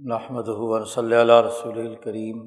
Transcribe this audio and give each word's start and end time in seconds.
نحمد 0.00 0.48
صلی 0.86 1.14
اللہ 1.16 1.40
رسول 1.42 1.78
الکریم 1.80 2.40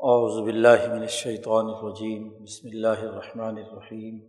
اعوذ 0.00 0.38
باللہ 0.42 0.86
من 0.88 1.00
الشیطان 1.00 1.68
الرجیم 1.68 2.28
بسم 2.34 2.68
اللہ 2.68 3.02
الرحمن 3.02 3.58
الرحیم 3.58 4.20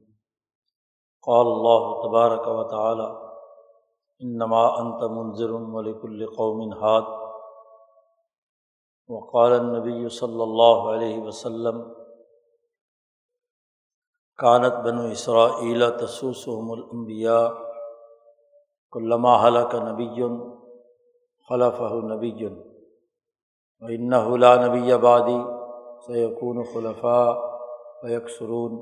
قال 1.24 1.46
اللہ 1.48 1.86
تبارک 2.02 2.48
و 2.48 2.64
تعالی 2.72 3.08
انما 4.22 4.64
انت 4.80 5.04
منظر 5.12 5.52
ولکل 5.70 6.26
قوم 6.36 6.74
ہاد 6.82 7.16
وقال 9.10 9.54
النبی 9.54 10.10
صلی 10.16 10.42
اللہ 10.42 10.86
علیہ 10.90 11.22
وسلم 11.22 11.82
کانت 14.40 14.84
بنو 14.84 15.10
اسرائیل 15.12 15.90
تسوسهم 15.98 16.72
الانبیاء 16.72 17.69
علامہ 18.96 19.30
حلق 19.44 19.76
نبی 19.76 20.24
خلف 21.50 21.82
نبی 22.04 22.46
ان 23.82 24.40
لا 24.40 24.56
نبی 24.56 24.92
آبادی 24.92 25.38
سیقون 26.08 26.64
خلفاء 26.64 27.34
یکسرون 28.10 28.78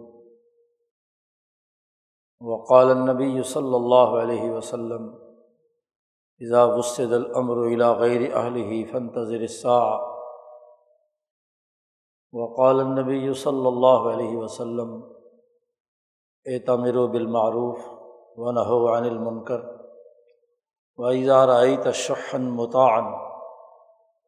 وقال 2.42 2.90
النبی 2.90 3.44
صلی 3.44 3.76
اللہ 3.76 4.20
علیہ 4.22 4.52
وسلم 4.52 5.08
اذا 6.42 6.64
وسد 6.64 7.14
الامر 7.14 7.58
الى 7.58 7.86
غیر 8.00 8.36
اہل 8.36 8.84
فنتظر 8.92 9.40
الساعة. 9.40 10.18
وقال 12.34 12.80
النبی 12.80 13.34
صلی 13.34 13.68
اللہ 13.68 14.12
علیہ 14.12 14.38
وسلم 14.38 14.94
اے 16.46 16.60
تمر 16.60 16.96
و 16.96 17.08
بالمعروف 17.08 17.80
و 18.38 18.50
عن 18.98 19.06
المنکر 19.06 19.87
ویزار 21.00 21.50
آئی 21.50 21.78
تشن 21.78 22.42
متعن 22.42 23.06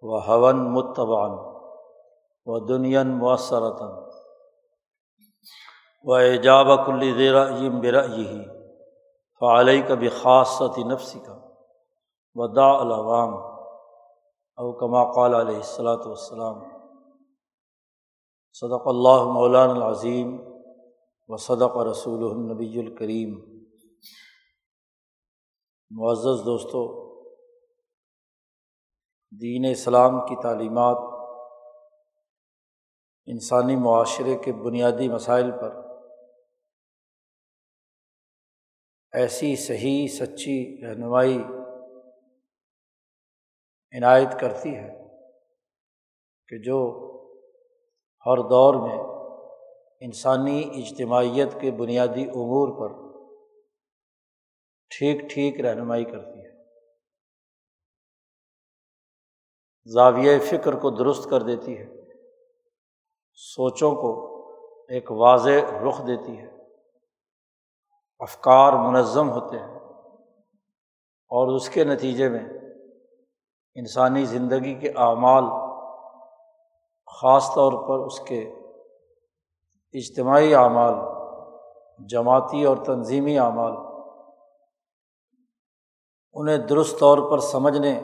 و 0.04 0.18
ہون 0.18 0.72
متبان 0.72 1.32
و 2.48 2.60
دنیا 2.60 3.04
مؤثرتاً 3.04 3.90
و 6.06 6.14
ایجاب 6.14 6.68
کلی 6.86 7.14
زیرا 7.14 7.48
یم 7.50 7.80
برا 7.82 8.04
یہی 8.06 8.44
فعلیہ 9.42 9.88
کبھی 9.88 10.10
خاصتی 10.10 10.84
نفسی 10.84 11.20
کا 11.20 11.34
و 12.36 12.48
دا 12.48 12.72
الوام 12.72 13.34
او 14.58 14.72
کما 14.72 15.04
قال 15.12 15.34
علیہ 15.34 15.56
السلاۃ 15.56 16.06
والسلام 16.06 16.60
صدق 18.54 18.88
اللہ 18.88 19.24
مولان 19.24 19.70
العظیم 19.70 20.38
و 21.30 21.38
صدق 21.38 21.78
رسول 21.78 22.24
النبی 22.32 22.80
الکریم 22.80 23.59
معزز 25.92 26.46
دوستوں 26.46 27.10
دین 29.42 29.66
اسلام 29.72 30.26
کی 30.26 30.36
تعلیمات 30.44 30.98
انسانی 33.26 33.76
معاشرے 33.76 34.36
کے 34.36 34.54
بنیادی 34.54 35.10
مسائل 35.10 35.52
پر 35.52 35.76
ایسی 39.12 39.56
صحیح، 39.56 40.08
سچی 40.08 40.88
رہنمائی 40.88 41.38
عنایت 43.98 44.40
کرتی 44.40 44.76
ہے 44.76 45.10
کہ 46.48 46.58
جو 46.58 46.80
ہر 48.26 48.38
دور 48.50 48.74
میں 48.74 49.00
انسانی 50.00 50.72
اجتماعیت 50.76 51.62
کے 51.62 51.72
بنیادی 51.72 52.24
امور 52.24 52.80
پر 52.80 53.09
ٹھیک 54.90 55.30
ٹھیک 55.30 55.60
رہنمائی 55.60 56.06
کرتی 56.06 56.40
ہے۔ 56.40 56.50
زاویہ 59.92 60.40
فکر 60.40 60.74
کو 60.74 60.90
درست 60.90 61.30
کر 61.30 61.42
دیتی 61.42 61.78
ہے۔ 61.78 61.88
سوچوں 63.34 63.96
کو 63.96 64.30
ایک 64.90 65.12
واضح 65.12 65.60
رخ 65.90 66.08
دیتی 66.08 66.38
ہے۔ 66.38 66.48
افکار 68.20 68.74
منظم 68.74 69.30
ہوتے 69.30 69.60
ہیں۔ 69.60 69.80
اور 71.28 71.56
اس 71.56 71.70
کے 71.70 71.84
نتیجے 71.84 72.30
میں 72.30 72.50
انسانی 73.76 74.26
زندگی 74.26 74.76
کے 74.76 74.90
اعمال، 74.90 75.44
خاص 77.06 77.56
طور 77.56 77.88
پر 77.88 78.06
اس 78.06 78.20
کے 78.20 78.54
اجتماعی 79.94 80.56
اعمال، 80.56 80.94
جماعتی 82.08 82.64
اور 82.64 82.78
تنظیمی 82.78 83.40
اعمال 83.40 83.89
انہیں 86.34 86.58
درست 86.58 87.00
طور 87.00 87.32
پر 87.32 87.40
سمجھنے، 87.40 88.00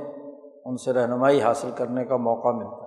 ان 0.65 0.77
سے 0.77 0.93
رہنمائی 0.93 1.41
حاصل 1.41 1.71
کرنے 1.77 2.05
کا 2.05 2.17
موقع 2.17 2.47
ملتا 2.47 2.81
ہے۔ 2.81 2.85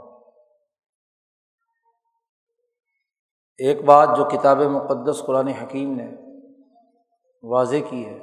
ایک 3.59 3.85
بات 3.85 4.09
جو 4.17 4.25
کتاب 4.25 4.59
مقدس 4.59 5.23
قرآن 5.27 5.49
حکیم 5.49 5.95
نے 5.97 6.11
واضح 7.43 7.77
کی 7.91 8.07
ہے، 8.07 8.19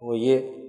وہ 0.00 0.18
یہ 0.18 0.62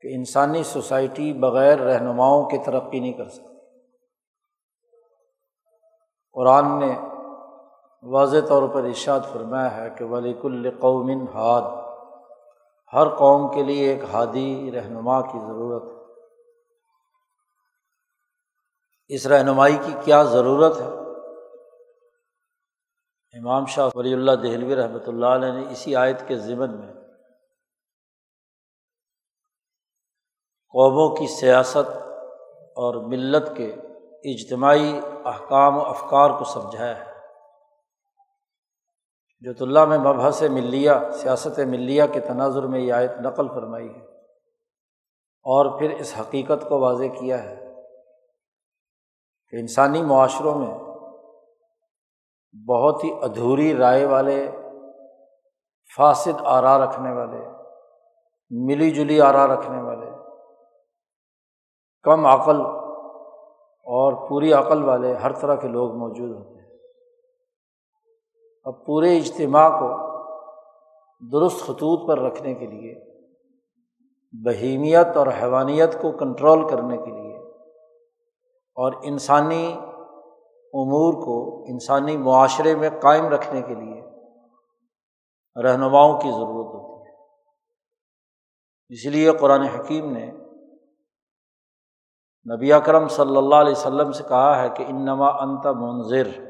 کہ 0.00 0.08
انسانی 0.14 0.62
سوسائٹی 0.62 1.32
بغیر 1.32 1.78
رہنماؤں 1.78 2.50
کی 2.50 2.58
ترقی 2.58 3.00
نہیں 3.00 3.12
کر 3.12 3.28
سکتی۔ 3.28 3.50
قرآن 6.32 6.78
نے 6.78 6.98
واضح 8.02 8.36
طور 8.48 8.68
پر 8.68 8.84
ارشاد 8.84 9.20
فرمایا 9.32 9.76
ہے 9.76 9.90
کہ 9.90 10.04
ولیک 10.04 10.44
القومن 10.44 11.24
ہاد 11.34 11.89
ہر 12.92 13.08
قوم 13.08 13.54
کے 13.54 13.62
لیے 13.62 13.92
ایک 13.92 14.04
ہادی 14.04 14.72
رہنما 14.72 15.20
کی 15.20 15.38
ضرورت 15.38 15.82
ہے۔ 15.82 16.00
اس 19.08 19.26
رہنمائی 19.26 19.78
کی 19.86 19.92
کیا 20.04 20.22
ضرورت 20.22 20.80
ہے؟ 20.80 21.00
امام 23.38 23.66
شاہ 23.66 23.88
ولی 23.94 24.12
اللہ 24.12 24.32
دہلوی 24.32 24.76
رحمۃ 24.76 25.06
اللہ 25.06 25.26
علیہ 25.26 25.52
نے 25.52 25.72
اسی 25.72 25.96
آیت 25.96 26.28
کے 26.28 26.36
ذمن 26.36 26.80
میں 26.80 26.94
قوموں 30.72 31.16
کی 31.16 31.26
سیاست 31.26 31.88
اور 32.76 33.08
ملت 33.08 33.56
کے 33.56 33.74
اجتماعی 34.24 35.00
احکام 35.24 35.76
و 35.76 35.80
افکار 35.80 36.30
کو 36.30 36.44
سمجھایا 36.44 37.04
ہے۔ 37.04 37.09
جو 39.40 39.52
اللہ 39.60 39.84
میں 39.84 39.98
مبحث 39.98 40.42
ملیہ، 40.42 40.92
سیاست 41.12 41.58
ملیہ 41.58 42.02
کے 42.12 42.20
تناظر 42.20 42.62
میں 42.62 42.80
یہ 42.80 42.92
آیت 42.92 43.12
نقل 43.20 43.48
فرمائی 43.48 43.88
ہے۔ 43.88 44.00
اور 45.42 45.78
پھر 45.78 45.90
اس 45.90 46.14
حقیقت 46.20 46.68
کو 46.68 46.80
واضح 46.80 47.04
کیا 47.20 47.44
ہے 47.44 47.74
کہ 49.48 49.56
انسانی 49.56 50.02
معاشروں 50.02 50.54
میں 50.54 50.78
بہت 52.68 53.04
ہی 53.04 53.10
ادھوری 53.22 53.76
رائے 53.76 54.06
والے، 54.06 54.50
فاسد 55.96 56.40
آرا 56.44 56.84
رکھنے 56.84 57.12
والے، 57.12 57.46
ملی 58.50 58.90
جلی 58.90 59.20
آرا 59.20 59.46
رکھنے 59.46 59.82
والے، 59.82 60.10
کم 62.02 62.26
عقل 62.26 62.60
اور 63.66 64.28
پوری 64.28 64.52
عقل 64.52 64.84
والے 64.84 65.14
ہر 65.14 65.32
طرح 65.32 65.54
کے 65.54 65.68
لوگ 65.68 65.96
موجود 65.96 66.30
ہوتے 66.30 66.54
ہیں۔ 66.54 66.59
اب 68.70 68.86
پورے 68.86 69.18
اجتماع 69.18 69.68
کو 69.68 69.88
درست 71.32 71.60
خطوط 71.60 72.08
پر 72.08 72.18
رکھنے 72.18 72.54
کے 72.54 72.66
لیے، 72.66 73.22
بہیمیت 74.32 75.16
اور 75.16 75.26
حیوانیت 75.26 76.02
کو 76.02 76.12
کنٹرول 76.12 76.68
کرنے 76.68 76.96
کے 76.96 77.10
لیے 77.10 77.36
اور 78.76 78.92
انسانی 79.02 79.72
امور 80.72 81.14
کو 81.14 81.64
انسانی 81.68 82.16
معاشرے 82.16 82.74
میں 82.74 82.90
قائم 83.02 83.26
رکھنے 83.26 83.62
کے 83.62 83.74
لیے 83.74 84.00
رہنماؤں 85.62 86.20
کی 86.20 86.30
ضرورت 86.30 86.74
ہوتی 86.74 87.10
ہے۔ 87.10 87.16
اس 88.88 89.06
لیے 89.06 89.32
قرآن 89.32 89.62
حکیم 89.62 90.10
نے 90.12 90.30
نبی 92.54 92.72
اکرم 92.72 93.08
صلی 93.08 93.36
اللہ 93.36 93.54
علیہ 93.54 93.72
وسلم 93.72 94.12
سے 94.12 94.22
کہا 94.28 94.62
ہے 94.62 94.68
کہ 94.76 94.84
انما 94.88 95.28
انت 95.28 95.66
منظر 95.66 96.49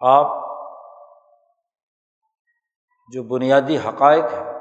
آپ 0.00 0.44
جو 3.12 3.22
بنیادی 3.22 3.76
حقائق 3.76 4.24
ہیں، 4.24 4.54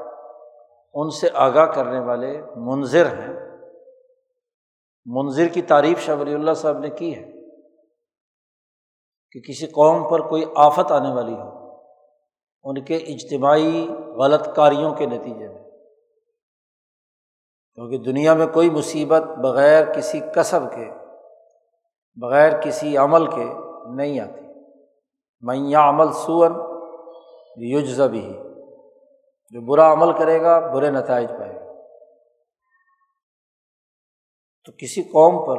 ان 0.93 1.09
سے 1.09 1.29
آگاہ 1.33 1.65
کرنے 1.65 1.99
والے 1.99 2.41
منظر 2.55 3.05
ہیں۔ 3.05 3.33
منظر 5.05 5.47
کی 5.47 5.61
تعریف 5.61 5.99
شاہ 5.99 6.15
ولی 6.15 6.33
اللہ 6.33 6.53
صاحب 6.53 6.77
نے 6.77 6.89
کی 6.89 7.15
ہے 7.15 7.31
کہ 9.31 9.39
کسی 9.39 9.67
قوم 9.67 10.09
پر 10.09 10.29
کوئی 10.29 10.45
آفت 10.55 10.91
آنے 10.91 11.13
والی 11.13 11.33
ہو، 11.33 11.77
ان 12.63 12.83
کے 12.85 12.95
اجتماعی 12.95 13.87
غلط 14.15 14.55
کاریوں 14.55 14.95
کے 14.95 15.05
نتیجے 15.05 15.47
میں۔ 15.47 15.63
کیونکہ 17.75 17.97
دنیا 17.97 18.33
میں 18.33 18.47
کوئی 18.47 18.69
مصیبت 18.69 19.21
بغیر 19.21 19.93
کسی 19.93 20.19
کسب 20.35 20.59
کے، 20.75 20.91
بغیر 22.21 22.61
کسی 22.61 22.97
عمل 22.97 23.27
کے 23.27 23.45
نہیں 23.95 24.19
آتی۔ 24.19 24.52
میاں 25.43 25.89
عمل 25.89 26.11
سون 26.11 26.53
یوجز 27.57 28.01
جو 29.51 29.61
برا 29.61 29.93
عمل 29.93 30.11
کرے 30.17 30.41
گا، 30.41 30.59
برے 30.59 30.89
نتائج 30.89 31.29
پائے 31.29 31.55
گا۔ 31.55 31.63
تو 34.65 34.71
کسی 34.77 35.03
قوم 35.03 35.45
پر 35.45 35.57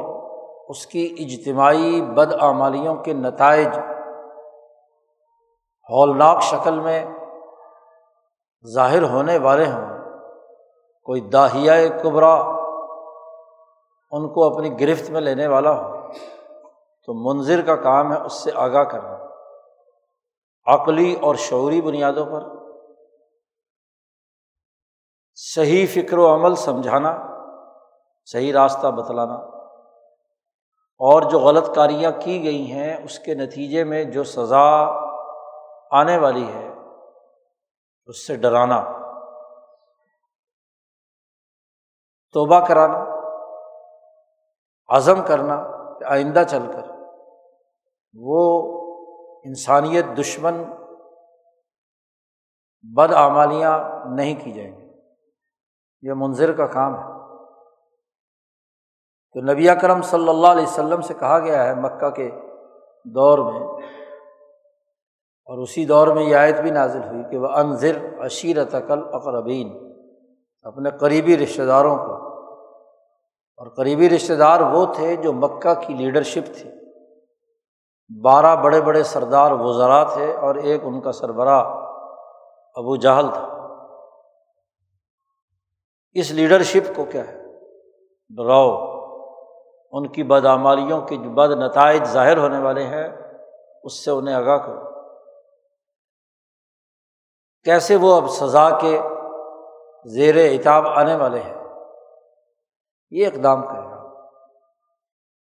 اس 0.69 0.87
کی 0.87 1.15
اجتماعی 1.19 2.01
بدعمالیوں 2.01 2.95
کے 2.95 3.13
نتائج 3.13 3.67
ہولناک 5.89 6.41
شکل 6.41 6.79
میں 6.79 7.05
ظاہر 8.73 9.03
ہونے 9.03 9.37
والے 9.37 9.65
ہوں، 9.65 9.87
کوئی 11.03 11.21
داہیہ 11.21 11.71
قبرا 12.03 12.33
ان 14.11 14.33
کو 14.33 14.53
اپنی 14.53 14.79
گرفت 14.79 15.09
میں 15.09 15.21
لینے 15.21 15.47
والا 15.47 15.71
ہو، 15.71 16.11
تو 17.05 17.13
منظر 17.13 17.61
کا 17.61 17.75
کام 17.75 18.13
ہے 18.13 18.17
اس 18.21 18.33
سے 18.33 18.51
آگاہ 18.55 18.83
کرنا۔ 18.83 19.24
عقلی 20.65 21.15
اور 21.21 21.35
شعوری 21.35 21.81
بنیادوں 21.81 22.25
پر۔ 22.25 22.65
صحیح 25.35 25.85
فکر 25.93 26.17
و 26.17 26.35
عمل 26.35 26.55
سمجھانا، 26.55 27.17
صحیح 28.25 28.53
راستہ 28.53 28.87
بتلانا۔ 28.87 29.35
اور 30.99 31.21
جو 31.21 31.39
غلط 31.39 31.75
کاریاں 31.75 32.11
کی 32.11 32.43
گئی 32.43 32.71
ہیں، 32.71 33.03
اس 33.03 33.19
کے 33.19 33.33
نتیجے 33.33 33.83
میں 33.83 34.03
جو 34.03 34.23
سزا 34.23 34.85
آنے 35.91 36.17
والی 36.17 36.47
ہے، 36.53 36.73
اس 38.05 38.27
سے 38.27 38.35
ڈرانا۔ 38.35 38.85
توبہ 42.33 42.65
کرانا، 42.65 43.05
عزم 44.87 45.25
کرنا 45.27 45.63
کہ 45.99 46.03
آئندہ 46.03 46.43
چل 46.49 46.71
کر۔ 46.73 46.91
وہ 48.13 48.74
انسانیت 49.45 50.05
دشمن 50.17 50.63
بدعمالیاں 52.81 53.79
نہیں 54.15 54.35
کی 54.43 54.51
جائیں 54.51 54.71
گی۔ 54.71 54.85
یہ 56.01 56.13
منظر 56.13 56.51
کا 56.51 56.67
کام 56.67 56.95
ہے۔ 56.95 57.15
تو 59.33 59.53
نبی 59.53 59.67
کرم 59.81 60.01
صلی 60.01 60.29
اللہ 60.29 60.47
علیہ 60.47 60.63
وسلم 60.63 61.01
سے 61.01 61.13
کہا 61.13 61.39
گیا 61.39 61.63
ہے 61.63 61.75
مکہ 61.75 62.09
کے 62.09 62.31
دور 63.05 63.39
میں، 63.39 63.67
اور 65.45 65.57
اسی 65.57 65.85
دور 65.85 66.07
میں 66.07 66.23
یہ 66.23 66.35
آیت 66.35 66.59
بھی 66.59 66.71
نازل 66.71 67.03
ہوئی 67.03 67.23
کہ 67.31 67.37
وہ 67.37 67.47
انضر 67.47 68.25
عشیرت 68.25 68.75
عقل 68.75 68.99
اقربین 69.13 69.95
اپنے 70.63 70.89
قریبی 70.91 71.37
رشتہ 71.37 71.61
داروں 71.61 71.95
کو۔ 71.97 72.25
اور 73.57 73.67
قریبی 73.69 74.09
رشتہ 74.09 74.33
دار 74.33 74.61
وہ 74.61 74.93
تھے 74.93 75.15
جو 75.15 75.33
مکہ 75.33 75.73
کی 75.73 75.93
لیڈرشپ 75.93 76.53
تھی۔ 76.53 76.84
بارہ 78.23 78.55
بڑے 78.55 78.81
بڑے 78.81 79.03
سردار 79.03 79.51
وزراء 79.51 80.03
تھے 80.13 80.35
اور 80.35 80.55
ایک 80.55 80.81
ان 80.83 81.01
کا 81.01 81.11
سربراہ 81.11 81.63
ابو 82.75 82.95
جہل 82.95 83.29
تھا۔ 83.33 83.67
اس 86.13 86.31
لیڈرشپ 86.31 86.95
کو 86.95 87.05
کیا 87.05 87.27
ہے؟ 87.27 87.41
ڈراؤ۔ 88.29 88.95
ان 89.91 90.07
کی 90.07 90.23
بدعمالیوں 90.23 91.01
کے 91.01 91.15
جو 91.15 91.29
بد 91.29 91.51
نتائج 91.51 92.03
ظاہر 92.03 92.37
ہونے 92.37 92.59
والے 92.59 92.83
ہیں، 92.83 93.07
اس 93.83 94.05
سے 94.05 94.11
انہیں 94.11 94.35
آگاہ 94.35 94.57
کرو۔ 94.57 95.09
کیسے 97.63 97.95
وہ 97.95 98.21
اب 98.21 98.29
سزا 98.29 98.69
کے 98.69 99.01
زیر 100.05 100.35
اتاب 100.35 100.87
آنے 100.87 101.15
والے 101.15 101.39
ہیں؟ 101.39 101.63
یہ 103.11 103.27
اقدام 103.27 103.61
کرے 103.61 103.81
گا۔ 103.81 104.29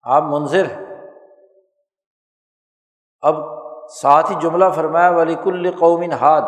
آپ 0.04 0.24
منظر 0.24 0.66
ہیں۔ 0.66 0.95
اب 3.26 3.36
ساتھ 3.90 4.32
ہی 4.32 4.36
جملہ 4.42 4.66
فرمایا 4.76 5.10
ولی 5.10 5.36
کل 5.44 5.78
قومن 5.80 6.12
ہاد 6.12 6.42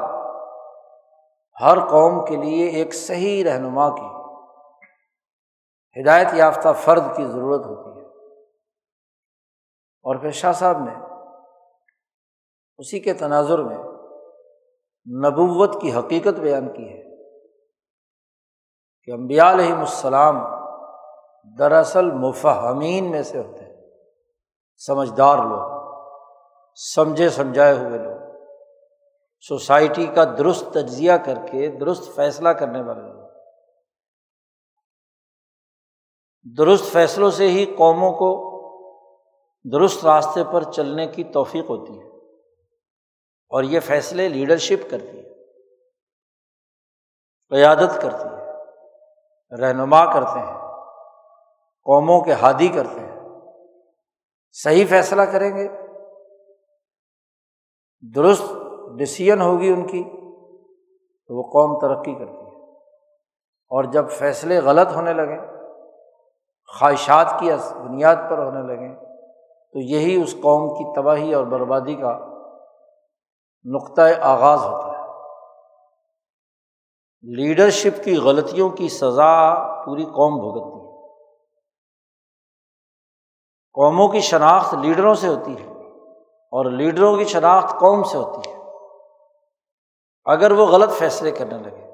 ہر 1.62 1.80
قوم 1.80 2.26
کے 2.26 2.36
لیے 2.36 2.68
ایک 2.68 2.94
صحیح 2.94 3.44
رہنما 3.44 3.90
کی۔ 3.96 4.18
ہدایت 6.02 6.28
یافتہ 6.34 6.68
فرد 6.76 7.04
کی 7.16 7.26
ضرورت 7.26 7.66
ہوتی 7.66 8.00
ہے۔ 8.00 8.06
اور 10.04 10.16
پھر 10.16 10.32
شاہ 10.32 10.52
صاحب 10.52 10.78
نے 10.78 10.94
اسی 12.78 13.00
کے 13.00 13.14
تناظر 13.14 13.60
میں 13.60 13.78
نبوت 15.30 15.82
کی 15.82 15.94
حقیقت 15.94 16.40
بیان 16.40 16.74
کی 16.74 16.90
ہے 16.90 17.04
کہ 19.04 19.12
امبیا 19.12 19.52
علیہم 19.52 19.80
السلام 19.80 20.40
دراصل 21.58 22.12
مفہمین 22.12 23.12
میں 23.12 23.24
سے 23.24 23.38
ہوتے 23.40 23.66
ہیں۔ 23.66 23.78
سمجھدار 24.86 25.38
لوگ۔ 25.38 25.67
سمجھے 26.78 27.30
سمجھائے 27.30 27.74
ہوئے 27.74 28.00
لوگ۔ 28.00 28.46
سوسائٹی 29.48 30.06
کا 30.06 30.24
درست 30.24 30.66
تجزیہ 30.74 31.12
کر 31.26 31.36
کے، 31.52 31.68
درست 31.68 32.16
فیصلہ 32.16 32.50
کرنے 32.50 32.82
والے 32.82 33.02
لوگ۔ 33.02 33.28
درست 36.58 36.84
فیصلوں 36.94 37.32
سے 37.32 37.48
ہی 37.48 37.66
قوموں 37.66 38.12
کو 38.12 38.48
درست 39.72 40.06
راستے 40.06 40.44
پر 40.54 40.64
چلنے 40.64 41.08
کی 41.08 41.24
توفیق 41.24 41.70
ہوتی 41.70 42.00
ہے۔ 42.00 42.08
اور 43.50 43.64
یہ 43.64 43.80
فیصلے 43.80 44.30
لیڈرشپ 44.30 44.92
کرتی 44.92 45.20
ہے، 45.20 45.44
قیادت 47.50 48.02
کرتی 48.02 48.30
ہے، 48.30 48.54
رہنما 49.62 50.14
کرتے 50.14 50.40
ہیں، 50.40 50.58
قوموں 51.84 52.22
کے 52.22 52.34
ہادی 52.34 52.68
کرتے 52.68 53.00
ہیں۔ 53.00 53.20
صحیح 54.52 54.86
فیصلہ 54.90 55.22
کریں 55.22 55.58
گے۔ 55.58 55.87
درست 58.02 58.44
ڈسیزن 58.98 59.42
ہوگی 59.42 59.70
ان 59.70 59.88
کی، 59.88 60.04
تو 61.28 61.36
وہ 61.36 61.44
قوم 61.44 61.80
ترقی 61.80 62.16
کرتی 62.16 62.32
ہے۔ 62.32 62.74
اور 63.70 63.84
جب 63.84 64.10
فیصلے 64.10 64.60
غلط 64.60 64.96
ہونے 64.96 65.14
لگیں، 65.14 65.38
خواہشات 66.80 67.34
کی 67.40 67.50
بنیاد 67.76 68.16
پر 68.30 68.38
ہونے 68.38 68.76
لگیں، 68.76 68.96
تو 69.74 69.80
یہی 69.80 70.22
اس 70.22 70.34
قوم 70.34 70.74
کی 70.74 70.96
تباہی 70.96 71.34
اور 71.34 71.46
بربادی 71.46 71.96
کا 71.96 72.20
نقطۂ 73.66 74.02
آغاز 74.22 74.60
ہوتا 74.60 74.88
ہے۔ 74.88 74.98
لیڈرشپ 77.22 78.04
کی 78.04 78.18
غلطیوں 78.18 78.70
کی 78.70 78.90
سزا 78.90 79.54
پوری 79.86 80.06
قوم 80.06 80.40
بھگتتی 80.40 80.82
ہے۔ 80.82 80.88
قوموں 83.74 84.08
کی 84.08 84.20
شناخت 84.20 84.74
لیڈروں 84.74 85.14
سے 85.14 85.28
ہوتی 85.28 85.56
ہے۔ 85.58 85.77
اور 86.52 86.66
لیڈروں 86.66 87.18
کی 87.18 87.26
شناخت 87.26 87.80
قوم 87.80 88.04
سے 88.04 88.18
ہوتی 88.18 88.50
ہے۔ 88.50 88.58
اگر 90.26 90.52
وہ 90.52 90.66
غلط 90.66 90.90
فیصلے 91.00 91.32
کرنے 91.32 91.58
لگے، 91.58 91.88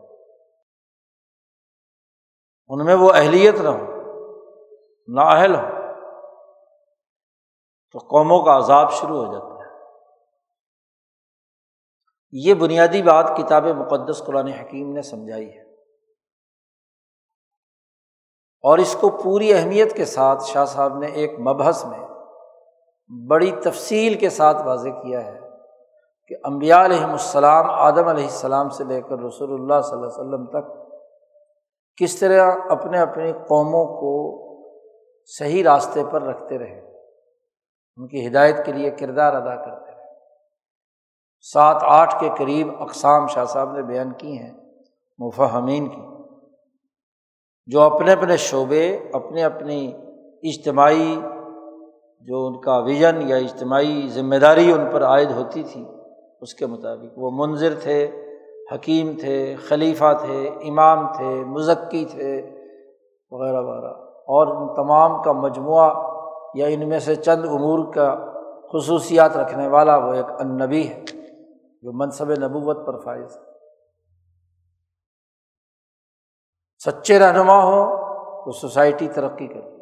ان 2.68 2.86
میں 2.86 2.96
وہ 2.96 3.12
اہلیت 3.16 3.56
نہ 3.56 3.70
ہو، 3.70 3.86
نااہل 5.08 5.56
ہو، 5.56 5.62
تو 7.92 8.00
قوموں 8.00 8.46
کا 8.46 8.58
عذاب 8.58 8.92
شروع 8.92 9.26
ہو 9.26 9.34
جاتا 9.34 9.46
ہے۔ 9.46 9.54
یہ 12.32 12.54
بنیادی 12.54 13.02
بات 13.02 13.32
کتاب 13.38 13.64
مقدس 13.64 14.24
قرآن 14.26 14.48
حکیم 14.48 14.94
نے 14.94 15.02
سمجھائی 15.02 15.58
ہے۔ 15.58 15.64
اور 18.62 18.78
اس 18.78 18.96
کو 19.02 19.10
پوری 19.24 19.54
اہمیت 19.54 19.96
کے 19.96 20.06
ساتھ 20.06 20.44
شاہ 20.44 20.66
صاحب 20.66 20.98
نے 20.98 21.08
ایک 21.08 21.40
مبحث 21.40 21.86
میں 21.86 22.00
بڑی 23.10 23.52
تفصیل 23.64 24.14
کے 24.14 24.30
ساتھ 24.30 24.62
واضح 24.66 24.90
کیا 25.02 25.26
ہے 25.26 25.40
کہ 26.28 26.36
امبیا 26.44 26.84
علیہم 26.86 27.12
السلام، 27.12 27.70
آدم 27.70 28.08
علیہ 28.08 28.24
السلام 28.24 28.70
سے 28.70 28.84
لے 28.84 29.02
کر 29.02 29.20
رسول 29.20 29.54
اللہ 29.54 29.82
صلی 29.82 29.98
اللہ 29.98 30.08
علیہ 30.08 30.22
وسلم 30.22 30.46
تک 30.46 30.72
کس 31.98 32.16
طرح 32.20 32.52
اپنے 32.70 33.00
اپنی 33.00 33.32
قوموں 33.48 33.86
کو 33.86 34.14
صحیح 35.30 35.64
راستے 35.64 36.04
پر 36.12 36.22
رکھتے 36.22 36.58
رہے، 36.58 36.80
ان 36.80 38.08
کی 38.08 38.28
ہدایت 38.28 38.66
کے 38.66 38.72
لیے 38.72 38.92
کردار 38.92 39.34
ادا 39.34 39.56
کرتے 39.56 39.92
رہے۔ 39.92 40.02
سات 41.46 41.84
آٹھ 41.84 42.20
کے 42.20 42.30
قریب 42.38 42.68
اقسام 42.80 43.28
شاہ 43.28 43.46
صاحب 43.46 43.72
نے 43.72 43.84
بیان 43.84 44.14
کی 44.14 44.38
ہیں، 44.38 44.54
مفہمین 45.20 45.90
کی، 45.90 46.02
جو 47.68 47.82
اپنے 47.82 48.14
اپنے 48.14 48.38
شعبے 48.38 48.86
اپنے 49.14 49.44
اپنی 49.44 49.94
اجتماعی 50.44 51.16
جو 52.28 52.48
ان 52.48 52.62
کا 52.62 52.78
ویژن 52.78 53.22
یا 53.22 53.36
اجتماعی 53.36 54.08
ذمہ 54.10 54.36
داری 54.36 54.72
ان 54.72 54.90
پر 54.92 55.04
عائد 55.04 55.32
ہوتی 55.32 55.64
تھی، 55.64 55.86
اس 56.42 56.54
کے 56.54 56.66
مطابق 56.66 57.14
وہ 57.18 57.32
منظر 57.34 57.74
تھے، 57.84 58.12
حکیم 58.76 59.12
تھے، 59.20 59.56
خلیفہ 59.56 60.18
تھے، 60.22 60.48
امام 60.48 61.14
تھے، 61.14 61.44
مزکی 61.46 62.06
تھے، 62.06 62.42
وغیرہ 63.32 63.62
وغیرہ۔ 63.62 63.94
اور 64.08 64.48
ان 64.48 64.76
تمام 64.76 65.24
کا 65.24 65.32
مجموعہ 65.32 66.14
یا 66.56 66.68
ان 66.68 66.90
میں 66.90 67.00
سے 67.00 67.16
چند 67.16 67.46
امور 67.46 67.94
کا 67.94 68.16
خصوصیات 68.74 69.38
رکھنے 69.38 69.68
والا 69.68 69.98
وہ 69.98 70.14
ایک 70.14 70.26
انبی 70.40 70.88
ہے، 70.88 71.04
جو 71.82 71.92
منصب 71.94 72.32
نبوت 72.32 72.88
پر 72.88 73.00
فائز 73.00 73.38
ہے۔ 73.38 73.54
سچے 76.86 77.20
رہنما 77.20 77.64
ہوں 77.64 77.98
تو 78.46 78.52
سوسائٹی 78.52 79.08
ترقی 79.08 79.48
کرتی 79.48 79.68
ہے 79.68 79.73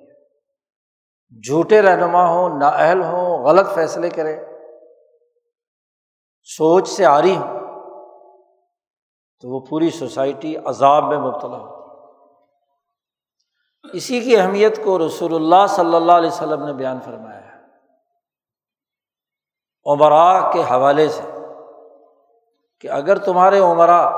جھوٹے 1.31 1.81
رہنما 1.81 2.27
ہوں 2.27 2.59
نااہل 2.59 3.03
ہوں، 3.03 3.43
غلط 3.43 3.73
فیصلے 3.75 4.09
کریں۔ 4.09 4.43
سوچ 6.43 6.87
سے 6.87 7.05
آ 7.05 7.21
رہی 7.21 7.35
ہوں، 7.35 7.59
تو 9.39 9.49
وہ 9.49 9.59
پوری 9.59 9.89
سوسائٹی 9.89 10.57
عذاب 10.57 11.03
میں 11.03 11.17
مبتلا 11.17 11.57
ہوتی 11.57 11.81
اسی 13.93 14.19
کی 14.21 14.37
اہمیت 14.37 14.83
کو 14.83 15.07
رسول 15.07 15.35
اللہ 15.35 15.67
صلی 15.69 15.95
اللہ 15.95 16.11
علیہ 16.11 16.29
وسلم 16.29 16.65
نے 16.65 16.73
بیان 16.73 16.99
فرمایا 16.99 17.45
ہے۔ 17.45 17.59
عمرا 19.85 20.51
کے 20.51 20.61
حوالے 20.61 21.09
سے 21.09 21.21
کہ 22.79 22.87
اگر 22.87 23.17
تمہارے 23.17 23.59
عمرا 23.59 24.09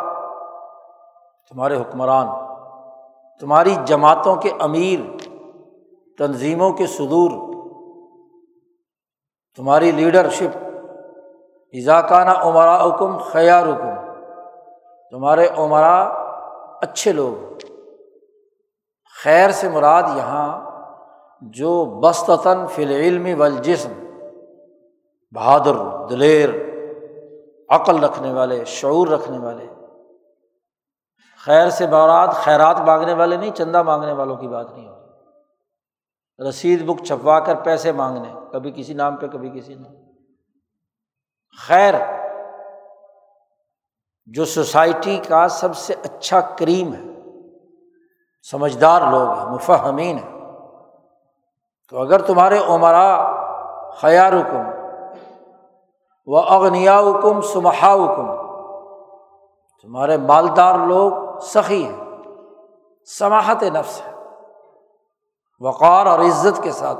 تمہارے 1.49 1.75
حکمران، 1.81 2.27
تمہاری 3.39 3.75
جماعتوں 3.85 4.35
کے 4.35 4.51
امیر 4.59 4.99
تنظیموں 6.17 6.71
کے 6.71 6.87
صدور، 6.87 7.31
تمہاری 9.55 9.91
لیڈرشپ 9.91 10.57
اضاکانہ 11.71 12.29
عمرا 12.29 12.87
حکم 12.87 13.17
خیار 13.17 13.63
حکم 13.63 14.11
تمہارے 15.09 15.47
عمرا 15.57 16.03
اچھے 16.81 17.11
لوگ 17.11 17.57
خیر 19.23 19.49
سے 19.51 19.69
مراد 19.69 20.03
یہاں 20.15 20.73
جو 21.41 21.85
بستاً 21.85 22.65
فی 22.67 22.83
العلم 22.83 23.41
والجسم، 23.41 23.91
بہادر، 25.31 26.07
دلیر، 26.09 26.49
عقل 27.69 28.03
رکھنے 28.03 28.33
والے، 28.33 28.65
شعور 28.65 29.07
رکھنے 29.07 29.37
والے۔ 29.37 29.67
خیر 31.45 31.69
سے 31.69 31.87
مراد 31.87 32.27
خیرات 32.27 32.79
مانگنے 32.79 33.13
والے 33.13 33.37
نہیں، 33.37 33.51
چندہ 33.51 33.83
مانگنے 33.83 34.13
والوں 34.13 34.37
کی 34.37 34.47
بات 34.47 34.71
نہیں 34.71 34.87
ہوتی 34.87 34.92
رسید 36.39 36.85
بک 36.85 37.03
چھپوا 37.03 37.39
کر 37.39 37.55
پیسے 37.55 37.91
مانگنے، 37.91 38.33
کبھی 38.51 38.71
کسی 38.71 38.93
نام 38.93 39.15
پہ، 39.15 39.27
کبھی 39.27 39.49
کسی 39.49 39.75
نام 39.75 39.93
خیر، 41.67 41.93
جو 44.25 44.45
سوسائٹی 44.45 45.19
کا 45.27 45.47
سب 45.47 45.75
سے 45.75 45.93
اچھا 46.03 46.39
کریم 46.41 46.93
ہے، 46.93 47.01
سمجھدار 48.51 49.01
لوگ 49.01 49.29
ہیں، 49.29 49.45
مفہمین 49.45 50.17
ہیں، 50.17 50.31
تو 51.89 52.01
اگر 52.01 52.21
تمہارے 52.21 52.59
عمرا 52.67 53.09
خیار 53.91 54.33
حکم 54.33 54.71
و 56.27 56.37
اغنیا 56.37 56.99
حکم 56.99 57.41
سمہا 57.41 57.93
حکم 57.93 58.27
تمہارے 59.81 60.17
مالدار 60.17 60.79
لوگ 60.87 61.39
سخی 61.39 61.83
ہیں، 61.85 62.01
سماحت 63.05 63.63
نفس 63.63 64.01
ہے۔ 64.01 64.12
وقار 65.63 66.05
اور 66.05 66.19
عزت 66.19 66.63
کے 66.63 66.71
ساتھ 66.71 66.99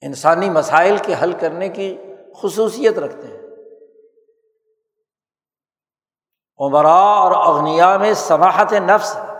انسانی 0.00 0.50
مسائل 0.50 0.96
کے 0.96 1.14
حل 1.22 1.32
کرنے 1.32 1.68
کی 1.68 1.98
خصوصیت 2.42 2.98
رکھتے 2.98 3.26
ہیں۔ 3.26 3.42
عمرا 6.58 6.94
اور 6.94 7.54
اغنیا 7.54 7.96
میں 7.96 8.14
سماحت 8.14 8.72
نفس 8.72 9.16
ہے۔ 9.16 9.34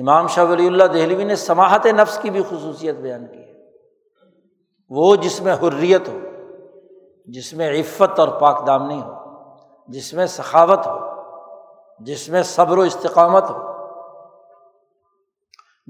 امام 0.00 0.26
شاہ 0.26 0.44
ولی 0.44 0.66
اللہ 0.66 0.84
دہلوی 0.84 1.24
نے 1.24 1.36
سماحت 1.36 1.86
نفس 1.86 2.18
کی 2.22 2.30
بھی 2.30 2.42
خصوصیت 2.42 2.96
بیان 2.96 3.26
کی 3.26 3.38
ہے۔ 3.38 3.54
وہ 4.88 5.16
جس 5.16 5.40
میں 5.40 5.54
حریت 5.54 6.08
ہو، 6.08 6.18
جس 7.26 7.52
میں 7.52 7.80
عفت 7.80 8.20
اور 8.20 8.28
پاک 8.28 8.66
دامنی 8.66 9.02
ہو، 9.02 9.14
جس 9.88 10.14
میں 10.14 10.26
سخاوت 10.26 10.86
ہو، 10.86 10.98
جس 12.00 12.28
میں 12.28 12.42
صبر 12.42 12.78
و 12.78 12.80
استقامت 12.80 13.50
ہو۔ 13.50 13.77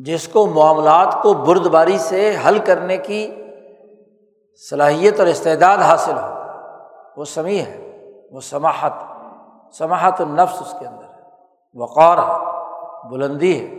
جس 0.04 0.28
کو 0.28 0.46
معاملات 0.46 1.16
کو 1.22 1.34
برد 1.34 1.66
باری 1.66 1.98
سے 1.98 2.36
حل 2.48 2.58
کرنے 2.58 2.96
کی 2.96 3.42
صلاحیت 4.70 5.18
اور 5.18 5.26
استعداد 5.26 5.78
حاصل 5.78 6.12
ہو، 6.12 6.34
وہ 7.16 7.24
سمیع 7.24 7.62
ہے، 7.62 8.10
وہ 8.30 8.40
سماحت 8.40 8.92
سماحت 9.74 10.20
النفس 10.20 10.62
اس 10.62 10.74
کے 10.78 10.86
اندر 10.86 11.04
ہے۔ 11.04 11.22
وقار 11.74 12.18
ہے، 12.18 12.58
بلندی 13.08 13.60
ہے۔ 13.60 13.78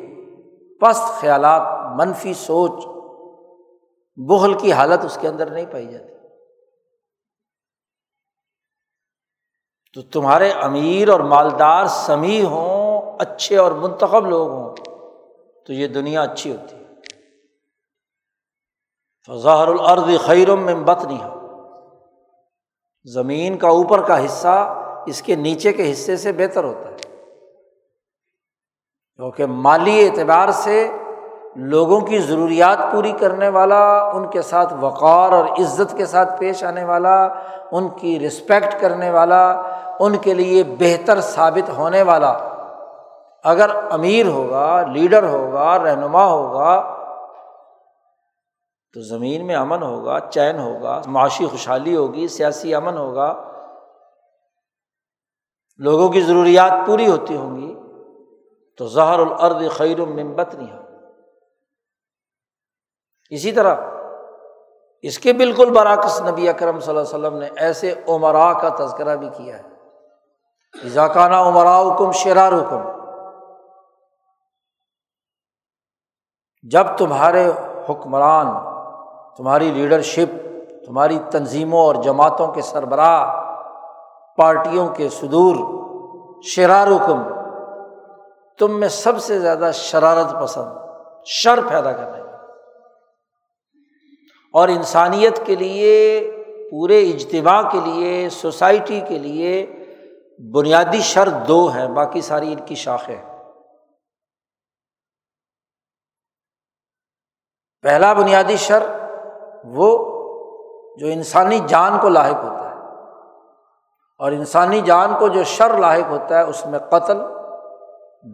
پست 0.78 1.04
خیالات، 1.04 1.62
منفی 1.96 2.34
سوچ 2.34 2.86
بغل 4.16 4.54
کی 4.54 4.72
حالت 4.72 5.06
اس 5.06 5.18
کے 5.22 5.28
اندر 5.28 5.50
نہیں 5.52 5.66
پائی 5.72 5.88
جاتی۔ 5.88 6.14
تو 9.94 10.02
تمہارے 10.02 10.52
امیر 10.52 11.10
اور 11.10 11.20
مالدار 11.20 11.86
سمیع 11.86 12.46
ہوں، 12.46 13.02
اچھے 13.20 13.58
اور 13.58 13.72
منتخب 13.72 14.26
لوگ 14.26 14.50
ہوں۔ 14.50 14.76
تو 15.70 15.74
یہ 15.74 15.88
دنیا 15.88 16.22
اچھی 16.22 16.52
ہوتی 16.52 16.76
ہے۔ 16.76 16.84
فضاہر 19.28 19.68
الارض 19.68 20.26
خیرم 20.26 20.64
میں 20.64 20.76
بت 20.76 21.06
نہیں 21.06 21.24
ہو 21.24 21.40
زمین 23.04 23.58
کا 23.58 23.68
اوپر 23.68 24.02
کا 24.02 24.26
حصہ 24.26 24.84
اس 25.08 25.22
کے 25.22 25.36
نیچے 25.36 25.74
کے 25.74 25.92
حصے 25.92 26.18
سے 26.18 26.32
بہتر 26.32 26.64
ہوتا 26.64 26.90
ہے۔ 26.90 26.96
کیونکہ 29.16 29.46
مالی 29.46 30.10
اعتبار 30.10 30.50
سے 30.52 30.92
لوگوں 31.56 32.02
کی 32.02 32.20
ضروریات 32.20 32.78
پوری 32.92 33.12
کرنے 33.12 33.50
والا، 33.50 34.10
ان 34.10 34.30
کے 34.30 34.42
ساتھ 34.42 34.74
وقار 34.80 35.32
اور 35.32 35.46
عزت 35.46 35.98
کے 35.98 36.06
ساتھ 36.06 36.40
پیش 36.40 36.64
آنے 36.64 36.84
والا، 36.84 37.24
ان 37.72 37.90
کی 37.90 38.20
رسپیکٹ 38.20 38.82
کرنے 38.82 39.10
والا، 39.10 39.52
ان 40.00 40.18
کے 40.18 40.34
لیے 40.34 40.64
بہتر 40.64 41.22
ثابت 41.22 41.70
ہونے 41.70 42.02
والا 42.02 42.49
اگر 43.44 43.70
امیر 43.92 44.26
ہوگا، 44.26 44.82
لیڈر 44.82 45.24
ہوگا، 45.24 45.80
رہنما 45.80 46.26
ہوگا، 46.26 46.96
تو 48.94 49.02
زمین 49.02 49.48
میں 49.48 49.56
امن 49.56 49.84
ہوگا، 49.84 50.20
چین 50.20 50.60
ہوگا، 50.60 51.02
معاشی 51.08 51.48
خوشحالی 51.48 51.96
ہوگی، 51.96 52.28
سیاسی 52.28 52.76
امن 52.76 52.98
ہوگا، 52.98 53.46
لوگوں 55.78 56.10
کی 56.10 56.22
ضروریات 56.22 56.72
پوری 56.86 57.08
ہوتی 57.08 57.38
ہوں 57.38 57.58
گی، 57.58 57.76
تو 58.78 58.86
زہر 58.86 59.20
الرد 59.20 59.72
خیر 59.72 60.06
ممبت 60.06 60.56
نہیں 60.56 60.78
اسی 63.30 63.52
طرح 63.52 63.76
اس 65.02 65.20
کے 65.20 65.34
بالکل 65.34 65.70
برعکس 65.70 66.22
نبی 66.22 66.50
اکرم 66.50 66.80
صلی 66.80 66.98
اللہ 66.98 67.16
علیہ 67.16 67.20
وسلم 67.20 67.38
نے 67.38 67.50
ایسے 67.56 67.94
عمرا 68.08 68.54
کا 68.54 68.70
تذکرہ 68.70 69.16
بھی 69.16 69.30
کیا 69.38 69.58
ہے۔ 69.58 70.90
ذاکانہ 70.90 71.36
عمرا 71.36 71.82
حکم 71.82 72.12
شرار 72.12 72.52
حکم 72.52 72.99
جب 76.64 76.88
تمہارے 76.98 77.52
حکمران، 77.90 78.48
تمہاری 79.38 79.72
لیڈرشپ، 79.72 80.36
تمہاری 80.86 81.20
تنظیموں 81.32 81.80
اور 81.80 81.96
جماعتوں 81.96 82.48
کے 82.48 82.62
سربراہ، 82.62 83.42
پارٹیوں 84.38 84.88
کے 84.88 85.10
صدور 85.10 85.56
شرار 86.44 86.88
حکم 86.88 87.24
تم 88.58 88.80
میں 88.80 88.88
سب 88.88 89.20
سے 89.20 89.40
زیادہ 89.40 89.72
شرارت 89.74 90.42
پسند، 90.42 90.68
شر 91.26 91.60
پیدا 91.70 91.92
کرنے 91.92 92.22
اور 94.54 94.68
انسانیت 94.68 95.46
کے 95.46 95.56
لیے، 95.56 96.20
پورے 96.72 97.00
اجتماع 97.02 97.62
کے 97.62 97.80
لیے، 97.86 98.30
سوسائٹی 98.30 99.02
کے 99.08 99.18
لیے 99.20 99.66
بنیادی 100.54 101.02
شر 101.02 101.30
دو 101.30 101.68
ہیں، 101.68 101.88
باقی 101.88 102.22
ساری 102.22 102.54
ان 102.54 102.60
کی 102.66 102.76
شاخیں 102.76 103.29
پہلا 107.82 108.14
بنیادی 108.14 108.56
شر 108.56 108.84
وہ 109.64 110.20
جو 110.98 111.08
انسانی 111.08 111.60
جان 111.68 111.98
کو 112.02 112.10
لاحق 112.10 112.44
ہوتا 112.44 112.70
ہے۔ 112.70 112.70
اور 114.20 114.32
انسانی 114.32 114.82
جان 114.82 115.14
کو 115.20 115.28
جو 115.28 115.44
شر 115.44 115.78
لاحق 115.78 116.10
ہوتا 116.10 116.38
ہے، 116.38 116.44
اس 116.44 116.66
میں 116.66 116.80
قتل، 116.80 117.18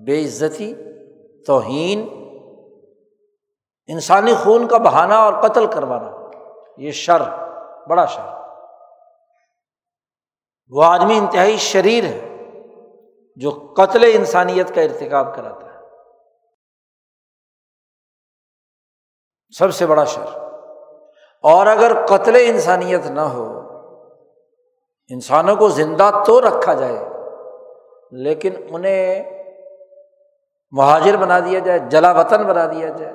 بے 0.05 0.25
عزتی، 0.25 0.73
توہین، 1.47 2.07
انسانی 3.87 4.33
خون 4.43 4.67
کا 4.67 4.77
بہانا 4.77 5.17
اور 5.17 5.33
قتل 5.33 5.65
کروانا، 5.65 6.11
یہ 6.77 6.91
شر، 6.91 7.21
بڑا 7.89 8.05
شر۔ 8.05 8.35
وہ 10.69 10.83
آدمی 10.83 11.17
انتہائی 11.17 11.57
شریر 11.57 12.03
ہے 12.03 12.51
جو 13.35 13.73
قتل 13.77 14.11
انسانیت 14.13 14.75
کا 14.75 14.81
ارتکاب 14.81 15.35
کراتا 15.35 15.64
ہے۔ 15.64 15.64
سب 19.49 19.73
سے 19.73 19.85
بڑا 19.85 20.03
شر۔ 20.03 20.39
اور 21.41 21.67
اگر 21.67 22.05
قتل 22.05 22.35
انسانیت 22.45 23.05
نہ 23.05 23.21
ہو، 23.21 23.59
انسانوں 25.09 25.55
کو 25.55 25.69
زندہ 25.69 26.23
تو 26.25 26.41
رکھا 26.41 26.73
جائے، 26.73 27.09
لیکن 28.11 28.53
انہیں 28.69 29.31
مہاجر 30.71 31.17
بنا 31.17 31.39
دیا 31.39 31.59
جائے، 31.59 31.79
جلا 31.79 32.11
وطن 32.11 32.43
بنا 32.43 32.65
دیا 32.65 32.89
جائے۔ 32.89 33.13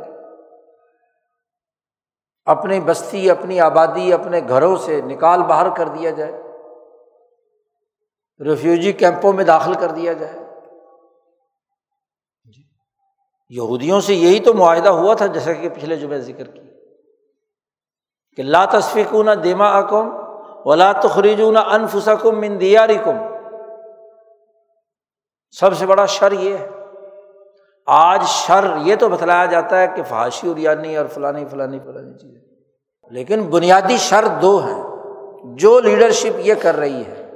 اپنی 2.45 2.81
بستی، 2.81 3.31
اپنی 3.31 3.61
آبادی، 3.61 4.13
اپنے 4.13 4.41
گھروں 4.49 4.77
سے 4.77 5.01
نکال 5.01 5.43
باہر 5.43 5.75
کر 5.77 5.89
دیا 5.89 6.11
جائے۔ 6.11 6.43
ریفیوجی 8.45 8.93
کیمپوں 8.93 9.33
میں 9.33 9.45
داخل 9.45 9.75
کر 9.75 9.89
دیا 9.89 10.13
جائے۔ 10.13 10.50
یہودیوں 13.50 14.00
سے 14.00 14.14
یہی 14.14 14.40
تو 14.40 14.54
معاہدہ 14.54 14.88
ہوا 14.88 15.14
تھا 15.14 15.26
جیسا 15.26 15.52
کہ 15.52 15.69
پچھلے 15.69 15.97
جو 15.97 16.09
میں 16.09 16.19
ذکر 16.19 16.45
کی 16.45 16.61
کہ 18.37 18.42
لا 18.42 18.64
تصفیق 18.64 19.14
نہ 19.14 19.30
دیما 19.30 19.78
اکم 19.78 20.09
ولا 20.64 20.92
تخریج 20.92 21.40
نہ 21.40 21.59
انفسا 21.59 22.14
کم 22.14 22.40
من 22.40 22.61
دیاری 22.61 22.97
کم 23.04 23.16
سب 25.50 25.78
سے 25.78 25.87
بڑا 25.87 26.07
شر 26.07 26.33
یہ 26.33 26.57
ہے۔ 26.57 26.69
آج 27.87 28.23
شر 28.25 28.64
یہ 28.83 28.97
تو 28.97 29.09
بتلایا 29.09 29.45
جاتا 29.45 29.80
ہے 29.80 29.87
کہ 29.97 30.02
فحاشی 30.02 30.49
اور 30.49 30.57
یعنی 30.57 30.97
اور 30.97 31.07
فلانی 31.07 31.45
فلانی 31.45 31.78
فلانی 31.78 32.19
چیزیں۔ 32.19 32.40
لیکن 33.11 33.42
بنیادی 33.42 33.97
شر 33.97 34.25
دو 34.42 34.59
ہیں۔ 34.59 34.83
جو 35.57 35.80
لیڈرشپ 35.80 36.38
یہ 36.38 36.54
کر 36.54 36.75
رہی 36.76 37.02
ہے، 37.02 37.30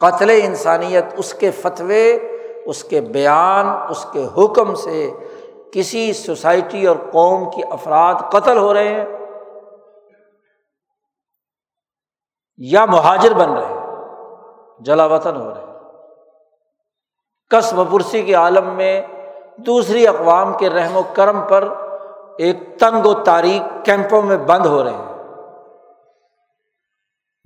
قتل 0.00 0.40
انسانیت، 0.42 1.04
اس 1.16 1.34
کے 1.34 1.50
فتوے 1.50 2.18
اس 2.66 2.84
کے 2.84 3.00
بیان، 3.00 3.66
اس 3.90 4.06
کے 4.12 4.26
حکم 4.36 4.74
سے 4.74 5.10
کسی 5.72 6.12
سوسائٹی 6.12 6.86
اور 6.86 6.96
قوم 7.12 7.50
کی 7.50 7.62
افراد 7.70 8.14
قتل 8.32 8.58
ہو 8.58 8.74
رہے 8.74 8.88
ہیں 8.88 9.06
یا 12.56 12.84
مہاجر 12.84 13.34
بن 13.34 13.52
رہے 13.52 13.66
ہیں، 13.66 13.80
جلا 14.80 15.04
وطن 15.04 15.36
ہو 15.36 15.54
رہے 15.54 15.60
ہیں۔ 15.60 15.74
و 17.76 17.84
پرسی 17.84 18.22
کے 18.22 18.34
عالم 18.34 18.74
میں 18.74 19.06
دوسری 19.56 20.06
اقوام 20.06 20.58
کے 20.58 20.70
رحم 20.70 20.96
و 20.96 21.02
کرم 21.14 21.40
پر 21.48 21.68
ایک 22.38 22.80
تنگ 22.80 23.06
و 23.06 23.24
تاریخ 23.24 23.84
کیمپوں 23.84 24.22
میں 24.22 24.36
بند 24.36 24.66
ہو 24.66 24.84
رہے 24.84 24.90
ہیں۔ 24.90 25.14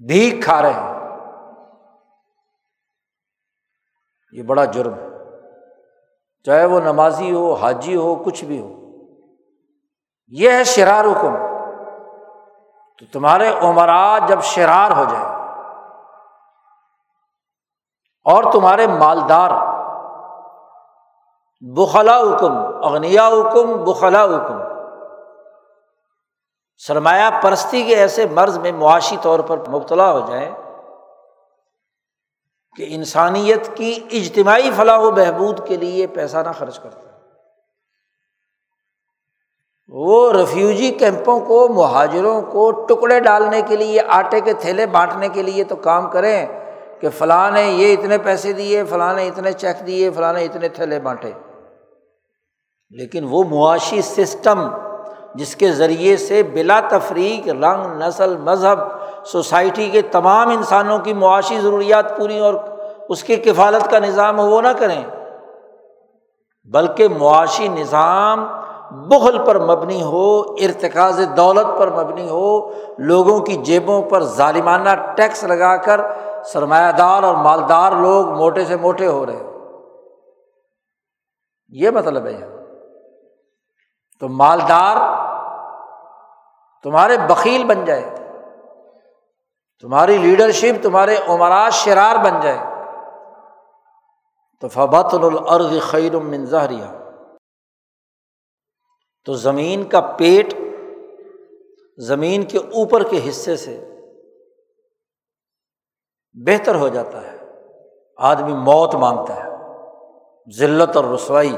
بھیک 0.06 0.44
کھا 0.44 0.62
رہے 0.62 0.72
ہیں۔ 0.72 1.08
یہ 4.32 4.42
بڑا 4.42 4.64
جرم 4.64 4.94
ہے۔ 4.94 5.07
چاہے 6.48 6.64
وہ 6.64 6.80
نمازی 6.80 7.32
ہو، 7.34 7.54
حاجی 7.54 7.96
ہو، 7.96 8.14
کچھ 8.14 8.44
بھی 8.44 8.60
ہو۔ 8.60 8.68
یہ 10.28 10.50
ہے 10.50 10.64
شرار 10.64 11.04
حکم۔ 11.04 11.36
تو 12.98 13.04
تمہارے 13.12 13.50
عمرا 13.62 14.18
جب 14.18 14.42
شرار 14.42 14.90
ہو 14.90 15.04
جائے 15.04 15.24
اور 18.24 18.52
تمہارے 18.52 18.86
مالدار، 18.86 19.50
بخلا 21.60 22.20
حکم 22.20 22.56
اغنیا 22.84 23.28
حکم، 23.28 23.84
بخلا 23.84 24.24
حکم، 24.24 24.58
سرمایہ 26.86 27.30
پرستی 27.42 27.84
کے 27.84 27.96
ایسے 27.96 28.26
مرض 28.26 28.58
میں 28.58 28.72
معاشی 28.72 29.16
طور 29.22 29.40
پر 29.40 29.56
مبتلا 29.68 30.12
ہو 30.12 30.20
جائیں 30.20 30.67
کہ 32.78 32.86
انسانیت 32.88 33.76
کی 33.76 34.00
اجتماعی 34.12 34.70
فلاح 34.76 34.98
و 34.98 35.10
بہبود 35.10 35.68
کے 35.68 35.76
لیے 35.76 36.06
پیسہ 36.06 36.36
نہ 36.36 36.50
خرچ 36.58 36.78
کرتا 36.78 37.00
وہ 39.88 40.32
ریفیوجی 40.32 40.90
کیمپوں 40.90 41.40
کو، 41.40 41.68
مہاجروں 41.68 42.42
کو 42.42 42.70
ٹکڑے 42.70 43.20
ڈالنے 43.20 43.62
کے 43.62 43.76
لیے، 43.76 44.00
آٹے 44.08 44.40
کے 44.40 44.52
تھیلے 44.52 44.86
بانٹنے 44.86 45.28
کے 45.28 45.42
لیے 45.42 45.64
تو 45.64 45.76
کام 45.76 46.10
کریں 46.10 46.46
کہ 47.00 47.08
فلاں 47.10 47.50
نے 47.50 47.62
یہ 47.62 47.92
اتنے 47.92 48.18
پیسے 48.18 48.52
دیے، 48.52 48.84
فلاں 48.84 49.14
نے 49.14 49.28
اتنے 49.28 49.52
چیک 49.52 49.86
دیے، 49.86 50.10
فلاں 50.10 50.32
نے 50.32 50.44
اتنے 50.44 50.68
تھیلے 50.68 51.00
بانٹے۔ 51.00 51.32
لیکن 52.90 53.26
وہ 53.30 53.44
معاشی 53.44 54.02
سسٹم 54.02 54.87
جس 55.34 55.56
کے 55.56 55.72
ذریعے 55.72 56.16
سے 56.16 56.42
بلا 56.42 56.80
تفریق، 56.88 57.48
رنگ، 57.48 58.02
نسل، 58.02 58.36
مذہب، 58.36 58.78
سوسائٹی 59.26 59.90
کے 59.90 60.02
تمام 60.02 60.48
انسانوں 60.48 60.98
کی 60.98 61.12
معاشی 61.12 61.60
ضروریات 61.60 62.16
پوری 62.16 62.38
اور 62.38 62.54
اس 63.08 63.24
کی 63.24 63.36
کفالت 63.36 63.90
کا 63.90 63.98
نظام 63.98 64.40
وہ 64.40 64.62
نہ 64.62 64.68
کریں۔ 64.78 65.02
بلکہ 66.64 67.08
معاشی 67.08 67.68
نظام 67.68 68.46
بغل 68.90 69.44
پر 69.44 69.58
مبنی 69.58 70.02
ہو، 70.02 70.40
ارتکاز 70.40 71.20
دولت 71.36 71.78
پر 71.78 71.90
مبنی 71.90 72.28
ہو، 72.28 72.72
لوگوں 72.98 73.40
کی 73.40 73.54
جیبوں 73.54 74.02
پر 74.02 74.22
ظالمانہ 74.22 74.90
ٹیکس 75.16 75.44
لگا 75.44 75.76
کر 75.76 76.00
سرمایہ 76.44 76.92
دار 76.92 77.22
اور 77.22 77.34
مالدار 77.34 77.92
لوگ 77.92 78.28
موٹے 78.28 78.64
سے 78.64 78.76
موٹے 78.76 79.06
ہو 79.06 79.26
رہے 79.26 79.42
یہ 81.68 81.90
مطلب 81.90 82.26
ہے 82.26 82.32
یہاں۔ 82.32 82.57
تو 84.20 84.28
مالدار 84.28 84.96
تمہارے 86.82 87.16
بکیل 87.18 87.64
بن 87.64 87.84
جائے، 87.84 88.04
تمہاری 89.80 90.16
لیڈرشپ 90.16 90.82
تمہارے 90.82 91.16
عمرات 91.28 91.72
شرار 91.72 92.16
بن 92.16 92.40
جائے۔ 92.40 92.58
تو 94.60 94.68
فبت 94.68 95.14
العرض 95.14 95.82
خیر 95.82 96.18
من 96.18 96.46
زہریہ 96.46 96.84
تو 99.24 99.32
زمین 99.32 99.84
کا 99.84 100.00
پیٹ 100.00 100.54
زمین 101.98 102.42
کے 102.42 102.58
اوپر 102.58 103.02
کے 103.02 103.28
حصے 103.28 103.56
سے 103.56 103.74
بہتر 106.46 106.74
ہو 106.74 106.88
جاتا 106.88 107.22
ہے۔ 107.22 107.36
آدمی 108.16 108.52
موت 108.52 108.94
مانگتا 108.94 109.36
ہے، 109.36 109.48
ذلت 110.56 110.96
اور 110.96 111.04
رسوائی 111.04 111.56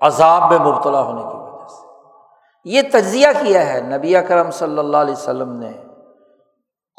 عذاب 0.00 0.52
میں 0.52 0.58
مبتلا 0.58 1.02
ہونے 1.02 1.22
کی۔ 1.22 1.43
یہ 2.64 2.82
تجزیہ 2.92 3.28
کیا 3.42 3.74
ہے 3.74 3.80
نبی 3.80 4.14
کرم 4.28 4.50
صلی 4.50 4.78
اللہ 4.78 4.96
علیہ 4.96 5.12
وسلم 5.12 5.52
نے 5.52 5.72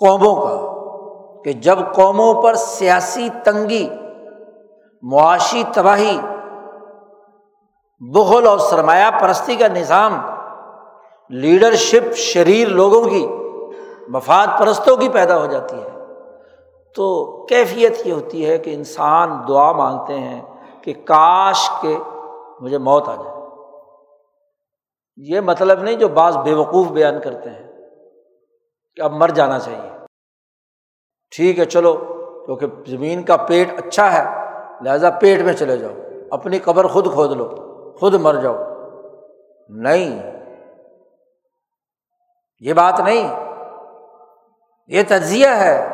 قوموں 0.02 0.36
کا 0.36 0.56
کہ 1.44 1.54
جب 1.54 1.80
قوموں 1.94 2.34
پر 2.42 2.56
سیاسی 2.56 3.30
تنگی، 3.44 3.88
معاشی 5.04 5.64
تباہی، 5.74 6.18
بغل 8.02 8.48
اور 8.48 8.58
سرمایہ 8.58 9.10
پرستی 9.22 9.56
کا 9.56 9.68
نظام، 9.68 10.20
لیڈرشپ 11.30 12.16
شریر 12.16 12.68
لوگوں 12.68 13.04
کی، 13.10 13.26
مفاد 14.08 14.48
پرستوں 14.60 14.96
کی 14.98 15.10
پیدا 15.10 15.38
ہو 15.38 15.46
جاتی 15.46 15.76
ہے، 15.76 15.90
تو 16.96 17.06
کیفیت 17.46 18.08
یہ 18.08 18.14
ہوتی 18.14 18.50
ہے 18.50 18.58
کہ 18.58 18.74
انسان 18.76 19.38
دعا 19.48 19.72
مانگتے 19.72 20.20
ہیں 20.20 20.42
کہ 20.82 20.94
کاش 20.94 21.70
کے 21.82 21.98
مجھے 22.62 22.78
موت 22.78 23.10
آ 23.10 23.16
جائے۔ 23.16 23.35
یہ 25.18 25.40
مطلب 25.40 25.82
نہیں 25.82 25.96
جو 25.96 26.08
بعض 26.08 26.38
بے 26.38 26.54
وقوف 26.54 26.88
بیان 26.88 27.22
کرتے 27.22 27.50
ہیں 27.50 27.72
کہ 28.96 29.02
اب 29.02 29.12
مر 29.12 29.28
جانا 29.28 29.60
چاہیے۔ 29.60 29.92
ٹھیک 31.36 31.60
ہے، 31.60 31.66
چلو، 31.66 31.94
کیونکہ 32.46 32.68
زمین 32.88 33.24
کا 33.24 33.38
پیٹ 33.38 33.86
اچھا 33.86 34.14
ہے، 34.14 34.46
لہذا 34.82 35.10
پیٹ 35.10 35.42
میں 35.42 35.54
چلے 35.54 35.78
جاؤ۔ 35.78 35.92
اپنی 36.32 36.60
قبر 36.60 36.88
خود 36.88 37.14
کھود 37.14 37.32
لو، 37.32 37.50
خود 38.00 38.14
مر 38.14 38.36
جاؤ۔ 38.36 38.56
نہیں، 39.70 40.32
یہ 42.60 42.74
بات 42.74 43.00
نہیں۔ 43.00 43.46
یہ 44.88 45.04
تجزیہ 45.08 45.48
ہے 45.48 45.92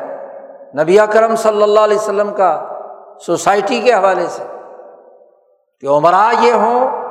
نبی 0.82 0.96
کرم 1.12 1.36
صلی 1.36 1.62
اللہ 1.62 1.80
علیہ 1.80 1.96
وسلم 1.96 2.34
کا 2.34 2.78
سوسائٹی 3.20 3.80
کے 3.80 3.92
حوالے 3.92 4.26
سے 4.26 4.42
کہ 5.80 5.86
عمرا 5.86 6.30
یہ 6.40 6.52
ہوں 6.52 7.01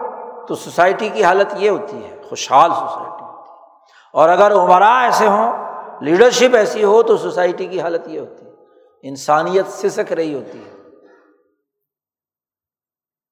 تو 0.48 0.56
سوسائٹی 0.56 1.10
کی 1.10 1.24
حالت 1.24 1.48
یہ 1.58 1.70
ہوتی 1.70 2.06
ہے، 2.06 2.22
خوشحال 2.30 2.70
سوسائٹی 2.70 3.24
ہوتی 3.24 3.24
ہے۔ 3.24 3.54
اور 4.14 4.30
اگر 4.30 4.52
عمرا 4.52 5.00
ایسے 5.00 5.28
ہوں، 5.28 5.54
لیڈرشپ 6.02 6.56
ایسی 6.56 6.84
ہو 6.84 7.04
تو 7.04 7.18
سوسائٹی 7.18 7.66
کی 7.66 7.82
حالت 7.82 8.08
یہ 8.08 8.20
ہوتی 8.20 8.46
ہے۔ 8.46 8.52
انسانیت 9.04 9.68
سسک 9.68 10.14
رہی 10.14 10.34
ہوتی 10.34 10.60
ہے۔ 10.60 10.72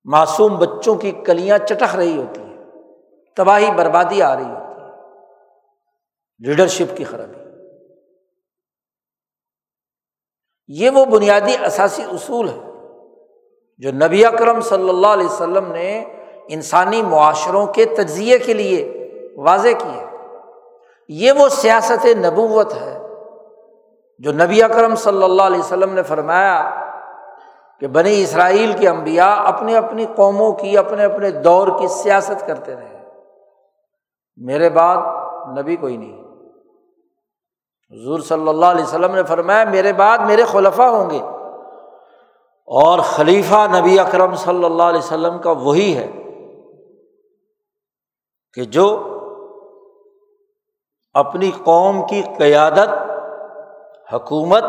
معصوم 0.04 0.58
بچوں 0.58 0.95
کی 0.95 1.12
کلیاں 1.12 1.58
چٹک 1.58 1.95
رہی 1.95 2.17
ہوتی 2.17 2.41
ہیں۔ 2.41 2.58
تباہی 3.36 3.72
بربادی 3.72 4.22
آ 4.22 4.36
رہی 4.36 4.43
ہوتی 4.43 4.82
ہے۔ 4.82 4.88
لیڈرشپ 6.39 6.98
کی 6.98 7.04
خرابی۔ 7.04 7.39
یہ 10.67 10.89
وہ 10.89 11.06
بنیادی 11.06 11.56
اثاثی 11.58 12.04
اصول 12.04 12.50
ہے 12.50 12.60
جو 13.78 13.91
نبی 13.91 14.26
اکرم 14.26 14.62
صلی 14.62 14.89
اللہ 14.89 15.08
علیہ 15.08 15.26
وسلم 15.26 15.72
نے 15.72 16.06
انسانی 16.50 17.02
معاشروں 17.02 17.68
کے 17.68 17.86
تجزیے 17.86 18.38
کے 18.38 18.54
لیے 18.54 18.96
واضح 19.38 19.70
کیے 19.80 20.06
یہ 21.08 21.32
وہ 21.32 21.50
سیاست 21.50 22.06
نبوت 22.06 22.74
ہے 22.74 23.00
جو 24.20 24.32
نبی 24.32 24.64
اکرم 24.64 24.96
صلی 24.96 25.24
اللہ 25.24 25.44
علیہ 25.44 25.60
وسلم 25.60 25.94
نے 25.94 26.04
فرمایا 26.04 26.86
کہ 27.80 27.88
بنی 27.88 28.24
اسرائیل 28.24 28.74
کے 28.74 28.90
انبیا 28.90 29.34
اپنی 29.34 29.76
اپنی 29.76 30.06
قوموں 30.16 30.54
کی، 30.54 30.78
اپنے 30.78 31.04
اپنے 31.04 31.32
دور 31.32 31.68
کی 31.68 31.88
سیاست 31.88 32.48
کرتے 32.48 32.76
رہے۔ 32.76 33.04
میرے 34.38 34.70
بعد 34.70 34.98
نبی 35.58 35.76
کوئی 35.76 35.98
نہیں۔ 35.98 36.22
حضور 37.92 38.20
صلی 38.20 38.48
اللہ 38.48 38.66
علیہ 38.66 38.84
وسلم 38.84 39.16
نے 39.16 39.24
فرمایا، 39.24 39.64
میرے 39.64 39.94
بعد 39.94 40.18
میرے 40.18 40.44
خلفہ 40.44 40.82
ہوں 40.82 41.10
گے۔ 41.10 41.20
اور 42.66 43.00
خلیفہ 43.00 43.68
نبی 43.80 44.00
اکرم 44.00 44.36
صلی 44.36 44.64
اللہ 44.64 44.84
علیہ 44.84 45.00
وسلم 45.00 45.38
کا 45.38 45.52
وہی 45.52 45.98
ہے۔ 45.98 46.12
کہ 48.60 48.65
جو 48.65 49.04
اپنی 51.13 51.52
قوم 51.63 52.08
کی 52.08 52.24
قیادت، 52.38 52.89
حکومت، 54.13 54.63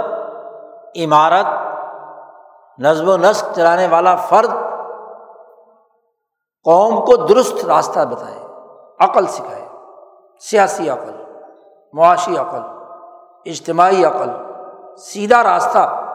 عمارت، 0.96 1.46
نظم 2.78 3.08
و 3.08 3.16
نسق 3.16 3.56
چلانے 3.56 3.86
والا 3.86 4.16
فرد 4.16 4.50
قوم 6.64 7.04
کو 7.04 7.16
درست 7.16 7.64
راستہ 7.64 8.00
بتائے، 8.00 8.38
عقل 9.00 9.26
سکھائے، 9.26 9.68
سیاسی 10.40 10.88
عقل، 10.88 11.12
معاشی 11.92 12.36
عقل، 12.36 12.60
اجتماعی 13.44 14.04
عقل، 14.04 14.30
سیدھا 14.96 15.42
راستہ 15.42 16.06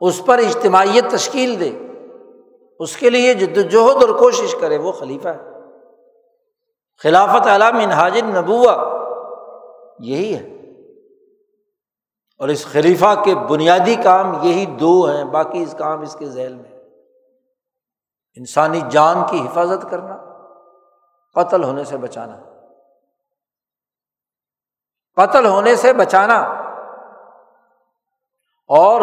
اس 0.00 0.24
پر 0.26 0.38
اجتماعیت 0.38 1.10
تشکیل 1.10 1.60
دے، 1.60 1.70
اس 2.78 2.96
کے 2.96 3.10
لیے 3.10 3.34
جد 3.34 3.58
وجہد 3.58 4.02
اور 4.02 4.18
کوشش 4.18 4.56
کرے، 4.60 4.78
وہ 4.78 4.92
خلیفہ 4.92 5.28
ہے۔ 5.28 5.49
خلافت 7.02 7.46
علام 7.46 7.76
انحاج 7.76 8.18
نبوا 8.18 9.00
یہی 9.98 10.34
ہے۔ 10.34 10.46
اور 12.38 12.48
اس 12.48 12.66
خلیفہ 12.66 13.22
کے 13.24 13.34
بنیادی 13.34 13.94
کام 13.94 14.34
یہی 14.42 14.66
دو 14.66 15.04
ہیں، 15.04 15.24
باقی 15.24 15.62
اس 15.62 15.74
کام 15.78 16.00
اس 16.00 16.14
کے 16.14 16.26
ذیل 16.26 16.54
میں۔ 16.54 16.70
انسانی 18.36 18.80
جان 18.88 19.16
کی 19.30 19.46
حفاظت 19.46 19.90
کرنا، 19.90 20.16
قتل 21.34 21.64
ہونے 21.64 21.84
سے 21.84 21.96
بچانا۔ 21.96 22.38
قتل 25.16 25.46
ہونے 25.46 25.76
سے 25.76 25.92
بچانا۔ 25.92 26.38
اور 28.66 29.00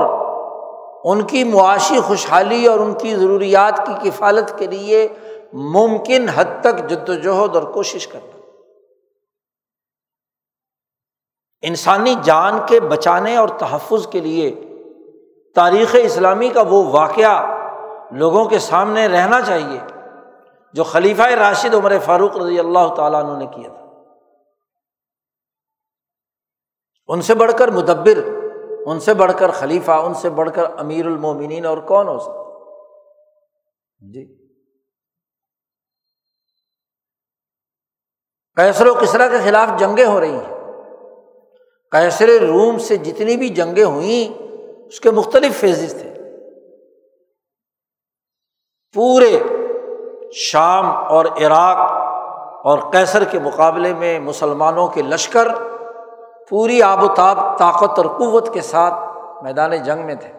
ان 1.04 1.22
کی 1.22 1.44
معاشی 1.44 2.00
خوشحالی 2.00 2.68
اور 2.68 2.80
ان 2.80 2.94
کی 2.94 3.16
ضروریات 3.16 3.86
کی 3.86 4.10
کفالت 4.10 4.60
کے 4.60 4.68
لیے 4.68 5.08
ممکن 5.54 6.30
حد 6.30 6.46
تک 6.62 6.90
جد 6.90 7.10
وجہد 7.10 7.56
اور 7.56 7.64
کوشش 7.64 8.08
کرنا۔ 8.08 8.38
انسانی 11.62 12.16
جان 12.24 12.60
کے 12.68 12.80
بچانے 12.80 13.36
اور 13.36 13.50
تحفظ 13.50 14.08
کے 14.08 14.20
لیے 14.20 14.62
تاریخ 15.56 15.96
اسلامی 16.04 16.50
کا 16.50 16.62
وہ 16.62 16.84
واقعہ 16.84 17.58
لوگوں 18.12 18.46
کے 18.46 18.60
سامنے 18.60 19.08
رہنا 19.08 19.42
چاہیے 19.42 19.80
جو 20.74 20.84
خلیفہ 20.84 21.22
راشد 21.22 21.74
عمر 21.74 22.00
فاروق 22.06 22.38
رضی 22.38 22.60
اللہ 22.60 22.96
تعالیٰ 22.96 23.24
عنہ 23.24 23.38
نے 23.38 23.46
کیا 23.46 23.70
تھا۔ 23.70 23.86
ان 27.08 27.22
سے 27.22 27.36
بڑھ 27.36 27.52
کر 27.60 27.68
مدبر، 27.68 28.24
ان 28.86 29.00
سے 29.00 29.14
بڑھ 29.14 29.32
کر 29.40 29.52
خلیفہ، 29.52 29.92
ان 29.92 30.14
سے 30.14 30.30
بڑھ 30.30 30.50
کر 30.56 30.64
امیر 30.78 31.06
المومنین 31.06 31.66
اور 31.66 31.78
کون 31.78 32.08
ہو 32.08 32.20
سکتا 32.20 32.44
جی۔ 34.14 34.47
کیسر 38.58 38.88
و 38.88 38.94
کسرا 38.94 39.28
کے 39.28 39.38
خلاف 39.44 39.80
جنگیں 39.80 40.06
ہو 40.06 40.20
رہی 40.20 40.34
ہیں۔ 40.34 40.74
کیسر 41.92 42.28
روم 42.28 42.78
سے 42.78 42.98
جتنی 42.98 43.38
بھی 43.38 43.50
جنگیں 43.50 43.84
ہوئیں، 43.84 44.44
اس 44.88 45.00
کے 45.00 45.12
مختلف 45.12 45.60
فیزز 45.60 46.02
تھے۔ 46.02 46.14
پورے 48.94 49.40
شام 50.32 50.86
اور 50.90 51.26
عراق 51.26 51.92
اور 52.66 52.92
کیسر 52.92 53.24
کے 53.24 53.40
مقابلے 53.40 53.94
میں 53.94 54.20
مسلمانوں 54.20 54.88
کے 54.88 55.02
لشکر 55.02 55.48
پوری 56.50 56.82
آب 56.82 57.04
و 57.04 57.08
تاب، 57.08 57.58
طاقت 57.58 58.00
اور 58.00 58.06
قوت 58.06 58.54
کے 58.54 58.62
ساتھ 58.62 58.94
میدان 59.44 59.84
جنگ 59.84 60.06
میں 60.06 60.16
تھے۔ 60.16 60.32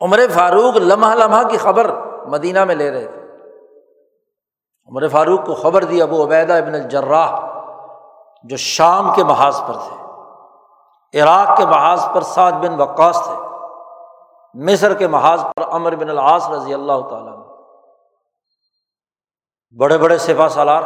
عمر 0.00 0.20
فاروق 0.34 0.76
لمحہ 0.76 1.14
لمحہ 1.14 1.48
کی 1.48 1.56
خبر 1.56 1.90
مدینہ 2.26 2.64
میں 2.64 2.74
لے 2.74 2.90
رہے 2.90 3.06
تھے۔ 3.06 3.23
عمر 4.88 5.08
فاروق 5.08 5.46
کو 5.46 5.54
خبر 5.54 5.84
دی 5.84 6.02
ابو 6.02 6.24
عبیدہ 6.24 6.52
ابن 6.52 6.74
الجراح، 6.74 7.36
جو 8.42 8.56
شام 8.56 9.14
کے 9.14 9.24
محاذ 9.24 9.60
پر 9.60 9.74
تھے، 9.74 11.20
عراق 11.22 11.56
کے 11.56 11.66
محاذ 11.66 12.04
پر 12.14 12.20
سعد 12.20 12.52
بن 12.52 12.80
وقاص 12.80 13.24
تھے، 13.24 13.34
مصر 14.54 14.94
کے 14.94 15.06
محاذ 15.06 15.42
پر 15.42 15.62
امر 15.70 15.96
بن 15.96 16.10
العاص 16.10 16.50
رضی 16.50 16.74
اللہ 16.74 17.00
تعالیٰ 17.10 17.32
بڑے 19.78 19.98
بڑے 19.98 20.18
سپا 20.18 20.48
سالار۔ 20.48 20.82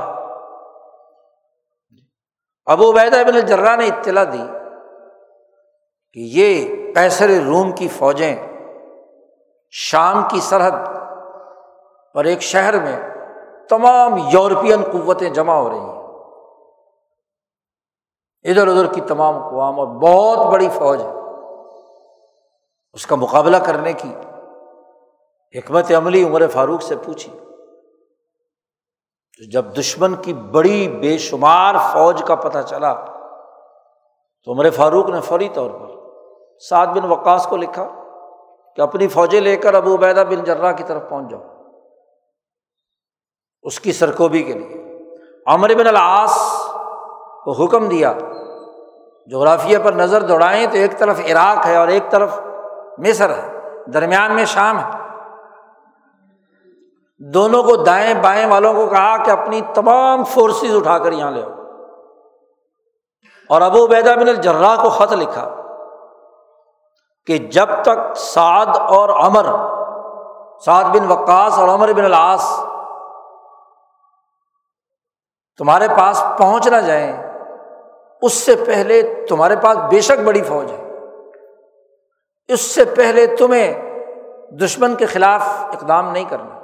ابو 2.67 2.91
عبیدہ 2.91 3.17
بن 3.17 3.35
الجرا 3.35 3.77
نے 3.77 3.87
اطلاع 3.87 4.25
دی 4.25 4.47
کہ 6.13 6.21
یہ 6.21 6.75
کیسر 6.95 7.31
روم 7.47 7.73
کی 7.73 7.89
فوجیں 7.89 8.37
شام 9.71 10.23
کی 10.31 10.41
سرحد 10.41 10.87
پر 12.15 12.25
ایک 12.25 12.43
شہر 12.43 12.81
میں 12.83 12.97
تمام 13.71 14.17
یورپین 14.17 14.83
قوتیں 14.93 15.31
جمع 15.31 15.55
ہو 15.55 15.69
رہی 15.69 15.79
ہیں۔ 15.79 15.99
ادھر 18.43 18.69
ادھر 18.69 18.95
کی 18.95 19.01
تمام 19.01 19.43
اقوام 19.43 19.81
اور 19.81 19.87
بہت 19.87 20.53
بڑی 20.53 20.69
فوج 20.69 21.03
ہے۔ 21.03 21.11
اس 22.93 23.07
کا 23.07 23.17
مقابلہ 23.17 23.57
کرنے 23.57 23.93
کی 23.93 24.15
حکمت 25.59 25.93
عملی 25.93 26.25
عمر 26.25 26.47
فاروق 26.47 26.83
سے 26.83 26.97
پوچھی۔ 26.97 27.33
تو 29.39 29.51
جب 29.51 29.65
دشمن 29.79 30.15
کی 30.15 30.35
بڑی 30.35 30.89
بے 30.89 31.19
شمار 31.19 31.75
فوج 31.93 32.23
کا 32.27 32.35
پتہ 32.35 32.59
چلا، 32.67 32.95
تو 34.45 34.53
عمر 34.53 34.71
فاروق 34.71 35.09
نے 35.09 35.21
فوری 35.21 35.49
طور 35.49 35.71
پر 35.71 35.87
سعد 36.59 36.87
بن 36.87 37.05
وقاص 37.05 37.47
کو 37.47 37.57
لکھا 37.57 37.89
کہ 38.77 38.81
اپنی 38.81 39.09
فوجیں 39.09 39.41
لے 39.41 39.57
کر 39.57 39.75
ابو 39.75 39.95
عبیدہ 39.95 40.25
بن 40.29 40.45
جرا 40.45 40.73
کی 40.73 40.83
طرف 40.87 41.03
پہنچ 41.09 41.31
جاؤ۔ 41.31 41.58
اس 43.63 43.81
کی 43.81 43.93
سرکوبی 43.93 44.43
کے 44.43 44.53
لیے۔ 44.53 44.99
عمر 45.47 45.75
بن 45.75 45.87
العاص 45.87 46.39
کو 47.45 47.53
حکم 47.53 47.89
دیا، 47.89 48.13
جغرافیہ 49.27 49.79
پر 49.85 49.93
نظر 49.93 50.21
دوڑائیں 50.23 50.67
تو 50.67 50.77
ایک 50.77 50.99
طرف 50.99 51.21
عراق 51.21 51.67
ہے 51.67 51.77
اور 51.77 51.89
ایک 51.89 52.11
طرف 52.11 52.41
مصر 52.99 53.31
ہے، 53.31 53.59
درمیان 53.87 54.35
میں 54.35 54.45
شام 54.45 54.79
ہے۔ 54.79 54.91
دونوں 57.19 57.63
کو 57.63 57.77
دائیں 57.77 58.15
بائیں 58.15 58.47
والوں 58.47 58.75
کو 58.75 58.87
کہا 58.87 59.17
کہ 59.17 59.31
اپنی 59.31 59.61
تمام 59.75 60.25
فورسز 60.25 60.77
اٹھا 60.77 60.99
کر 60.99 61.13
یہاں 61.13 61.31
لے 61.31 61.43
آؤ۔ 61.43 61.51
اور 63.49 63.61
ابو 63.61 63.87
بیدا 63.87 64.15
بن 64.15 64.29
الجرا 64.29 64.77
کو 64.83 64.89
خط 64.91 65.13
لکھا 65.13 65.49
کہ 67.27 67.39
جب 67.39 67.67
تک 67.83 68.17
سعد 68.17 68.67
اور 68.67 69.09
امر 69.09 69.47
سعد 70.65 70.85
بن 70.85 71.11
وقاص 71.11 71.59
اور 71.59 71.69
امر 71.69 71.93
بن 71.93 72.05
العاص 72.05 72.61
تمہارے 75.59 75.89
پاس 75.89 76.25
پہنچ 76.39 76.69
نہ 76.69 76.77
جائیں، 76.77 77.35
اس 78.23 78.33
سے 78.33 78.55
پہلے 78.67 79.27
تمہارے 79.29 79.57
پاس 79.57 79.79
بے 79.79 80.01
شک 80.01 80.21
بڑی 80.25 80.43
فوج 80.43 80.73
ہے۔ 80.73 80.89
اس 82.49 82.61
سے 82.61 82.85
پہلے 82.85 83.27
تمہیں 83.27 83.83
دشمن 84.51 84.95
کے 84.95 85.07
خلاف 85.07 85.43
اقدام 85.49 86.13
نہیں 86.13 86.25
کرنا۔ 86.25 86.59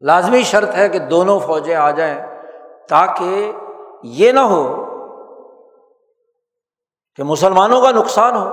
لازمی 0.00 0.42
شرط 0.42 0.74
ہے 0.74 0.88
کہ 0.88 0.98
دونوں 0.98 1.38
فوجیں 1.38 1.74
آ 1.74 1.90
جائیں 1.90 2.26
تاکہ 2.88 3.52
یہ 4.02 4.32
نہ 4.32 4.40
ہو 4.40 4.84
کہ 7.16 7.22
مسلمانوں 7.22 7.80
کا 7.82 7.90
نقصان 7.90 8.36
ہو۔ 8.36 8.48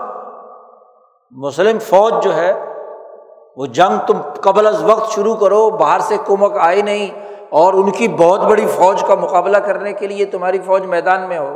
مسلم 1.32 1.80
فوج 1.80 2.14
جو 2.24 2.36
ہے، 2.36 2.66
وہ 3.58 3.66
جنگ 3.66 4.06
تم 4.08 4.22
قبل 4.42 4.68
از 4.68 4.84
وقت 4.84 5.12
شروع 5.12 5.36
کرو، 5.36 5.70
باہر 5.70 6.00
سے 6.00 6.18
کمک 6.26 6.58
آئی 6.58 6.82
نہیں 6.82 7.23
اور 7.54 7.74
ان 7.74 7.92
کی 7.92 8.08
بہت 8.08 8.40
بڑی 8.40 8.66
فوج 8.68 9.04
کا 9.08 9.16
مقابلہ 9.16 9.58
کرنے 9.58 9.94
کے 9.94 10.08
لیے 10.08 10.26
تمہاری 10.26 10.60
فوج 10.66 10.86
میدان 10.86 11.22
میں 11.22 11.38
ہو 11.38 11.56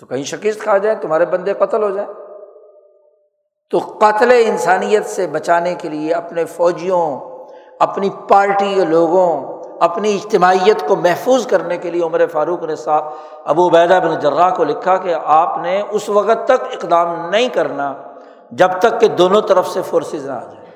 تو 0.00 0.06
کہیں 0.06 0.22
شکست 0.22 0.60
کھا 0.60 0.78
جائے 0.78 0.96
تمہارے 0.96 1.26
بندے 1.26 1.52
قتل 1.52 1.82
ہو 1.82 1.90
جائیں۔ 1.90 2.12
تو 3.70 3.78
قتل 3.78 4.32
انسانیت 4.46 5.06
سے 5.06 5.26
بچانے 5.26 5.74
کے 5.74 5.88
لیے 5.88 6.12
اپنے 6.14 6.44
فوجیوں، 6.44 7.20
اپنی 7.78 8.10
پارٹی 8.28 8.74
کے 8.74 8.84
لوگوں، 8.84 9.58
اپنی 9.80 10.14
اجتماعیت 10.14 10.88
کو 10.88 10.96
محفوظ 10.96 11.46
کرنے 11.46 11.76
کے 11.76 11.90
لیے 11.90 12.02
عمر 12.02 12.26
فاروق 12.26 12.62
نے 12.62 12.76
صاحب 12.76 13.04
ابو 13.44 13.68
عبیدہ 13.68 14.00
بن 14.04 14.18
جرا 14.18 14.50
کو 14.50 14.64
لکھا 14.64 14.96
کہ 14.96 15.14
آپ 15.24 15.58
نے 15.58 15.82
اس 15.90 16.08
وقت 16.08 16.44
تک 16.44 16.62
اقدام 16.72 17.30
نہیں 17.30 17.48
کرنا 17.48 17.94
جب 18.50 18.68
تک 18.78 19.00
کہ 19.00 19.08
دونوں 19.08 19.40
طرف 19.40 19.68
سے 19.68 19.82
فورسز 19.82 20.26
نہ 20.26 20.32
آ 20.32 20.44
جائیں۔ 20.44 20.67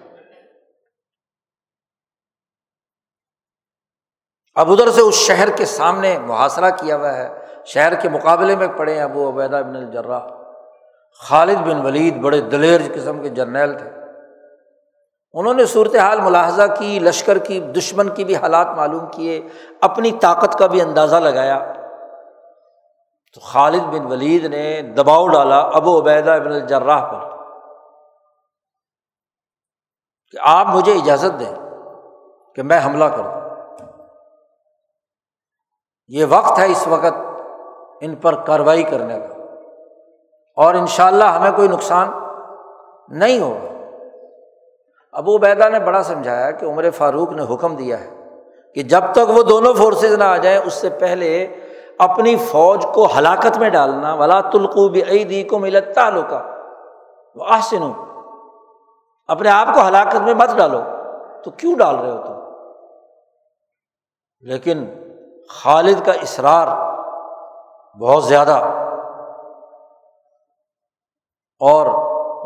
اب 4.55 4.73
ادھر 4.73 4.91
سے 4.91 5.01
اس 5.01 5.15
شہر 5.15 5.51
کے 5.57 5.65
سامنے 5.65 6.19
محاصرہ 6.19 6.71
کیا 6.71 6.97
ہوا 6.97 7.17
ہے۔ 7.17 7.39
شہر 7.65 7.95
کے 7.95 8.09
مقابلے 8.09 8.57
میں 8.57 8.69
پڑے 8.69 8.95
ہیں 8.95 9.03
ابو 9.03 9.31
عبیدہ 9.31 9.63
بن 9.67 9.77
الجرا 9.77 10.19
خالد 11.19 11.57
بن 11.57 11.87
ولید 11.87 12.17
بڑے 12.17 12.41
دلیر 12.41 12.81
قسم 12.95 13.23
کے 13.23 13.29
جرنیل 13.29 13.79
تھے۔ 13.79 13.91
انہوں 15.33 15.55
نے 15.55 15.67
صورت 15.67 15.97
حال 15.97 16.21
ملاحظہ 16.21 16.63
کی، 16.79 16.99
لشکر 16.99 17.39
کی، 17.39 17.61
دشمن 17.61 18.09
کی 18.09 18.25
بھی 18.25 18.37
حالات 18.37 18.67
معلوم 18.67 19.07
کیے، 19.07 19.49
اپنی 19.81 20.13
طاقت 20.13 20.59
کا 20.59 20.67
بھی 20.67 20.83
اندازہ 20.83 21.17
لگایا۔ 21.17 21.73
تو 23.35 23.41
خالد 23.41 23.83
بن 23.83 24.07
ولید 24.07 24.45
نے 24.45 24.83
دباؤ 24.83 25.29
ڈالا 25.29 25.59
ابو 25.59 26.01
عبیدہ 26.01 26.31
ابن 26.31 26.47
الجراح 26.47 27.05
پر۔ 27.05 27.37
کہ 30.31 30.39
آپ 30.41 30.67
مجھے 30.67 30.93
اجازت 30.93 31.41
دیں 31.41 31.55
کہ 32.55 32.63
میں 32.63 32.81
حملہ 32.85 33.05
کروں 33.05 33.42
یہ 36.13 36.25
وقت 36.29 36.59
ہے 36.59 36.71
اس 36.71 36.89
وقت 36.89 37.41
ان 38.01 38.15
پر 38.15 38.35
کارروائی 38.35 38.83
کرنے 38.83 39.21
کا۔ 39.21 39.43
اور 40.57 40.75
ان 40.75 40.87
شاء 40.87 41.07
اللہ 41.07 41.25
ہمیں 41.25 41.51
کوئی 41.57 41.69
نقصان 41.69 42.11
نہیں 43.09 43.41
ہوگا۔ 43.41 43.97
ابو 45.13 45.39
بیدا 45.39 45.69
نے 45.69 45.79
بڑا 45.79 46.03
سمجھایا 46.03 46.51
کہ 46.51 46.67
عمر 46.67 46.91
فاروق 46.91 47.33
نے 47.33 47.55
حکم 47.55 47.77
دیا 47.77 48.01
ہے 48.01 48.29
کہ 48.75 48.83
جب 48.83 49.01
تک 49.13 49.31
وہ 49.31 49.43
دونوں 49.43 49.75
فورسز 49.75 50.15
نہ 50.15 50.25
آ 50.25 50.37
جائیں، 50.37 50.59
اس 50.59 50.73
سے 50.73 50.91
پہلے 50.91 51.47
اپنی 51.99 52.37
فوج 52.37 52.87
کو 52.95 53.09
ہلاکت 53.19 53.59
میں 53.59 53.71
ڈالنا، 53.71 54.15
ولا 54.15 54.41
تلقو 54.41 54.89
بھی 54.89 55.25
دی 55.25 55.43
کو 55.43 55.59
ملتا 55.59 56.11
لوکا 56.11 56.43
وہ 57.35 57.45
آسن 57.49 57.93
اپنے 59.27 59.51
آپ 59.51 59.67
کو 59.75 59.89
ہلاکت 59.89 60.17
میں 60.17 60.35
مت 60.35 60.51
ڈالو۔ 60.57 60.81
تو 61.45 61.51
کیوں 61.51 61.79
ڈال 61.79 61.97
رہے 61.97 62.11
ہو 62.11 62.23
تم؟ 62.27 62.33
لیکن 64.41 65.02
خالد 65.49 66.07
کا 66.07 66.13
اصرار 66.13 66.67
بہت 68.01 68.25
زیادہ 68.25 68.65
اور 71.59 71.87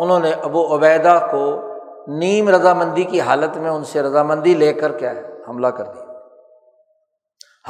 انہوں 0.02 0.20
نے 0.20 0.32
ابو 0.32 0.74
عبیدہ 0.74 1.26
کو 1.30 1.60
نیم 2.06 2.48
رضامندی 2.48 3.02
کی 3.02 3.20
حالت 3.20 3.56
میں 3.56 3.70
ان 3.70 3.84
سے 3.84 4.02
رضامندی 4.02 4.54
لے 4.54 4.72
کر 4.72 4.98
کیا 4.98 5.10
ہے؟ 5.10 5.22
حملہ 5.48 5.66
کر 5.66 5.84
دیا۔ 5.84 6.04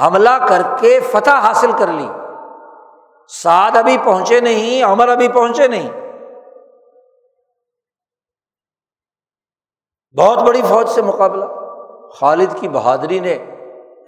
حملہ 0.07 0.45
کر 0.49 0.61
کے 0.79 0.99
فتح 0.99 1.29
حاصل 1.29 1.71
کر 1.71 1.87
لی۔ 1.87 2.07
سعد 3.27 3.77
ابھی 3.77 3.97
پہنچے 3.97 4.39
نہیں، 4.39 4.83
عمر 4.83 5.09
ابھی 5.09 5.27
پہنچے 5.27 5.67
نہیں۔ 5.67 5.89
بہت 10.17 10.37
بڑی 10.37 10.61
فوج 10.61 10.89
سے 10.89 11.01
مقابلہ۔ 11.01 11.45
خالد 12.13 12.59
کی 12.59 12.69
بہادری 12.69 13.19
نے 13.19 13.33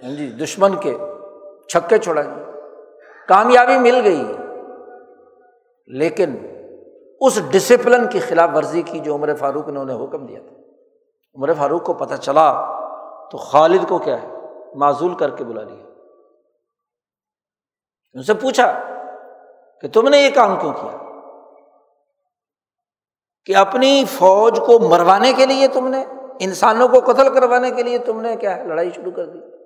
یعنی 0.02 0.16
جی 0.16 0.44
دشمن 0.44 0.76
کے 0.76 0.98
چھکے 1.70 1.98
چھوڑا 1.98 2.22
دیے 2.22 2.60
کامیابی 3.28 3.78
مل 3.78 4.00
گئی۔ 4.04 4.32
لیکن 5.86 6.36
اس 7.20 7.50
ڈسپلن 7.50 8.08
کی 8.08 8.20
خلاف 8.20 8.50
ورزی 8.54 8.82
کی 8.82 8.98
جو 8.98 9.14
عمر 9.14 9.34
فاروق 9.34 9.68
نے 9.68 9.80
انہیں 9.80 10.04
حکم 10.04 10.26
دیا 10.26 10.40
تھا۔ 10.48 10.56
عمر 11.34 11.52
فاروق 11.52 11.84
کو 11.84 11.92
پتہ 11.92 12.14
چلا 12.14 12.52
تو 13.30 13.36
خالد 13.36 13.88
کو 13.88 13.98
کیا 13.98 14.22
ہے؟ 14.22 14.28
معذول 14.74 15.14
کر 15.14 15.30
کے 15.30 15.44
بلا 15.44 15.62
لیا۔ 15.62 15.84
ان 18.14 18.22
سے 18.22 18.34
پوچھا 18.34 18.80
کہ 19.80 19.88
تم 19.88 20.08
نے 20.08 20.18
یہ 20.18 20.30
کام 20.30 20.56
کیوں 20.60 20.72
کیا؟ 20.72 20.98
کہ 23.44 23.56
اپنی 23.56 24.04
فوج 24.18 24.60
کو 24.66 24.78
مروانے 24.78 25.32
کے 25.32 25.46
لیے 25.46 25.68
تم 25.68 25.88
نے، 25.88 26.04
انسانوں 26.40 26.88
کو 26.88 27.12
قتل 27.12 27.34
کروانے 27.34 27.70
کے 27.70 27.82
لیے 27.82 27.98
تم 27.98 28.20
نے 28.20 28.36
کیا 28.36 28.56
ہے؟ 28.56 28.64
لڑائی 28.64 28.90
شروع 28.90 29.12
کر 29.12 29.24
دی۔ 29.24 29.59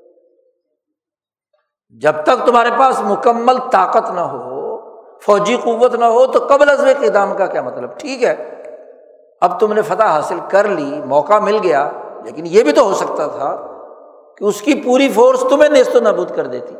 جب 2.01 2.13
تک 2.23 2.47
تمہارے 2.47 2.71
پاس 2.79 3.01
مکمل 3.01 3.59
طاقت 3.73 4.11
نہ 4.11 4.21
ہو، 4.21 4.81
فوجی 5.21 5.57
قوت 5.57 5.95
نہ 5.95 6.05
ہو، 6.05 6.27
تو 6.27 6.47
قبل 6.47 6.69
ازب 6.69 6.87
اقدام 6.87 7.37
کا 7.37 7.47
کیا 7.47 7.63
مطلب؟ 7.63 7.99
ٹھیک 7.99 8.25
ہے۔ 8.25 8.63
اب 9.41 9.61
تم 9.61 9.73
نے 9.73 9.83
فتح 9.83 10.03
حاصل 10.03 10.39
کر 10.49 10.69
لی، 10.69 11.01
موقع 11.05 11.39
مل 11.39 11.59
گیا، 11.63 11.91
لیکن 12.25 12.43
یہ 12.47 12.63
بھی 12.63 12.73
تو 12.73 12.85
ہو 12.85 12.95
سکتا 12.95 13.27
تھا 13.27 13.57
کہ 14.39 14.45
اس 14.45 14.63
کی 14.63 14.83
پوری 14.85 15.09
فورس 15.09 15.45
تمہیں 15.51 15.71
نیست 15.71 15.97
و 15.97 16.01
نبود 16.01 16.37
کر 16.37 16.47
دیتی، 16.47 16.75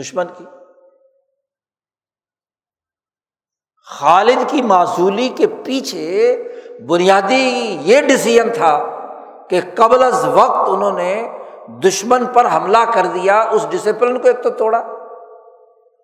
دشمن 0.00 0.26
کی۔ 0.36 0.44
خالد 3.86 4.50
کی 4.50 4.62
معصولی 4.62 5.28
کے 5.28 5.46
پیچھے 5.64 6.36
بنیادی 6.86 7.78
یہ 7.80 8.00
ڈسیزن 8.00 8.52
تھا 8.52 8.84
کہ 9.50 9.60
قبل 9.74 10.02
از 10.02 10.24
وقت 10.24 10.68
انہوں 10.68 10.90
نے 10.90 11.38
دشمن 11.68 12.26
پر 12.26 12.46
حملہ 12.56 12.78
کر 12.94 13.06
دیا، 13.06 13.48
اس 13.50 13.66
ڈسپلن 13.70 14.18
کو 14.18 14.28
ایک 14.28 14.42
تو 14.42 14.50
توڑا۔ 14.50 14.78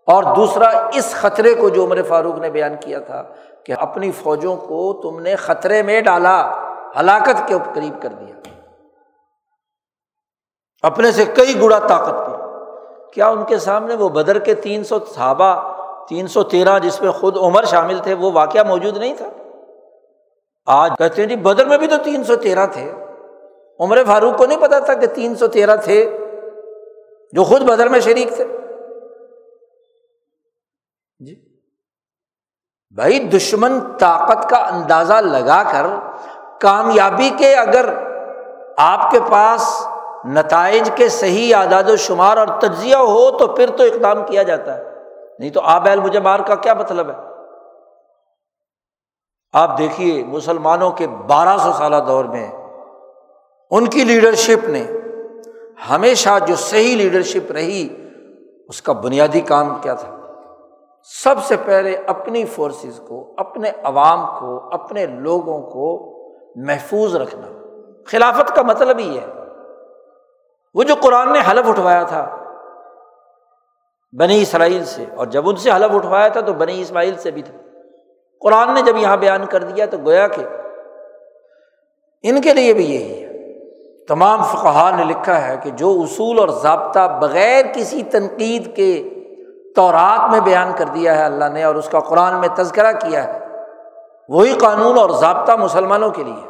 اور 0.06 0.22
دوسرا، 0.36 0.88
اس 0.94 1.14
خطرے 1.14 1.54
کو 1.54 1.68
جو 1.68 1.84
عمر 1.84 2.02
فاروق 2.02 2.38
نے 2.38 2.50
بیان 2.50 2.74
کیا 2.80 2.98
تھا 2.98 3.22
کہ 3.64 3.74
اپنی 3.78 4.10
فوجوں 4.10 4.56
کو 4.56 5.00
تم 5.02 5.20
نے 5.20 5.36
خطرے 5.36 5.82
میں 5.82 6.00
ڈالا، 6.00 6.50
ہلاکت 7.00 7.48
کے 7.48 7.54
قریب 7.74 8.02
کر 8.02 8.08
دیا۔ 8.08 8.34
اپنے 10.82 11.12
سے 11.12 11.24
کئی 11.24 11.62
گڑا 11.62 11.78
طاقت 11.78 12.26
پر 12.26 12.40
کیا 13.12 13.28
ان 13.28 13.44
کے 13.44 13.58
سامنے 13.58 13.94
وہ 13.94 14.08
بدر 14.08 14.38
کے 14.38 14.54
تین 14.54 14.84
سو 14.84 14.98
صحابہ، 14.98 15.72
تین 16.08 16.26
سو 16.26 16.42
تیرہ 16.42 16.78
جس 16.78 17.00
میں 17.00 17.10
خود 17.10 17.36
عمر 17.36 17.64
شامل 17.64 17.98
تھے، 17.98 18.14
وہ 18.14 18.30
واقعہ 18.32 18.62
موجود 18.62 18.96
نہیں 18.96 19.14
تھا؟ 19.14 19.26
آج 20.66 20.92
کہتے 20.98 21.22
ہیں 21.22 21.28
جی 21.28 21.36
بدر 21.36 21.66
میں 21.66 21.78
بھی 21.78 21.86
تو 21.86 21.96
تین 22.04 22.24
سو 22.24 22.36
تیرہ 22.36 22.66
تھے۔ 22.66 22.92
عمر 23.80 24.04
فاروق 24.06 24.36
کو 24.36 24.46
نہیں 24.46 24.60
پتا 24.60 24.78
تھا 24.78 24.94
کہ 24.94 25.06
تین 25.06 25.34
سو 25.34 25.46
تیرہ 25.46 25.76
تھے 25.76 26.18
جو 27.32 27.44
خود 27.44 27.62
بدر 27.62 27.88
میں 27.88 28.00
شریک 28.00 28.36
تھے؟ 28.36 28.44
جی۔ 31.26 31.34
بھائی، 32.94 33.18
دشمن 33.18 33.80
طاقت 33.98 34.50
کا 34.50 34.56
اندازہ 34.56 35.14
لگا 35.14 35.62
کر 35.72 35.86
کامیابی 36.60 37.30
کے 37.38 37.54
اگر 37.54 37.94
آپ 38.76 39.10
کے 39.10 39.18
پاس 39.30 39.86
نتائج 40.24 40.90
کے 40.94 41.08
صحیح 41.08 41.56
اعداد 41.56 41.90
و 41.90 41.96
شمار 41.96 42.36
اور 42.36 42.46
تجزیہ 42.60 42.96
ہو 42.96 43.38
تو 43.38 43.46
پھر 43.46 43.70
تو 43.76 43.82
اقدام 43.82 44.24
کیا 44.26 44.42
جاتا 44.42 44.76
ہے۔ 44.76 44.84
نہیں 45.38 45.50
تو 45.50 45.60
آب 45.60 45.88
مجھے 45.88 46.20
مار 46.20 46.40
کا 46.40 46.54
کیا 46.54 46.74
مطلب 46.74 47.10
ہے؟ 47.10 47.14
آپ 49.52 49.78
دیکھیے، 49.78 50.24
مسلمانوں 50.24 50.90
کے 50.90 51.06
بارہ 51.06 51.58
سو 51.58 51.72
سالہ 51.72 51.96
دور 52.06 52.24
میں 52.24 52.59
ان 53.70 53.86
کی 53.86 54.04
لیڈرشپ 54.04 54.68
نے 54.68 54.84
ہمیشہ 55.90 56.28
جو 56.46 56.54
صحیح 56.54 56.96
لیڈرشپ 56.96 57.52
رہی، 57.52 57.88
اس 58.68 58.82
کا 58.82 58.92
بنیادی 58.92 59.40
کام 59.40 59.78
کیا 59.82 59.94
تھا؟ 59.94 60.16
سب 61.02 61.34
سے 61.44 61.56
پہلے 61.64 61.96
اپنی 62.06 62.44
فورسز 62.44 63.00
کو، 63.08 63.34
اپنے 63.36 63.70
عوام 63.84 64.40
کو، 64.40 64.74
اپنے 64.74 65.06
لوگوں 65.06 65.62
کو 65.62 66.10
محفوظ 66.56 67.16
رکھنا۔ 67.16 67.46
خلافت 68.06 68.56
کا 68.56 68.62
مطلب 68.62 68.98
ہی 68.98 69.18
ہے۔ 69.18 69.26
وہ 70.74 70.82
جو 70.82 70.94
قرآن 71.02 71.32
نے 71.32 71.38
حلف 71.50 71.68
اٹھوایا 71.68 72.02
تھا 72.02 72.36
بنی 74.18 74.42
اسرائیل 74.42 74.84
سے، 74.84 75.04
اور 75.16 75.26
جب 75.26 75.48
ان 75.48 75.56
سے 75.56 75.70
حلف 75.70 75.94
اٹھوایا 75.94 76.28
تھا 76.28 76.40
تو 76.40 76.52
بنی 76.52 76.80
اسماعیل 76.80 77.14
سے 77.14 77.30
بھی 77.30 77.42
تھا۔ 77.42 77.58
قرآن 78.40 78.74
نے 78.74 78.82
جب 78.82 78.96
یہاں 78.96 79.16
بیان 79.16 79.46
کر 79.46 79.62
دیا 79.62 79.86
تو 79.86 79.98
گویا 79.98 80.28
کہ 80.28 80.42
ان 82.22 82.40
کے 82.40 82.54
لیے 82.54 82.74
بھی 82.74 82.84
یہی 82.84 83.24
ہے۔ 83.24 83.29
تمام 84.10 84.42
فقہ 84.44 84.90
نے 84.96 85.04
لکھا 85.04 85.48
ہے 85.48 85.56
کہ 85.62 85.70
جو 85.70 85.90
اصول 86.02 86.38
اور 86.38 86.48
ضابطہ 86.48 87.18
بغیر 87.22 87.64
کسی 87.74 88.02
تنقید 88.02 88.76
کے 88.76 88.92
تورات 89.76 90.30
میں 90.30 90.40
بیان 90.40 90.72
کر 90.78 90.84
دیا 90.84 91.18
ہے 91.18 91.24
اللہ 91.24 91.44
نے 91.44 91.62
اور 91.62 91.74
اس 91.74 91.88
کا 91.88 92.00
قرآن 92.00 92.40
میں 92.40 92.48
تذکرہ 92.54 92.92
کیا 92.92 93.24
ہے، 93.24 93.38
وہی 94.28 94.58
قانون 94.58 94.98
اور 94.98 95.10
ضابطہ 95.10 95.52
مسلمانوں 95.52 96.10
کے 96.10 96.24
لیے 96.24 96.48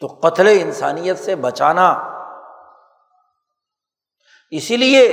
تو 0.00 0.06
قتل 0.06 0.48
انسانیت 0.60 1.18
سے 1.18 1.36
بچانا۔ 1.36 1.88
اسی 4.50 4.76
لیے 4.76 5.04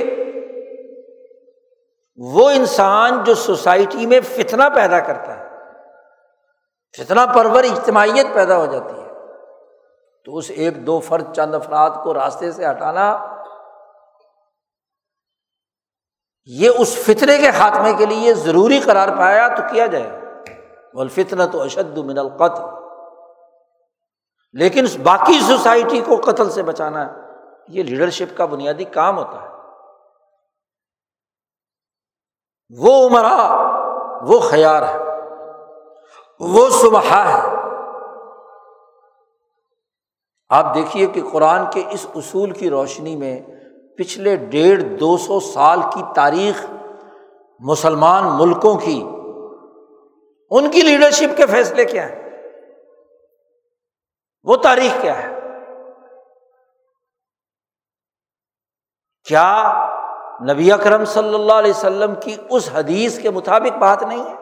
وہ 2.16 2.50
انسان 2.50 3.24
جو 3.24 3.34
سوسائٹی 3.34 4.06
میں 4.06 4.20
فتنا 4.20 4.68
پیدا 4.68 5.00
کرتا 5.00 5.38
ہے 5.38 5.48
فتنا 6.98 7.26
پرور 7.26 7.64
اجتماعیت 7.64 8.26
پیدا 8.34 8.56
ہو 8.56 8.66
جاتی 8.66 9.00
ہے۔ 9.00 9.03
تو 10.24 10.36
اس 10.36 10.50
ایک 10.54 10.86
دو 10.86 11.00
فرد 11.00 11.34
چند 11.36 11.54
افراد 11.54 11.90
کو 12.04 12.14
راستے 12.14 12.52
سے 12.52 12.70
ہٹانا، 12.70 13.34
یہ 16.44 16.70
اس 16.78 16.98
فطرے 17.06 17.38
کے 17.38 17.50
خاتمے 17.50 17.92
کے 17.92 18.06
لیے 18.06 18.34
ضروری 18.34 18.80
قرار 18.80 19.08
پایا 19.18 19.48
تو 19.48 19.62
کیا 19.70 19.86
جائے۔ 19.86 20.20
الفتنا 20.94 21.46
تو 21.46 21.62
اشد 21.62 21.98
من 21.98 22.18
القتل۔ 22.18 22.62
لیکن 24.52 24.84
باقی 25.02 25.40
سوسائٹی 25.40 26.00
کو 26.00 26.20
قتل 26.24 26.50
سے 26.50 26.62
بچانا، 26.62 27.12
یہ 27.68 27.82
لیڈرشپ 27.82 28.36
کا 28.36 28.44
بنیادی 28.44 28.84
کام 28.84 29.18
ہوتا 29.18 29.42
ہے۔ 29.42 29.48
وہ 32.78 33.08
عمرا 33.08 33.56
وہ 34.22 34.40
خیار 34.40 34.82
ہے، 34.82 34.98
وہ 36.40 36.70
صبح 36.70 37.00
ہے۔ 37.00 37.53
آپ 40.54 40.74
دیکھیے 40.74 41.06
کہ 41.06 41.20
قرآن 41.32 41.64
کے 41.70 41.82
اس 41.90 42.06
اصول 42.14 42.50
کی 42.50 42.70
روشنی 42.70 43.16
میں 43.16 43.40
پچھلے 43.98 44.36
ڈیڑھ 44.36 44.82
دو 44.82 45.16
سو 45.16 45.40
سال 45.40 45.80
کی 45.94 46.02
تاریخ 46.14 46.66
مسلمان 47.60 48.24
ملکوں 48.38 48.74
کی، 48.78 49.02
ان 50.50 50.70
کی 50.70 50.82
لیڈرشپ 50.82 51.36
کے 51.36 51.46
فیصلے 51.46 51.84
کیا 51.84 52.08
ہیں؟ 52.08 52.22
وہ 54.42 54.56
تاریخ 54.56 55.02
کیا 55.02 55.22
ہے؟ 55.22 55.34
کیا 59.24 59.72
نبی 60.52 60.72
اکرم 60.72 61.04
صلی 61.04 61.34
اللہ 61.34 61.52
علیہ 61.52 61.70
وسلم 61.70 62.14
کی 62.14 62.36
اس 62.50 62.68
حدیث 62.74 63.18
کے 63.18 63.30
مطابق 63.30 63.78
بات 63.78 64.02
نہیں 64.02 64.24
ہے؟ 64.24 64.34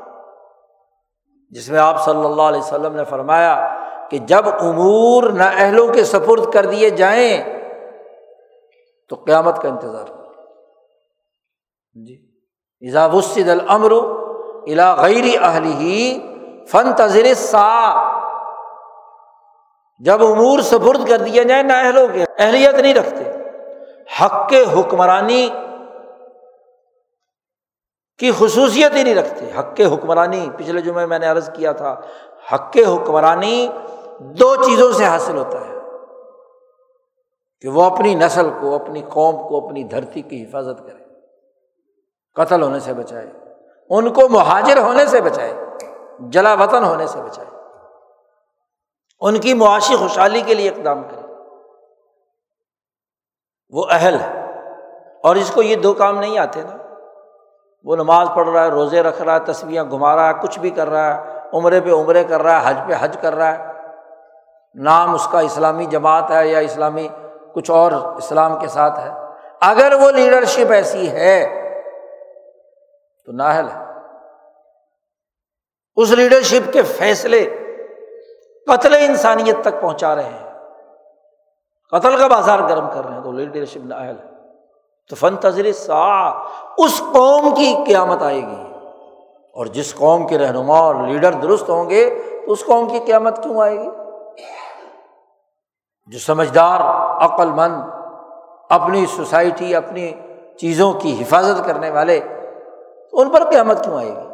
جس 1.48 1.68
میں 1.68 1.78
آپ 1.78 2.04
صلی 2.04 2.24
اللہ 2.24 2.42
علیہ 2.42 2.60
وسلم 2.60 2.94
نے 2.94 3.04
فرمایا 3.04 3.81
کہ 4.12 4.18
جب 4.18 4.48
امور 4.48 5.22
نہ 5.22 5.42
اہلوں 5.42 5.86
کے 5.88 6.04
سپرد 6.04 6.52
کر 6.52 6.66
دیے 6.66 6.90
جائیں 6.90 7.44
تو 9.08 9.16
قیامت 9.16 9.62
کا 9.62 9.68
انتظار 9.68 10.06
جی۔ 12.06 12.32
وسد 13.12 13.48
الامر 13.48 13.92
الا 13.92 14.94
غیر 14.94 15.42
اہلی 15.42 15.72
ہی 15.72 16.20
فن 16.66 16.92
تذر 16.92 17.34
سا 17.34 17.68
جب 19.98 20.22
امور 20.24 20.58
سپرد 20.58 21.08
کر 21.08 21.18
دیا 21.18 21.42
جائے 21.42 21.62
نہ 21.62 21.72
اہلوں 21.72 22.06
کے، 22.12 22.24
اہلیت 22.38 22.74
نہیں 22.74 22.94
رکھتے۔ 22.94 23.24
حق 24.20 24.48
کے 24.48 24.64
حکمرانی 24.76 25.48
کی 28.18 28.30
خصوصیت 28.38 28.94
ہی 28.94 29.02
نہیں 29.02 29.14
رکھتے۔ 29.14 29.50
حق 29.58 29.76
کے 29.76 29.84
حکمرانی، 29.84 30.48
پچھلے 30.56 30.80
جمعے 30.80 31.06
میں 31.06 31.18
نے 31.18 31.26
عرض 31.26 31.50
کیا 31.52 31.72
تھا، 31.72 32.00
حق 32.52 32.76
حکمرانی 32.76 33.68
دو 34.40 34.54
چیزوں 34.56 34.92
سے 34.92 35.04
حاصل 35.04 35.36
ہوتا 35.36 35.60
ہے 35.60 35.74
کہ 37.60 37.68
وہ 37.68 37.84
اپنی 37.84 38.14
نسل 38.14 38.50
کو، 38.60 38.74
اپنی 38.74 39.02
قوم 39.08 39.48
کو، 39.48 39.66
اپنی 39.66 39.84
دھرتی 39.84 40.22
کی 40.22 40.44
حفاظت 40.44 40.78
کرے، 40.78 41.04
قتل 42.34 42.62
ہونے 42.62 42.80
سے 42.80 42.94
بچائے، 42.94 43.26
ان 43.90 44.12
کو 44.12 44.28
مہاجر 44.28 44.78
ہونے 44.78 45.06
سے 45.06 45.20
بچائے، 45.20 45.54
جلا 46.20 46.54
وطن 46.54 46.84
ہونے 46.84 47.06
سے 47.06 47.22
بچائے، 47.22 47.48
ان 49.20 49.40
کی 49.40 49.54
معاشی 49.54 49.96
خوشحالی 49.96 50.40
کے 50.40 50.54
لیے 50.54 50.68
اقدام 50.68 51.02
کرے۔ 51.02 51.34
وہ 53.70 53.84
اہل 53.90 54.16
ہے 54.20 54.46
اور 55.24 55.36
اس 55.36 55.50
کو 55.50 55.62
یہ 55.62 55.76
دو 55.76 55.94
کام 55.94 56.18
نہیں 56.18 56.38
آتے 56.38 56.62
نا۔ 56.62 56.76
وہ 57.84 57.96
نماز 57.96 58.28
پڑھ 58.34 58.48
رہا 58.48 58.64
ہے، 58.64 58.70
روزے 58.70 59.02
رکھ 59.02 59.22
رہا 59.22 59.34
ہے 59.34 59.52
تصویریں 59.52 59.90
گھما 59.90 60.16
رہا 60.16 60.28
ہے، 60.28 60.34
کچھ 60.42 60.58
بھی 60.58 60.70
کر 60.70 60.88
رہا 60.88 61.14
ہے، 61.14 61.40
عمرے 61.52 61.80
پہ 61.80 61.90
عمرے 61.90 62.24
کر 62.24 62.42
رہا 62.42 62.62
ہے، 62.62 62.70
حج 62.70 62.76
پہ 62.88 62.94
حج 62.98 63.16
کر 63.20 63.34
رہا 63.34 63.58
ہے۔ 63.58 63.71
نام 64.74 65.14
اس 65.14 65.28
کا 65.30 65.40
اسلامی 65.40 65.84
جماعت 65.84 66.30
ہے 66.30 66.48
یا 66.48 66.58
اسلامی 66.58 67.08
کچھ 67.54 67.70
اور 67.70 67.92
اسلام 67.92 68.58
کے 68.58 68.68
ساتھ 68.68 69.00
ہے۔ 69.00 69.10
اگر 69.60 69.92
وہ 70.00 70.10
لیڈرشپ 70.10 70.72
ایسی 70.72 71.10
ہے 71.10 71.58
تو 73.26 73.32
ناہل 73.32 73.68
ہے۔ 73.68 73.84
اس 75.96 76.10
لیڈرشپ 76.10 76.72
کے 76.72 76.82
فیصلے 76.82 77.56
قتل 78.66 78.94
انسانیت 78.94 79.56
تک 79.64 79.80
پہنچا 79.80 80.14
رہے 80.14 80.22
ہیں۔ 80.22 80.52
قتل 81.90 82.16
کا 82.16 82.26
بازار 82.26 82.58
گرم 82.58 82.90
کر 82.94 83.04
رہے 83.04 83.14
ہیں 83.14 83.22
تو 83.22 83.32
لیڈرشپ 83.32 83.84
ناہل 83.84 84.14
ہے۔ 84.24 84.30
تو 85.08 85.16
فن 85.16 85.36
تذری 85.36 85.72
سا 85.72 86.28
اس 86.78 86.98
قوم 86.98 87.54
کی 87.54 87.74
قیامت 87.86 88.22
آئے 88.22 88.40
گی۔ 88.40 88.72
اور 89.54 89.66
جس 89.66 89.94
قوم 89.94 90.26
کے 90.26 90.38
رہنما 90.38 90.78
اور 90.78 90.94
لیڈر 90.94 91.32
درست 91.32 91.68
ہوں 91.68 91.90
گے 91.90 92.22
تو 92.46 92.52
اس 92.52 92.64
قوم 92.66 92.88
کی 92.88 92.98
قیامت 92.98 93.42
کیوں 93.42 93.60
آئے 93.60 93.78
گی؟ 93.78 93.88
جو 96.06 96.18
سمجھدار 96.18 96.80
عقل 97.24 97.50
مند 97.50 97.82
اپنی 98.70 99.06
سوسائٹی، 99.06 99.74
اپنی 99.74 100.12
چیزوں 100.58 100.92
کی 100.92 101.22
حفاظت 101.22 101.64
کرنے 101.66 101.90
والے، 101.90 102.18
ان 103.12 103.30
پر 103.30 103.50
قیامت 103.50 103.84
کیوں 103.84 103.96
آئے 103.98 104.10
گی؟ 104.10 104.26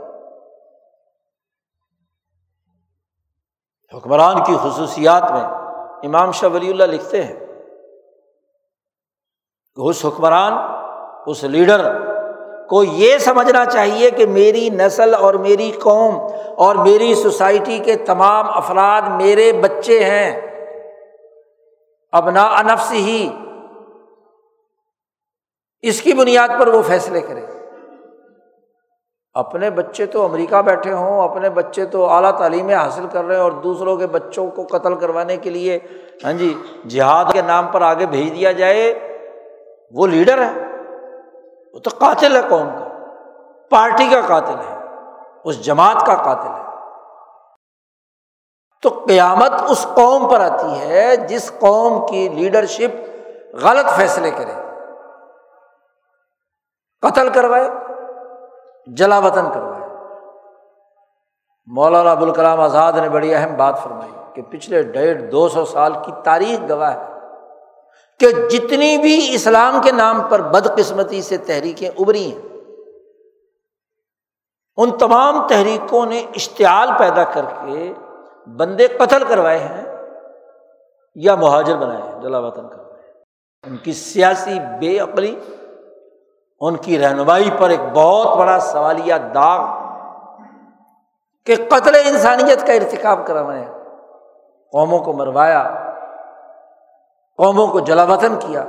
حکمران 3.96 4.36
کی 4.44 4.56
خصوصیات 4.62 5.30
میں 5.32 5.44
امام 6.08 6.32
شاہ 6.32 6.50
ولی 6.50 6.70
اللہ 6.70 6.84
لکھتے 6.84 7.22
ہیں، 7.24 7.34
کہ 9.76 9.80
اس 9.80 10.04
حکمران، 10.04 10.52
اس 11.26 11.44
لیڈر 11.44 11.86
کو 12.68 12.84
یہ 12.84 13.18
سمجھنا 13.18 13.64
چاہیے 13.64 14.10
کہ 14.10 14.26
میری 14.26 14.70
نسل 14.70 15.14
اور 15.14 15.34
میری 15.34 15.72
قوم 15.82 16.14
اور 16.56 16.74
میری 16.74 17.14
سوسائٹی 17.14 17.78
کے 17.78 17.96
تمام 17.96 18.46
افراد 18.48 19.02
میرے 19.02 19.52
بچے 19.52 20.04
ہیں۔ 20.04 20.40
ابنا 22.12 22.42
انفس 22.42 22.92
ہی۔ 22.92 23.28
اس 25.80 26.02
کی 26.02 26.12
بنیاد 26.12 26.48
پر 26.60 26.66
وہ 26.66 26.82
فیصلے 26.82 27.20
کرے۔ 27.20 27.40
اپنے 29.34 29.70
بچے 29.70 30.06
تو 30.06 30.24
امریکہ 30.24 30.62
بیٹھے 30.62 30.92
ہوں، 30.92 31.28
اپنے 31.28 31.50
بچے 31.50 31.84
تو 31.84 32.10
اعلیٰ 32.10 32.38
تعلیمیں 32.38 32.74
حاصل 32.74 33.06
کر 33.12 33.24
رہے 33.24 33.34
ہیں 33.34 33.42
اور 33.42 33.52
دوسروں 33.52 33.96
کے 33.96 34.06
بچوں 34.06 34.50
کو 34.50 34.78
قتل 34.78 34.94
کروانے 34.94 35.36
کے 35.36 35.50
لیے۔ 35.50 35.78
ہاں 36.24 36.32
جی 36.32 36.54
جہاد 36.88 37.24
کے 37.32 37.42
نام 37.42 37.66
پر 37.66 37.82
آگے 37.82 38.06
بھیج 38.06 38.34
دیا 38.34 38.52
جائے، 38.52 38.94
وہ 39.94 40.06
لیڈر 40.06 40.42
ہے۔ 40.42 40.67
وہ 41.74 41.78
تو 41.78 41.90
قاتل 41.98 42.36
ہے 42.36 42.40
قوم 42.48 42.68
کا، 42.78 42.88
پارٹی 43.70 44.08
کا 44.08 44.20
قاتل 44.26 44.58
ہے، 44.70 44.78
اس 45.44 45.64
جماعت 45.64 46.06
کا 46.06 46.14
قاتل 46.14 46.48
ہے۔ 46.48 46.68
تو 48.82 48.88
قیامت 48.88 49.52
اس 49.68 49.86
قوم 49.94 50.30
پر 50.30 50.40
آتی 50.40 50.80
ہے 50.80 51.16
جس 51.16 51.52
قوم 51.60 52.06
کی 52.06 52.28
لیڈرشپ 52.28 52.96
غلط 53.62 53.86
فیصلے 53.96 54.30
کرے۔ 54.30 54.52
قتل 57.00 57.28
کروائے، 57.28 57.70
جلا 58.86 59.18
وطن 59.18 59.52
کروائے۔ 59.54 59.88
مولانا 61.66 62.10
ابوالکلام 62.10 62.60
آزاد 62.60 62.92
نے 62.92 63.08
بڑی 63.08 63.34
اہم 63.34 63.56
بات 63.56 63.78
فرمائی 63.78 64.12
کہ 64.34 64.42
پچھلے 64.42 64.82
ڈیڑھ 64.82 65.22
دو 65.22 65.48
سو 65.48 65.64
سال 65.64 65.92
کی 66.04 66.12
تاریخ 66.24 66.70
گواہ 66.70 66.96
ہے۔ 66.96 67.17
کہ 68.18 68.48
جتنی 68.48 68.98
بھی 68.98 69.34
اسلام 69.34 69.80
کے 69.84 69.92
نام 69.92 70.22
پر 70.28 70.42
بدقسمتی 70.42 71.22
سے 71.22 71.36
تحریکیں 71.36 71.90
ابری 71.98 72.32
ہیں، 72.32 72.42
ان 74.76 74.98
تمام 74.98 75.48
تحریکوں 75.48 76.06
نے 76.06 76.26
اشتعال 76.36 76.88
پیدا 76.98 77.24
کر 77.24 77.44
کے 77.44 77.92
بندے 78.46 78.86
قتل 78.86 79.24
کروائے 79.28 79.58
ہیں 79.58 79.84
یا 81.14 81.34
مہاجر 81.34 81.76
بنائے 81.76 82.02
ہیں، 82.02 82.22
جلا 82.22 82.38
وطن 82.38 82.68
کروائے 82.68 83.02
ہیں۔ 83.06 83.12
ان 83.66 83.76
کی 83.76 83.92
سیاسی 83.92 84.58
بے 84.80 84.98
عقلی، 84.98 85.38
ان 86.60 86.76
کی 86.76 86.98
رہنمائی 86.98 87.50
پر 87.58 87.70
ایک 87.70 87.80
بہت 87.94 88.38
بڑا 88.38 88.60
سوالیہ 88.60 89.14
داغ 89.34 89.66
کہ 91.46 91.56
قتل 91.68 91.94
انسانیت 92.06 92.66
کا 92.66 92.72
ارتکاب 92.72 93.26
کروائے۔ 93.26 93.64
قوموں 94.72 94.98
کو 94.98 95.12
مروایا۔ 95.12 95.87
قوموں 97.38 97.66
کو 97.66 97.80
جلا 97.80 98.04
وطن 98.04 98.38
کیا، 98.40 98.64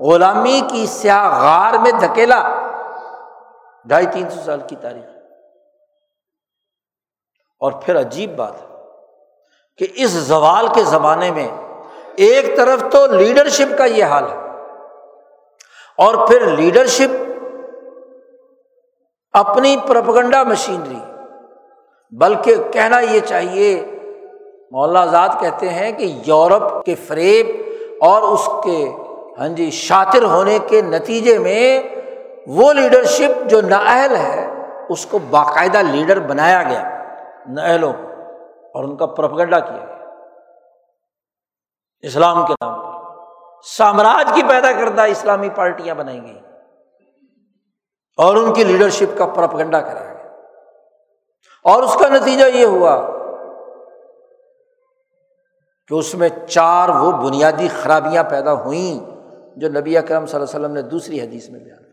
غلامی 0.00 0.60
کی 0.70 0.86
سیاہ 0.86 1.24
غار 1.42 1.78
میں 1.78 1.92
دھکیلا۔ 1.92 2.40
ڈھائی 3.86 4.06
تین 4.06 4.28
سو 4.30 4.40
سال 4.44 4.60
کی 4.60 4.76
تاریخ۔ 4.76 5.04
اور 7.60 7.72
پھر 7.72 8.00
عجیب 8.00 8.36
بات 8.36 8.54
ہے 8.54 8.66
کہ 9.78 9.86
اس 9.94 10.10
زوال 10.10 10.66
کے 10.74 10.82
زمانے 10.84 11.30
میں 11.30 11.48
ایک 12.16 12.56
طرف 12.56 12.82
تو 12.92 13.06
لیڈرشپ 13.06 13.76
کا 13.78 13.84
یہ 13.84 14.04
حال 14.04 14.30
ہے، 14.30 14.36
اور 15.98 16.26
پھر 16.28 16.46
لیڈرشپ 16.50 17.14
اپنی 19.34 19.76
پرپگنڈا 19.86 20.42
مشینری، 20.42 21.00
بلکہ 22.12 22.62
کہنا 22.72 23.00
یہ 23.00 23.20
چاہیے، 23.20 23.70
مولانا 24.72 25.00
آزاد 25.00 25.40
کہتے 25.40 25.68
ہیں 25.68 25.92
کہ 25.92 26.04
یورپ 26.26 26.84
کے 26.84 26.94
فریب 26.94 27.46
اور 28.00 28.22
اس 28.22 28.48
کے 28.64 28.92
ہاں 29.38 29.48
جی 29.48 29.70
شاطر 29.70 30.22
ہونے 30.22 30.58
کے 30.58 30.82
نتیجے 30.82 31.38
میں 31.38 31.82
وہ 32.46 32.72
لیڈرشپ 32.72 33.48
جو 33.48 33.60
نااہل 33.60 34.16
ہے، 34.16 34.50
اس 34.88 35.06
کو 35.06 35.18
باقاعدہ 35.18 35.78
لیڈر 35.78 36.20
بنایا 36.20 36.62
گیا، 36.62 37.04
نااہلوں 37.48 37.92
کو، 37.92 38.08
اور 38.74 38.84
ان 38.84 38.96
کا 38.96 39.06
پرپگنڈا 39.06 39.58
کیا 39.60 39.76
گیا۔ 39.76 39.96
اسلام 42.00 42.46
کے 42.46 42.52
نام 42.52 42.74
پر۔ 42.74 42.90
سامراج 43.64 44.32
کی 44.34 44.42
پیدا 44.48 44.72
کردہ 44.72 45.02
اسلامی 45.02 45.48
پارٹیاں 45.48 45.94
بنائی 45.94 46.22
گئی 46.22 46.38
اور 48.16 48.36
ان 48.36 48.52
کی 48.52 48.64
لیڈرشپ 48.64 49.18
کا 49.18 49.26
پرپگنڈا 49.26 49.80
کرایا 49.80 50.12
گیا۔ 50.12 50.30
اور 51.64 51.82
اس 51.82 51.96
کا 52.00 52.08
نتیجہ 52.08 52.44
یہ 52.44 52.64
ہوا 52.64 53.15
کہ 55.88 55.94
اس 55.94 56.14
میں 56.14 56.28
چار 56.48 56.88
وہ 56.88 57.12
بنیادی 57.12 57.68
خرابیاں 57.68 58.24
پیدا 58.24 58.52
ہوئیں 58.52 59.16
جو 59.56 59.68
نبی 59.68 59.96
اکرم 59.98 60.26
صلی 60.26 60.40
اللہ 60.40 60.50
علیہ 60.50 60.60
وسلم 60.60 60.72
نے 60.72 60.82
دوسری 60.82 61.20
حدیث 61.20 61.48
میں 61.48 61.60
بیان 61.60 61.84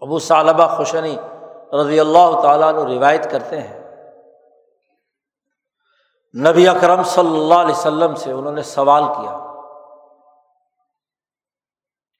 ابو 0.00 0.18
صالبہ 0.18 0.76
خوشنی 0.76 1.16
رضی 1.80 2.00
اللہ 2.00 2.40
تعالیٰ 2.42 2.72
نے 2.72 2.94
روایت 2.94 3.30
کرتے 3.30 3.60
ہیں۔ 3.60 3.78
نبی 6.50 6.68
اکرم 6.68 7.02
صلی 7.02 7.38
اللہ 7.38 7.54
علیہ 7.54 7.74
وسلم 7.74 8.14
سے 8.14 8.32
انہوں 8.32 8.52
نے 8.52 8.62
سوال 8.62 9.02
کیا 9.02 9.38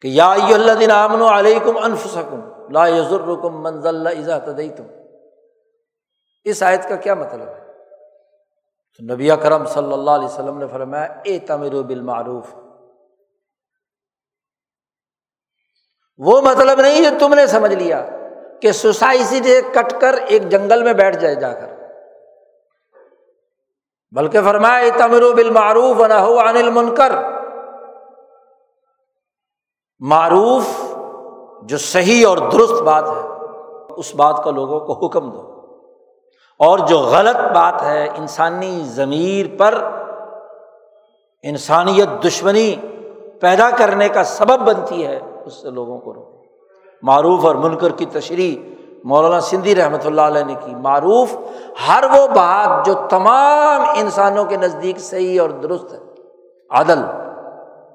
کہ 0.00 0.08
یا 0.08 0.32
اللہ 0.32 0.72
دن 0.72 0.90
امن 0.90 1.22
علیکم 1.22 1.76
انف 1.76 2.06
سکم 2.06 2.40
لا 2.72 2.86
یزرکم 2.86 3.62
منزل 3.62 4.06
ازا 4.06 4.38
تدئی 4.38 4.68
تم 4.68 4.84
اس 6.44 6.62
آیت 6.62 6.88
کا 6.88 6.96
کیا 6.96 7.14
مطلب 7.14 7.48
ہے؟ 7.48 7.67
تو 8.98 9.14
نبی 9.14 9.28
کرم 9.42 9.64
صلی 9.64 9.92
اللہ 9.92 10.10
علیہ 10.10 10.28
وسلم 10.28 10.58
نے 10.58 10.66
فرمایا 10.66 11.04
اے 11.24 11.38
تمر 11.38 11.82
بالمعروف. 11.82 12.54
وہ 16.16 16.40
مطلب 16.40 16.80
نہیں 16.80 17.02
جو 17.02 17.10
تم 17.20 17.34
نے 17.34 17.46
سمجھ 17.46 17.74
لیا 17.74 18.06
کہ 18.62 18.72
سوسائٹی 18.72 19.24
سے 19.24 19.60
کٹ 19.74 20.00
کر 20.00 20.14
ایک 20.26 20.48
جنگل 20.48 20.82
میں 20.82 20.92
بیٹھ 20.92 21.16
جائے 21.16 21.34
جا 21.34 21.52
کر۔ 21.52 21.68
بلکہ 24.12 24.42
فرمایا 24.42 24.98
تمر 24.98 25.34
بالمعروف 25.34 26.00
نہ 26.00 26.14
ہو 26.14 26.38
معروف 30.00 30.94
جو 31.62 31.78
صحیح 31.78 32.26
اور 32.26 32.38
درست 32.38 32.82
بات 32.82 33.04
ہے، 33.04 33.22
اس 33.96 34.14
بات 34.14 34.44
کا 34.44 34.50
لوگوں 34.50 34.80
کو 34.80 35.06
حکم 35.06 35.30
دو۔ 35.30 35.57
اور 36.58 36.78
جو 36.78 36.98
غلط 36.98 37.36
بات 37.36 37.82
ہے 37.82 38.08
انسانی 38.16 38.80
ضمیر 38.84 39.46
پر، 39.58 39.84
انسانیت 41.42 42.24
دشمنی 42.26 42.76
پیدا 43.40 43.70
کرنے 43.70 44.08
کا 44.08 44.24
سبب 44.24 44.58
بنتی 44.60 45.06
ہے، 45.06 45.20
اس 45.46 45.62
سے 45.62 45.70
لوگوں 45.70 45.98
کو 45.98 46.14
روکو۔ 46.14 46.38
معروف 47.02 47.44
اور 47.44 47.54
منکر 47.54 47.90
کی 47.90 48.06
تشریح 48.06 48.56
مولانا 49.04 49.40
سندھی 49.40 49.74
رحمۃ 49.74 50.06
اللہ 50.06 50.20
علیہ 50.20 50.44
نے 50.44 50.54
کی۔ 50.64 50.74
معروف 50.74 51.36
ہر 51.88 52.04
وہ 52.04 52.26
بات 52.26 52.86
جو 52.86 52.94
تمام 52.94 53.80
انسانوں 53.94 54.44
کے 54.44 54.56
نزدیک 54.56 54.98
صحیح 54.98 55.40
اور 55.40 55.50
درست 55.50 55.92
ہے۔ 55.92 55.98
عدل، 56.70 56.98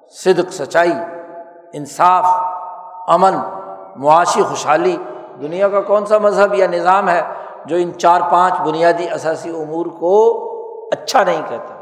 صدق، 0.10 0.54
سچائی، 0.54 0.94
انصاف، 1.74 2.26
امن، 3.08 3.36
معاشی، 3.96 4.44
خوشحالی۔ 4.44 4.98
دنیا 5.42 5.70
کا 5.70 5.82
کون 5.82 6.06
سا 6.06 6.18
مذہب 6.18 6.54
یا 6.54 6.68
نظام 6.68 7.10
ہے 7.10 7.22
جو 7.66 7.76
ان 7.76 8.00
چار 8.00 8.22
پانچ 8.32 8.54
بنیادی 8.68 9.10
اثاثی 9.10 9.50
امور 9.50 9.86
کو 9.86 10.44
اچھا 10.92 11.24
نہیں 11.24 11.42
کہتا۔ 11.50 11.76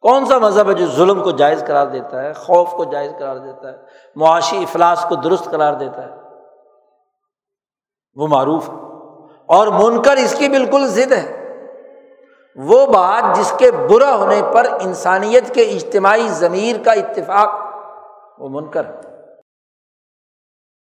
کون 0.00 0.26
سا 0.26 0.38
مذہب 0.38 0.68
ہے 0.68 0.74
جو 0.74 0.86
ظلم 0.86 1.22
کو 1.22 1.30
جائز 1.30 1.64
قرار 1.66 1.86
دیتا 1.86 2.22
ہے، 2.22 2.32
خوف 2.32 2.70
کو 2.70 2.84
جائز 2.84 3.12
قرار 3.18 3.36
دیتا 3.36 3.68
ہے، 3.68 3.76
معاشی 4.16 4.58
افلاس 4.58 5.06
کو 5.08 5.14
درست 5.14 5.44
قرار 5.44 5.72
دیتا 5.72 6.02
ہے؟ 6.02 6.10
وہ 8.14 8.26
معروف 8.26 8.68
ہے۔ 8.68 8.74
اور 9.46 9.66
منکر 9.66 10.16
اس 10.16 10.34
کی 10.38 10.48
بالکل 10.48 10.86
ضد 10.86 11.12
ہے۔ 11.12 11.36
وہ 12.56 12.86
بات 12.86 13.36
جس 13.36 13.52
کے 13.58 13.70
برا 13.70 14.16
ہونے 14.16 14.42
پر 14.54 14.66
انسانیت 14.80 15.54
کے 15.54 15.62
اجتماعی 15.62 16.28
ضمیر 16.28 16.76
کا 16.84 16.92
اتفاق، 16.92 17.48
وہ 18.38 18.48
منکر 18.48 18.84
ہے۔ 18.84 19.09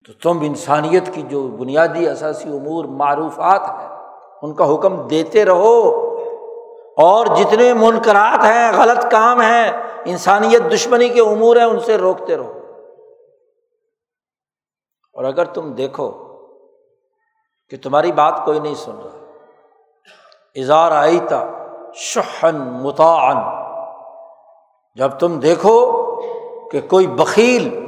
تو 0.06 0.12
تم 0.22 0.40
انسانیت 0.40 1.14
کی 1.14 1.22
جو 1.22 1.42
بنیادی 1.42 2.08
اثاثی 2.08 2.48
امور 2.48 2.84
معروفات 2.84 3.60
ہیں، 3.60 3.88
ان 4.42 4.54
کا 4.54 4.74
حکم 4.74 5.08
دیتے 5.08 5.44
رہو۔ 5.44 6.00
اور 6.96 7.26
جتنے 7.26 7.74
منقرات 7.74 8.44
ہیں، 8.44 8.72
غلط 8.78 9.10
کام 9.10 9.40
ہیں، 9.40 9.70
انسانیت 10.04 10.72
دشمنی 10.72 11.08
کے 11.08 11.20
امور 11.20 11.56
ہیں، 11.56 11.64
ان 11.64 11.80
سے 11.80 11.98
روکتے 11.98 12.36
رہو۔ 12.36 12.60
اور 15.12 15.24
اگر 15.24 15.44
تم 15.44 15.72
دیکھو 15.72 16.10
کہ 17.68 17.76
تمہاری 17.82 18.12
بات 18.12 18.34
کوئی 18.44 18.58
نہیں 18.58 18.74
سن 18.74 18.92
رہا 19.04 19.18
اظہار 20.56 20.92
آئی 20.92 21.20
تھا 21.28 21.50
شہن 21.94 22.56
متعن 22.56 23.36
جب 24.94 25.10
تم 25.10 25.40
دیکھو 25.40 26.02
کہ 26.70 26.80
کوئی 26.80 27.06
بکیل 27.06 27.83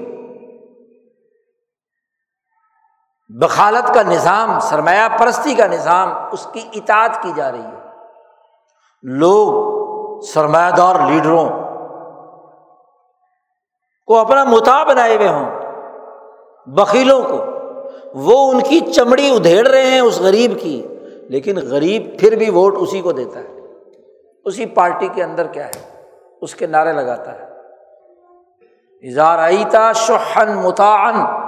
بخالت 3.29 3.95
کا 3.95 4.03
نظام، 4.03 4.61
سرمایہ 4.61 5.18
پرستی 5.18 5.55
کا 5.55 5.66
نظام 5.66 6.12
اس 6.33 6.49
کی 6.53 6.68
اطاعت 6.72 7.22
کی 7.22 7.33
جا 7.37 7.53
رہی 7.53 7.61
ہے۔ 7.61 7.91
لوگ 9.03 9.77
سرمایہ 10.20 10.70
دار 10.70 10.95
لیڈروں 11.11 11.49
کو 14.07 14.18
اپنا 14.18 14.45
متا 14.45 14.85
بنائے 14.85 15.16
ہوئے 15.16 15.29
ہوں 15.29 15.51
بکیلوں 16.66 17.22
کو۔ 17.22 17.45
وہ 18.14 18.53
ان 18.53 18.61
کی 18.61 18.81
چمڑی 18.81 19.37
ادھیڑ 19.37 19.68
رہے 19.68 19.87
ہیں 19.87 20.01
اس 20.01 20.20
غریب 20.20 20.61
کی، 20.61 20.87
لیکن 21.29 21.57
غریب 21.57 22.20
پھر 22.20 22.37
بھی 22.37 22.51
ووٹ 22.51 22.74
اسی 22.79 23.01
کو 23.01 23.12
دیتا 23.12 23.41
ہے۔ 23.41 23.61
اسی 24.45 24.66
پارٹی 24.66 25.09
کے 25.09 25.24
اندر 25.24 25.47
کیا 25.47 25.66
ہے؟ 25.66 26.03
اس 26.41 26.55
کے 26.55 26.66
نعرے 26.66 26.93
لگاتا 26.93 27.35
ہے۔ 27.35 27.47
اظہار 29.09 29.39
آئی 29.39 29.64
تھا 29.70 29.93
شہن 29.93 30.57
متعن 30.57 31.45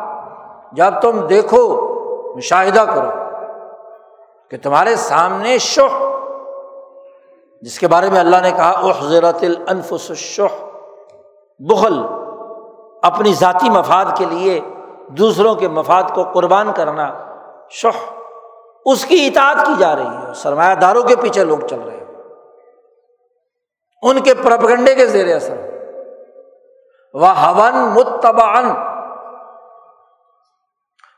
جب 0.73 1.01
تم 1.03 1.21
دیکھو، 1.21 1.89
مشاہدہ 2.37 2.85
کرو 2.95 3.11
کہ 4.51 4.57
تمہارے 4.63 4.97
سامنے 4.97 5.59
شہ 5.59 6.15
جس 7.63 7.79
کے 7.79 7.89
بارے 7.89 8.11
میں 8.11 8.21
اللہ 8.21 8.37
نے 8.43 8.51
کہا، 8.51 8.71
احضرت 8.71 9.37
الانفس 9.43 10.11
الشح 10.11 10.65
بغل 11.59 12.03
اپنی 13.03 13.35
ذاتی 13.35 13.71
مفاد 13.71 14.05
کے 14.17 14.25
لیے 14.25 14.61
دوسروں 15.09 15.55
کے 15.55 15.69
مفاد 15.69 16.03
کو 16.15 16.23
قربان 16.23 16.73
کرنا 16.73 17.15
شہ 17.71 18.13
اس 18.85 19.05
کی 19.05 19.27
اطاعت 19.27 19.67
کی 19.67 19.73
جا 19.79 19.97
رہی 19.97 20.29
ہے۔ 20.29 20.35
سرمایہ 20.35 20.75
داروں 20.75 21.03
کے 21.03 21.17
پیچھے 21.17 21.45
لوگ 21.45 21.59
چل 21.59 21.81
رہے 21.81 21.97
ہیں۔ 21.97 22.05
ان 24.03 24.21
کے 24.21 24.35
پرپگنڈے 24.35 24.95
کے 24.95 25.07
زیر 25.07 25.37
اثر۔ 25.37 25.57
وہ 27.15 27.29
ہون 27.29 27.75
متبان 27.75 28.88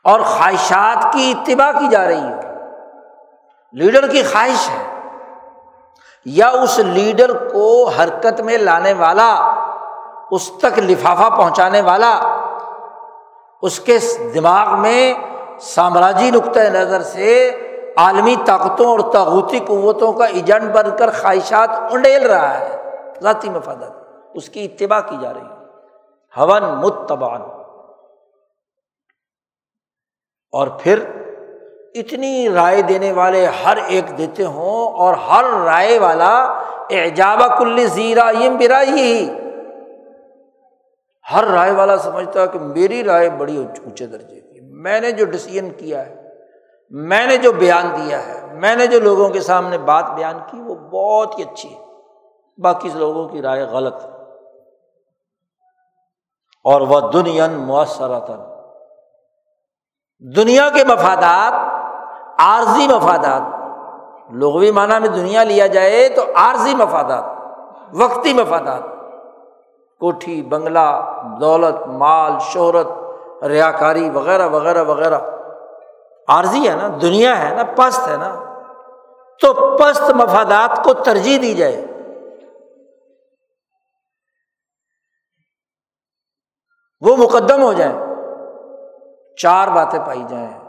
اور 0.03 0.19
خواہشات 0.19 1.13
کی 1.13 1.33
اتباع 1.37 1.71
کی 1.71 1.87
جا 1.87 2.07
رہی 2.07 2.21
ہے 2.21 2.51
لیڈر 3.73 4.07
کی 4.07 4.23
خواہش 4.23 4.69
ہے۔ 4.69 5.09
یا 6.25 6.49
اس 6.49 6.79
لیڈر 6.79 7.49
کو 7.49 7.89
حرکت 7.89 8.41
میں 8.41 8.57
لانے 8.57 8.93
والا، 8.93 9.55
اس 10.31 10.51
تک 10.61 10.79
لفافہ 10.79 11.35
پہنچانے 11.37 11.81
والا، 11.81 12.19
اس 13.61 13.79
کے 13.79 13.97
دماغ 14.35 14.79
میں 14.79 15.13
سامراجی 15.61 16.31
نقطۂ 16.31 16.59
نظر 16.59 17.01
سے 17.01 17.55
عالمی 17.97 18.35
طاقتوں 18.45 18.85
اور 18.85 18.99
تاغوتی 18.99 19.59
قوتوں 19.59 20.13
کا 20.13 20.25
ایجنٹ 20.25 20.75
بن 20.75 20.97
کر 20.97 21.09
خواہشات 21.21 21.69
انڈیل 21.91 22.29
رہا 22.29 22.59
ہے، 22.59 22.99
ذاتی 23.21 23.49
مفادات، 23.49 23.91
اس 24.33 24.49
کی 24.49 24.65
اتباع 24.65 24.99
کی 24.99 25.17
جا 25.21 25.33
رہی 25.33 25.41
ہے۔ 25.41 25.65
ہون 26.37 26.63
متبان 26.63 27.41
اور 30.51 30.67
پھر 30.67 30.99
اتنی 31.95 32.49
رائے 32.49 32.81
دینے 32.81 33.11
والے 33.11 33.45
ہر 33.45 33.77
ایک 33.87 34.17
دیتے 34.17 34.45
ہوں 34.45 34.91
اور 34.91 35.13
ہر 35.13 35.43
رائے 35.65 35.99
والا 35.99 36.61
ایجاب 36.89 37.57
کل 37.57 37.87
زیرا 37.87 38.29
یہ 38.29 38.49
میرا 38.49 38.81
ہی 38.81 39.29
ہر 41.31 41.43
رائے 41.43 41.71
والا 41.71 41.97
سمجھتا 41.97 42.41
ہے 42.41 42.47
کہ 42.47 42.59
میری 42.59 43.03
رائے 43.03 43.29
بڑی 43.29 43.57
اونچے 43.57 44.07
درجے 44.07 44.41
کی 44.41 44.51
میں 44.61 45.01
نے 45.01 45.11
جو 45.11 45.25
ڈسیزن 45.25 45.69
کیا 45.69 46.05
ہے، 46.05 46.29
میں 46.89 47.27
نے 47.27 47.37
جو 47.37 47.51
بیان 47.51 47.87
دیا 47.95 48.25
ہے، 48.25 48.53
میں 48.53 48.75
نے 48.75 48.87
جو 48.87 48.99
لوگوں 48.99 49.29
کے 49.29 49.41
سامنے 49.41 49.77
بات 49.77 50.11
بیان 50.11 50.39
کی، 50.51 50.61
وہ 50.61 50.75
بہت 50.75 51.39
ہی 51.39 51.43
اچھی 51.43 51.75
ہے۔ 51.75 51.85
باقی 52.57 52.89
لوگوں 52.93 53.27
کی 53.29 53.41
رائے 53.41 53.63
غلط 53.63 53.95
ہے۔ 53.95 54.09
اور 56.63 56.81
وہ 56.81 56.99
دنیا 57.11 57.47
مؤثراتن 57.47 58.50
دنیا 60.21 60.69
کے 60.69 60.83
مفادات، 60.83 61.53
عارضی 62.39 62.87
مفادات۔ 62.87 63.41
لغوی 64.33 64.71
معنی 64.71 64.99
میں 64.99 65.09
دنیا 65.09 65.43
لیا 65.43 65.67
جائے 65.67 66.09
تو 66.09 66.21
عارضی 66.35 66.75
مفادات، 66.75 67.23
وقتی 67.93 68.33
مفادات۔ 68.33 68.83
کوٹھی، 69.99 70.41
بنگلہ، 70.41 71.19
دولت، 71.41 71.87
مال، 71.87 72.31
شہرت 72.39 72.87
ریا 73.43 73.71
کاری 73.71 74.09
وغیرہ 74.09 74.47
وغیرہ 74.47 74.83
وغیرہ۔ 74.83 75.19
عارضی 76.27 76.69
ہے 76.69 76.75
نا، 76.75 76.87
دنیا 77.01 77.49
ہے 77.49 77.55
نا، 77.55 77.63
پست 77.63 78.07
ہے 78.07 78.17
نا۔ 78.17 78.35
تو 79.41 79.77
پست 79.77 80.11
مفادات 80.11 80.83
کو 80.83 80.93
ترجیح 80.93 81.37
دی 81.41 81.53
جائے۔ 81.53 81.85
وہ 87.01 87.15
مقدم 87.17 87.61
ہو 87.61 87.73
جائے 87.73 88.10
چار 89.37 89.67
باتیں 89.67 89.99
پائی 89.99 90.23
جائیں۔ 90.27 90.59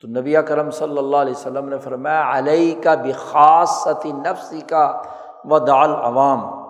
تو 0.00 0.08
نبی 0.08 0.34
کرم 0.48 0.70
صلی 0.70 0.98
اللہ 0.98 1.16
علیہ 1.16 1.32
وسلم 1.32 1.68
نے 1.68 1.78
فرمایا 1.78 2.38
علیہ 2.38 2.82
کا 2.82 2.94
بھی 2.94 3.12
خاص 3.12 3.70
ستی 3.70 4.12
نفسی 4.12 4.60
کا 4.60 5.02
و 5.44 5.58
دال 5.58 5.94
عوام 5.94 6.62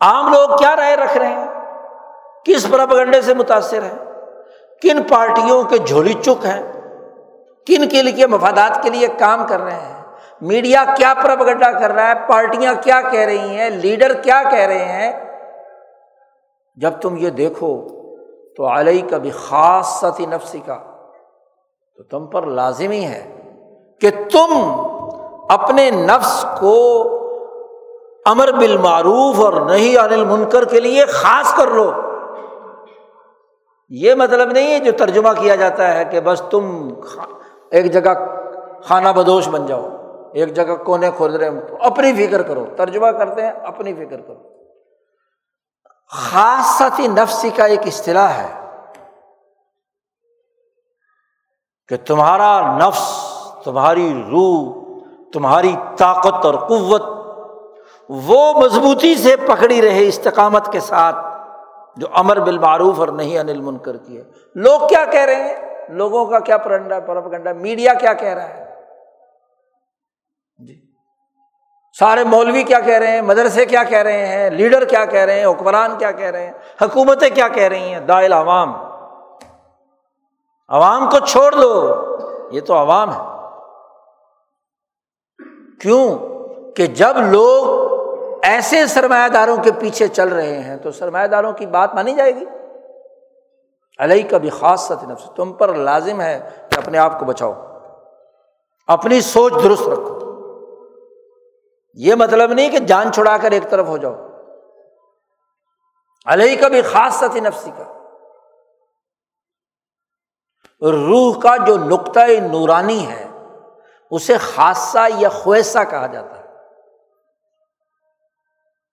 عام 0.00 0.32
لوگ 0.32 0.56
کیا 0.56 0.76
رائے 0.76 0.96
رکھ 0.96 1.18
رہے 1.18 1.26
ہیں؟ 1.26 1.46
کس 2.44 2.70
پرپگنڈے 2.70 3.22
سے 3.22 3.34
متاثر 3.34 3.82
ہیں؟ 3.82 3.98
کن 4.82 5.02
پارٹیوں 5.02 5.62
کے 5.62 5.78
جھولی 5.78 6.12
چک 6.12 6.46
ہیں؟ 6.46 6.72
کن 7.66 7.88
کے 7.88 8.02
لیے 8.02 8.26
مفادات 8.26 8.82
کے 8.82 8.90
لیے 8.90 9.08
کام 9.18 9.46
کر 9.46 9.60
رہے 9.60 9.80
ہیں؟ 9.80 10.04
میڈیا 10.40 10.84
کیا 10.96 11.14
پرپگنڈا 11.22 11.72
کر 11.72 11.90
رہا 11.90 12.08
ہے؟ 12.08 12.14
پارٹیاں 12.28 12.74
کیا 12.82 13.00
کہہ 13.00 13.20
رہی 13.20 13.58
ہیں؟ 13.58 13.70
لیڈر 13.70 14.12
کیا 14.14 14.42
کہہ 14.50 14.66
رہے 14.66 14.84
ہیں؟ 14.84 15.34
جب 16.76 16.90
تم 17.00 17.16
یہ 17.16 17.30
دیکھو 17.30 18.01
تو 18.56 18.80
علیہ 18.80 19.08
کا 19.10 19.18
بھی 19.18 19.30
خاص 19.30 19.86
ستی 19.86 20.26
نفسی 20.26 20.58
کا 20.58 20.78
تو 21.96 22.02
تم 22.02 22.26
پر 22.26 22.46
لازمی 22.46 23.04
ہے 23.04 23.36
کہ 24.00 24.10
تم 24.10 24.80
اپنے 25.48 25.90
نفس 25.90 26.44
کو 26.60 26.76
امر 28.24 28.52
بالمعروف 28.52 29.40
اور 29.40 29.52
نہیں 29.52 29.96
انل 29.96 30.24
منکر 30.24 30.64
کے 30.64 30.80
لیے 30.80 31.04
خاص 31.06 31.54
کر 31.54 31.66
لو۔ 31.66 31.92
یہ 33.88 34.14
مطلب 34.14 34.52
نہیں 34.52 34.72
ہے 34.72 34.78
جو 34.78 34.92
ترجمہ 34.98 35.28
کیا 35.40 35.54
جاتا 35.54 35.94
ہے 35.94 36.04
کہ 36.04 36.20
بس 36.20 36.42
تم 36.50 36.88
ایک 37.70 37.92
جگہ 37.92 38.14
کھانا 38.82 39.12
بدوش 39.12 39.48
بن 39.48 39.66
جاؤ، 39.66 39.88
ایک 40.32 40.54
جگہ 40.54 40.74
کونے 40.76 41.10
کھول 41.16 41.36
رہے 41.36 41.48
اپنی 41.80 42.26
فکر 42.26 42.42
کرو، 42.42 42.64
ترجمہ 42.76 43.06
کرتے 43.06 43.42
ہیں، 43.42 43.50
اپنی 43.50 43.94
فکر 43.94 44.20
کرو۔ 44.20 44.61
خاصی 46.12 47.08
نفسی 47.08 47.50
کا 47.50 47.64
ایک 47.64 47.80
اصطلاح 47.86 48.28
ہے 48.28 48.60
کہ 51.88 51.96
تمہارا 52.06 52.78
نفس، 52.78 53.24
تمہاری 53.64 54.22
روح، 54.30 54.82
تمہاری 55.32 55.76
طاقت 55.98 56.46
اور 56.46 56.54
قوت 56.54 57.02
وہ 58.08 58.60
مضبوطی 58.60 59.14
سے 59.14 59.36
پکڑی 59.36 59.82
رہے 59.82 60.08
استقامت 60.08 60.72
کے 60.72 60.80
ساتھ 60.80 61.16
جو 61.96 62.06
امر 62.14 62.40
بالمعروف 62.40 63.00
اور 63.00 63.08
نہیں 63.08 63.38
انل 63.38 63.60
منکر 63.60 63.96
کی 63.96 64.18
ہے۔ 64.18 64.22
لوگ 64.54 64.80
کیا 64.88 65.04
کہہ 65.04 65.20
رہے 65.20 65.34
ہیں؟ 65.34 65.88
لوگوں 65.88 66.26
کا 66.26 66.38
کیا 66.38 66.58
پرنڈا 66.58 67.00
پرپگنڈا؟ 67.00 67.52
میڈیا 67.52 67.94
کیا 67.94 68.12
کہہ 68.12 68.34
رہا 68.34 68.48
ہے؟ 68.48 68.71
سارے 71.98 72.24
مولوی 72.24 72.62
کیا 72.62 72.80
کہہ 72.80 72.98
رہے 72.98 73.06
ہیں؟ 73.06 73.22
مدرسے 73.22 73.66
کیا 73.66 73.84
کہہ 73.84 73.98
رہے 73.98 74.26
ہیں؟ 74.26 74.50
لیڈر 74.50 74.84
کیا 74.84 75.04
کہہ 75.04 75.20
رہے 75.20 75.40
ہیں؟ 75.40 75.46
حکمران 75.46 75.98
کیا 75.98 76.10
کہہ 76.10 76.30
رہے 76.30 76.46
ہیں؟ 76.46 76.52
حکومتیں 76.82 77.30
کیا 77.30 77.48
کہہ 77.48 77.68
رہی 77.68 77.92
ہیں؟ 77.92 78.00
دائل 78.00 78.32
عوام۔ 78.32 78.74
عوام 80.68 81.10
کو 81.10 81.18
چھوڑ 81.18 81.52
دو۔ 81.52 81.94
یہ 82.50 82.60
تو 82.60 82.74
عوام 82.74 83.12
ہے۔ 83.12 83.48
کیوں؟ 85.80 86.18
کہ 86.76 86.86
جب 86.86 87.16
لوگ 87.16 87.92
ایسے 88.42 88.86
سرمایہ 88.86 89.28
داروں 89.28 89.56
کے 89.56 89.72
پیچھے 89.72 90.08
چل 90.08 90.28
رہے 90.28 90.60
ہیں 90.60 90.76
تو 90.76 90.90
سرمایہ 90.90 91.26
داروں 91.26 91.52
کی 91.52 91.66
بات 91.66 91.94
مانی 91.94 92.14
جائے 92.14 92.34
گی۔ 92.34 92.44
علیہ 93.98 94.28
کا 94.28 94.38
بھی 94.38 94.50
خاص 94.50 94.80
سط 94.80 95.04
نفس، 95.04 95.30
تم 95.36 95.52
پر 95.52 95.74
لازم 95.74 96.20
ہے 96.20 96.48
کہ 96.70 96.78
اپنے 96.78 96.98
آپ 96.98 97.18
کو 97.18 97.24
بچاؤ۔ 97.24 97.52
اپنی 98.86 99.20
سوچ 99.20 99.52
درست 99.64 99.88
رکھو۔ 99.88 100.21
یہ 101.94 102.14
مطلب 102.14 102.52
نہیں 102.52 102.70
کہ 102.70 102.78
جان 102.78 103.12
چھڑا 103.12 103.36
کر 103.42 103.50
ایک 103.50 103.70
طرف 103.70 103.86
ہو 103.86 103.96
جاؤ۔ 103.96 104.14
علیہ 106.26 106.60
کا 106.60 106.68
بھی 106.68 106.82
خاص 106.82 107.14
سطح 107.14 107.38
نفسی 107.38 107.70
کا 107.76 107.84
روح 110.82 111.40
کا 111.40 111.56
جو 111.66 111.76
نقطۂ 111.78 112.40
نورانی 112.52 113.08
ہے، 113.08 113.28
اسے 114.10 114.38
خاصہ 114.38 114.98
یا 115.18 115.28
خویسہ 115.28 115.78
کہا 115.90 116.06
جاتا 116.06 116.38
ہے۔ 116.38 116.44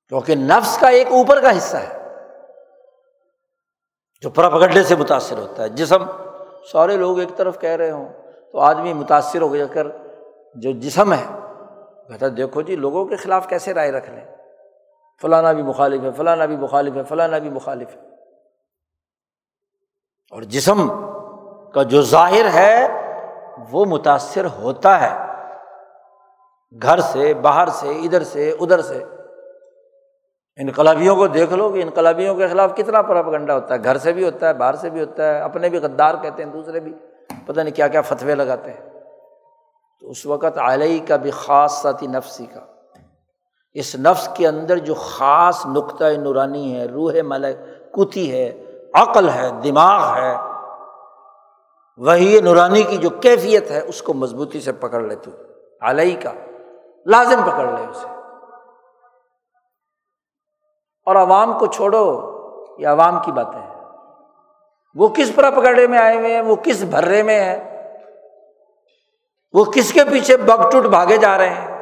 کیونکہ 0.10 0.36
نفس 0.36 0.78
کا 0.78 0.88
ایک 0.88 1.08
اوپر 1.08 1.42
کا 1.42 1.58
حصہ 1.58 1.78
ہے، 1.78 2.04
جو 4.22 4.30
پرپگڈے 4.30 4.84
سے 4.84 4.96
متاثر 4.96 5.38
ہوتا 5.38 5.64
ہے۔ 5.64 5.70
جسم، 5.70 6.04
سارے 6.72 6.98
لوگ 6.98 7.20
ایک 7.20 7.30
طرف 7.38 7.60
کہہ 7.60 7.70
رہے 7.70 7.92
ہوں 7.92 8.14
تو 8.52 8.60
آدمی 8.60 8.94
متاثر 8.94 9.42
ہو 9.42 9.56
جا 9.56 9.66
کر 9.66 9.88
جو 10.56 10.72
جسم 10.72 11.14
ہے 11.14 11.39
کہتا 12.10 12.26
دیکھو 12.38 12.62
جی 12.62 12.76
لوگوں 12.76 13.06
کے 13.06 13.16
خلاف 13.16 13.48
کیسے 13.48 13.74
رائے 13.74 13.92
رکھ 13.92 14.10
لیں؟ 14.10 14.26
فلانا 15.22 15.52
بھی 15.52 15.64
مخالف 15.64 16.04
ہے، 16.04 16.12
فلانا 16.12 16.46
بھی 16.46 16.58
مخالف 16.58 16.96
ہے، 16.96 17.04
فلانا 17.04 17.38
بھی 17.38 17.50
مخالف 17.50 17.96
ہے. 17.96 18.02
اور 20.32 20.42
جسم 20.42 20.88
کا 21.74 21.84
جو 21.84 22.02
ظاہر 22.02 22.46
ہے، 22.54 22.88
وہ 23.72 23.86
متاثر 23.86 24.46
ہوتا 24.46 25.02
ہے۔ 25.02 25.34
گھر 26.82 27.00
سے، 27.00 27.34
باہر 27.34 27.68
سے، 27.68 27.90
ادھر 27.90 28.24
سے 28.24 28.52
ادھر 28.60 28.82
سے۔ 28.82 29.04
انقلابیوں 30.58 31.16
کو 31.16 31.28
دیکھ 31.28 31.54
لو 31.54 31.70
کہ 31.70 31.82
انقلابیوں 31.82 32.36
کے 32.36 32.48
خلاف 32.48 32.76
کتنا 32.76 33.02
پراپگنڈا 33.02 33.54
ہوتا 33.54 33.74
ہے۔ 33.74 33.84
گھر 33.84 33.98
سے 33.98 34.14
بھی 34.14 34.24
ہوتا 34.24 34.48
ہے، 34.48 34.54
باہر 34.54 34.74
سے 34.74 34.90
بھی 34.90 35.02
ہوتا 35.02 35.36
ہے، 35.36 35.40
اپنے 35.40 35.70
بھی 35.70 35.78
غدار 35.78 36.16
کہتے 36.22 36.44
ہیں، 36.44 36.52
دوسرے 36.52 36.80
بھی۔ 36.80 36.94
پتہ 37.46 37.62
نہیں 37.62 37.76
کیا 37.76 37.88
کیا 37.88 38.02
فتوے 38.02 38.36
لگاتے 38.36 38.72
ہیں۔ 38.72 38.89
تو 40.02 40.10
اس 40.10 40.26
وقت 40.26 40.58
علیہ 40.58 41.06
کا 41.08 41.16
بھی 41.16 41.32
خاص 41.32 41.82
ساتھی 41.82 42.08
نفسی 42.08 42.46
کا، 42.46 42.60
اس 43.74 43.96
نفس 43.96 44.30
کے 44.34 44.48
اندر 44.48 44.78
جو 44.78 44.94
خاص 44.94 45.66
نقطۂ 45.66 46.06
نورانی 46.18 46.80
ہے، 46.80 46.86
روح 46.86 47.14
ملک 47.24 47.58
کتی 47.94 48.32
ہے، 48.32 48.66
عقل 48.94 49.30
ہے، 49.30 49.50
دماغ 49.64 50.18
ہے، 50.18 50.36
وہی 51.98 52.42
نورانی 52.42 52.84
کی 52.84 52.98
جو 52.98 53.10
کیفیت 53.10 53.72
ہے، 53.72 53.82
اس 53.82 54.02
کو 54.02 54.14
مضبوطی 54.14 54.60
سے 54.60 54.72
پکڑ 54.72 55.02
لے 55.02 55.16
تو 55.16 55.32
علیہ 55.82 56.22
کا 56.24 56.32
لازم 57.06 57.42
پکڑ 57.44 57.66
لے 57.66 57.84
اسے۔ 57.84 58.08
اور 61.06 61.16
عوام 61.16 61.60
کو 61.60 61.66
چھوڑو، 61.66 62.32
یہ 62.78 62.88
عوام 62.88 63.20
کی 63.26 63.32
باتیں 63.32 63.60
ہیں۔ 63.60 63.86
وہ 64.96 65.08
کس 65.08 65.32
پر 65.36 65.52
پکڑے 65.52 65.88
میں 65.88 66.00
آئے 66.00 66.18
ہوئے 66.18 66.34
ہیں؟ 66.34 66.42
وہ 66.42 66.56
کس 66.56 66.84
بھرے 66.84 67.24
میں 67.24 67.40
ہے 67.40 67.79
وہ 69.54 69.66
کس 69.66 69.94
کے 69.94 70.00
پیچھے 70.12 70.38
بگ 70.38 70.70
ٹوٹ 70.70 70.84
بھاگے 70.84 71.18
جا 71.18 71.38
رہے 71.38 71.50
ہیں؟ 71.50 71.80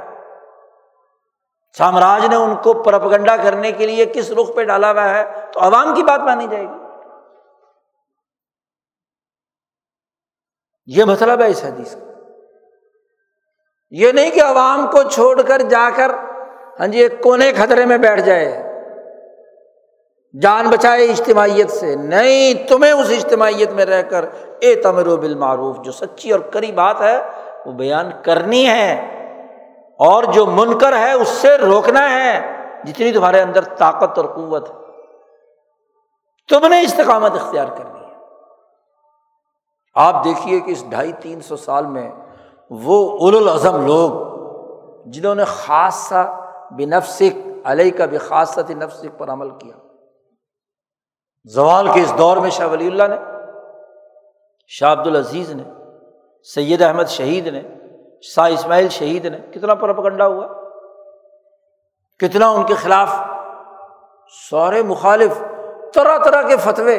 سامراج 1.77 2.25
نے 2.25 2.35
ان 2.35 2.55
کو 2.55 2.73
پرپگنڈا 2.73 3.37
کرنے 3.37 3.71
کے 3.71 3.87
لیے 3.87 4.05
کس 4.05 4.31
رخ 4.31 4.55
پہ 4.55 4.63
ڈالا 4.63 4.91
ہوا 4.91 5.09
ہے؟ 5.09 5.25
تو 5.51 5.59
عوام 5.59 5.95
کی 5.95 6.03
بات 6.03 6.19
مانی 6.19 6.47
جائے 6.47 6.63
گی۔ 6.63 6.87
یہ 10.85 11.03
مطلب 11.03 11.41
ہے 11.41 11.47
اس 11.47 11.63
حدیث 11.63 11.95
کا۔ 11.95 11.99
یہ 13.89 14.11
نہیں 14.11 14.31
کہ 14.31 14.43
عوام 14.43 14.87
کو 14.91 15.03
چھوڑ 15.03 15.41
کر 15.41 15.61
جا 15.61 15.89
کر 15.95 16.11
ہاں 16.79 16.87
جی 16.87 16.99
ایک 16.99 17.23
کونے 17.23 17.51
خطرے 17.53 17.85
میں 17.85 17.97
بیٹھ 17.97 18.21
جائے، 18.21 18.63
جان 20.41 20.69
بچائے 20.69 21.05
اجتماعیت 21.05 21.71
سے۔ 21.71 21.95
نہیں، 21.95 22.67
تمہیں 22.67 22.91
اس 22.91 23.07
اجتماعیت 23.09 23.69
میں 23.69 23.85
رہ 23.85 24.01
کر 24.01 24.25
اے 24.59 24.75
تمر 24.75 25.17
بالمعروف، 25.17 25.79
جو 25.79 25.91
سچی 25.91 26.31
اور 26.31 26.39
کری 26.39 26.71
بات 26.71 27.01
ہے 27.01 27.21
وہ 27.67 27.73
بیان 27.73 28.11
کرنی 28.23 28.67
ہے 28.67 28.95
اور 29.99 30.23
جو 30.23 30.45
منکر 30.45 30.97
ہے 30.97 31.11
اس 31.11 31.27
سے 31.27 31.57
روکنا 31.57 32.09
ہے 32.09 32.57
جتنی 32.83 33.11
تمہارے 33.11 33.41
اندر 33.41 33.63
طاقت 33.63 34.17
اور 34.17 34.25
قوت 34.25 34.67
تم 36.49 36.67
نے 36.67 36.81
استقامت 36.81 37.31
اختیار 37.31 37.65
کرنی 37.65 37.99
ہے۔ 37.99 38.13
آپ 39.95 40.23
دیکھیے 40.23 40.59
کہ 40.59 40.71
اس 40.71 40.89
ڈھائی 40.89 41.11
تین 41.11 41.41
سو 41.41 41.55
سال 41.55 41.85
میں 41.85 42.11
وہ 42.69 43.17
اول 43.17 43.35
الازم 43.35 43.87
لوگ 43.87 44.11
جنہوں 45.09 45.35
نے 45.35 45.45
خاصہ 45.45 46.39
بنفسک 46.71 47.47
علیہ 47.65 47.91
کا 47.97 48.05
بھی 48.05 48.17
خاصہ 48.17 48.61
نفسک 48.69 49.19
پر 49.19 49.29
عمل 49.29 49.49
کیا۔ 49.49 49.75
زوال 51.43 51.87
کے 51.93 52.01
اس 52.01 52.13
دور 52.17 52.37
میں 52.37 52.49
شاہ 52.49 52.67
ولی 52.67 52.87
اللہ 52.87 53.03
نے، 53.03 53.15
شاہ 54.67 54.91
عبد 54.91 55.07
العزیز 55.07 55.51
نے 55.51 55.63
سید 56.45 56.81
احمد 56.81 57.07
شہید 57.09 57.47
نے، 57.47 57.61
شاہ 58.23 58.51
اسماعیل 58.51 58.89
شہید 58.89 59.25
نے، 59.25 59.37
کتنا 59.53 59.73
پرپگنڈا 59.75 60.25
ہوا؟ 60.27 60.47
کتنا 62.19 62.47
ان 62.49 62.65
کے 62.65 62.75
خلاف 62.75 63.09
سارے 64.33 64.81
مخالف 64.83 65.37
طرح 65.93 66.17
طرح 66.25 66.41
کے 66.47 66.57
فتوے، 66.57 66.97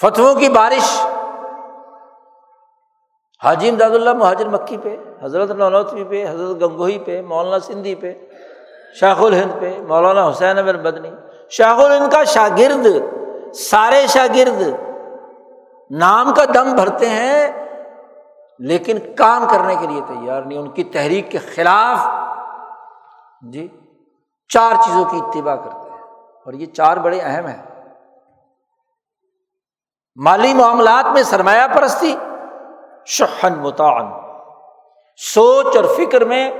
فتووں 0.00 0.34
کی 0.34 0.48
بارش، 0.48 0.96
حاجی 3.42 3.68
امداد 3.68 3.90
اللہ 3.90 4.14
مہاجر 4.14 4.48
مکی 4.48 4.76
پہ، 4.82 4.96
حضرت 5.22 5.50
نولوتوی 5.50 6.04
پہ، 6.04 6.24
حضرت 6.28 6.60
گنگوئی 6.60 6.98
پہ، 7.06 7.20
مولانا 7.22 7.58
سندھی 7.58 7.94
پہ 7.94 8.12
شاخ 9.00 9.22
الہند 9.22 9.60
پہ، 9.60 9.70
مولانا 9.88 10.28
حسین 10.30 10.58
امر 10.58 10.76
بدنی 10.82 11.10
شاخ 11.56 11.78
الہند 11.84 12.12
کا 12.12 12.22
شاگرد، 12.24 12.86
سارے 13.54 14.06
شاگرد 14.08 14.62
نام 15.90 16.34
کا 16.34 16.44
دم 16.44 16.74
بھرتے 16.76 17.08
ہیں، 17.08 17.68
لیکن 18.58 18.98
کام 19.16 19.48
کرنے 19.48 19.74
کے 19.80 19.86
لیے 19.86 20.00
تیار 20.00 20.42
نہیں، 20.42 20.58
ان 20.58 20.70
کی 20.70 20.84
تحریک 20.84 21.30
کے 21.30 21.38
خلاف 21.38 22.06
جی 23.52 23.68
چار 24.48 24.72
چیزوں 24.84 25.04
کی 25.04 25.16
اتباع 25.16 25.54
کرتے 25.54 25.90
ہیں۔ 25.90 25.98
اور 26.44 26.52
یہ 26.52 26.66
چار 26.66 26.96
بڑے 26.96 27.18
اہم 27.22 27.46
ہیں۔ 27.46 27.62
مالی 30.16 30.54
معاملات 30.54 31.04
میں 31.12 31.22
سرمایہ 31.22 31.68
پرستی 31.74 32.16
شہن 33.06 33.58
متعن 33.58 34.10
سوچ 35.16 35.76
اور 35.76 35.84
فکر 35.84 36.24
میں 36.24 36.50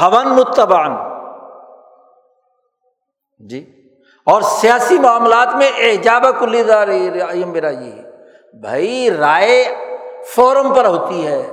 ہون 0.00 0.28
متبان 0.28 0.96
جی 3.38 3.90
اور 4.26 4.42
سیاسی 4.42 4.98
معاملات 4.98 5.54
میں 5.54 5.66
ایجاب 5.66 6.24
کلی 6.38 6.62
دار 6.62 6.88
میرا 7.46 7.70
یہ 7.70 8.02
بھائی، 8.60 9.10
رائے 9.10 9.64
فورم 10.26 10.74
پر 10.74 10.84
ہوتی 10.84 11.26
ہے۔ 11.26 11.50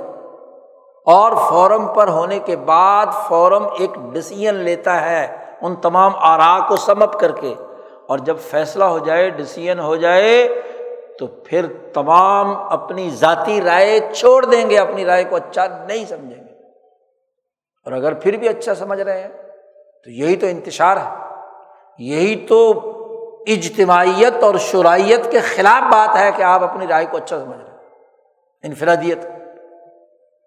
اور 1.06 1.32
فورم 1.50 1.94
پر 1.94 2.08
ہونے 2.08 2.38
کے 2.38 2.56
بعد 2.56 3.06
فورم 3.28 3.66
ایک 3.78 3.90
ڈسیزن 4.12 4.54
لیتا 4.54 5.10
ہے 5.10 5.36
ان 5.62 5.76
تمام 5.76 6.12
آرا 6.14 6.66
کو 6.68 6.76
سمپ 6.76 7.20
کر 7.20 7.32
کے۔ 7.32 7.54
اور 8.08 8.18
جب 8.18 8.36
فیصلہ 8.38 8.84
ہو 8.84 8.98
جائے 8.98 9.30
ڈسیزن 9.30 9.80
ہو 9.80 9.96
جائے، 9.96 10.48
تو 11.18 11.26
پھر 11.26 11.66
تمام 11.94 12.56
اپنی 12.56 13.10
ذاتی 13.10 13.62
رائے 13.62 14.00
چھوڑ 14.14 14.44
دیں 14.44 14.70
گے، 14.70 14.78
اپنی 14.78 15.04
رائے 15.04 15.24
کو 15.24 15.36
اچھا 15.36 15.66
نہیں 15.66 16.04
سمجھیں 16.04 16.44
گے۔ 16.44 16.52
اور 17.84 17.92
اگر 17.92 18.14
پھر 18.14 18.36
بھی 18.36 18.48
اچھا 18.48 18.74
سمجھ 18.74 19.00
رہے 19.00 19.20
ہیں، 19.20 19.28
تو 20.04 20.10
یہی 20.10 20.36
تو 20.36 20.46
انتشار 20.46 20.96
ہے۔ 20.96 21.34
یہی 21.98 22.46
تو 22.46 22.72
اجتماعیت 23.46 24.42
اور 24.42 24.54
شرائط 24.54 25.30
کے 25.30 25.40
خلاف 25.40 25.92
بات 25.92 26.16
ہے 26.16 26.30
کہ 26.36 26.42
آپ 26.42 26.62
اپنی 26.62 26.86
رائے 26.86 27.06
کو 27.10 27.16
اچھا 27.16 27.38
سمجھ 27.38 27.58
رہے 27.58 27.70
ہیں۔ 27.70 27.78
انفرادیت، 28.62 29.18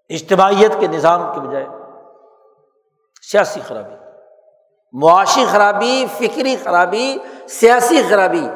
اجتماعیت 0.09 0.71
کے 0.79 0.87
نظام 0.87 1.33
کے 1.33 1.39
بجائے 1.39 1.65
سیاسی 3.31 3.59
خرابی، 3.67 3.95
معاشی 4.93 5.45
خرابی، 5.45 6.05
فکری 6.17 6.55
خرابی، 6.63 7.17
سیاسی 7.49 8.01
خرابی۔ 8.09 8.49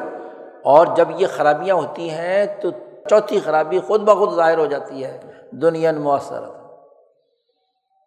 اور 0.64 0.86
جب 0.96 1.08
یہ 1.16 1.26
خرابیاں 1.36 1.74
ہوتی 1.74 2.10
ہیں 2.10 2.46
تو 2.60 2.70
چوتھی 3.10 3.40
خرابی 3.40 3.80
خود 3.80 4.00
بخود 4.00 4.34
ظاہر 4.34 4.58
ہو 4.58 4.66
جاتی 4.66 5.04
ہے، 5.04 5.20
دنیا 5.50 5.92
مؤثر 5.92 6.42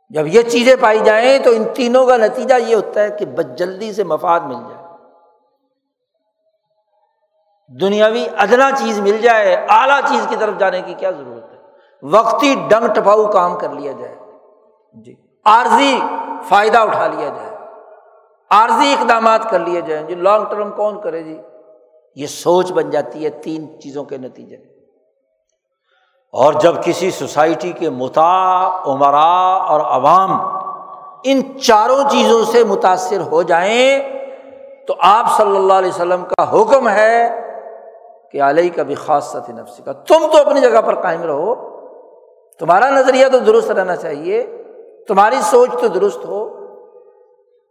جب 0.09 0.27
یہ 0.27 0.41
چیزیں 0.41 0.75
پائی 0.79 0.99
جائیں 0.99 1.39
تو 1.39 1.49
ان 1.49 1.63
تینوں 1.73 2.05
کا 2.05 2.17
نتیجہ 2.17 2.53
یہ 2.53 2.75
ہوتا 2.75 3.03
ہے 3.03 3.09
کہ 3.09 3.25
بس 3.25 3.45
جلدی 3.55 3.93
سے 3.93 4.03
مفاد 4.03 4.39
مل 4.39 4.55
جائے۔ 4.69 4.82
دنیاوی 7.81 8.25
ادنا 8.37 8.71
چیز 8.71 8.99
مل 8.99 9.17
جائے، 9.17 9.65
اعلیٰ 9.69 9.99
چیز 10.09 10.27
کی 10.29 10.35
طرف 10.35 10.53
جانے 10.59 10.81
کی 10.81 10.93
کیا 10.93 11.11
ضرورت 11.11 11.53
ہے؟ 11.53 11.57
وقتی 12.01 12.55
ڈنگ 12.67 12.87
ٹپاؤ 12.93 13.25
کام 13.25 13.57
کر 13.57 13.69
لیا 13.69 13.91
جائے۔ 13.91 14.15
جی۔ 14.93 15.15
عارضی 15.45 15.99
فائدہ 16.47 16.77
اٹھا 16.77 17.07
لیا 17.07 17.29
جائے۔ 17.29 17.57
عارضی 18.51 18.93
اقدامات 18.93 19.49
کر 19.49 19.59
لیے 19.59 19.81
جائیں۔ 19.81 20.07
جی 20.07 20.15
لانگ 20.15 20.45
ٹرم 20.45 20.71
کون 20.71 21.01
کرے 21.01 21.23
جی؟ 21.23 21.37
یہ 22.15 22.27
سوچ 22.27 22.71
بن 22.71 22.89
جاتی 22.89 23.25
ہے 23.25 23.29
تین 23.29 23.79
چیزوں 23.81 24.03
کے 24.03 24.17
نتیجے۔ 24.17 24.55
اور 26.31 26.53
جب 26.53 26.83
کسی 26.83 27.11
سوسائٹی 27.11 27.71
کے 27.71 27.89
متا، 27.89 28.81
عمرا 28.85 29.55
اور 29.55 29.79
عوام 29.79 30.41
ان 31.23 31.59
چاروں 31.59 32.09
چیزوں 32.09 32.43
سے 32.43 32.63
متاثر 32.63 33.21
ہو 33.21 33.41
جائیں، 33.41 33.99
تو 34.87 34.95
آپ 34.99 35.25
صلی 35.37 35.55
اللہ 35.55 35.73
علیہ 35.73 35.89
وسلم 35.89 36.25
کا 36.25 36.61
حکم 36.61 36.89
ہے 36.89 37.42
کہ 38.33 38.41
علیہ 38.43 38.69
کا 38.75 38.83
بھی 38.83 38.95
خاص 38.95 39.31
سطح 39.31 39.51
نفسی 39.51 39.83
کا 39.83 39.91
تم 40.07 40.25
تو 40.31 40.37
اپنی 40.37 40.61
جگہ 40.61 40.81
پر 40.85 40.95
قائم 41.01 41.21
رہو، 41.23 41.53
تمہارا 42.59 42.89
نظریہ 42.89 43.27
تو 43.31 43.39
درست 43.39 43.71
رہنا 43.71 43.95
چاہیے، 43.95 44.41
تمہاری 45.07 45.41
سوچ 45.49 45.71
تو 45.81 45.87
درست 45.89 46.25
ہو، 46.25 46.41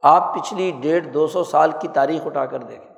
آپ 0.02 0.34
پچھلی 0.34 0.70
ڈیڑھ 0.82 1.06
دو 1.14 1.26
سو 1.28 1.44
سال 1.44 1.70
کی 1.80 1.88
تاریخ 1.94 2.26
اٹھا 2.26 2.44
کر 2.46 2.58
دیکھیں 2.58 2.90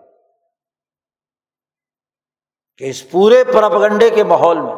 کہ 2.80 2.84
اس 2.90 3.10
پورے 3.10 3.42
پرپگنڈے 3.44 4.08
کے 4.10 4.24
ماحول 4.24 4.60
میں 4.60 4.74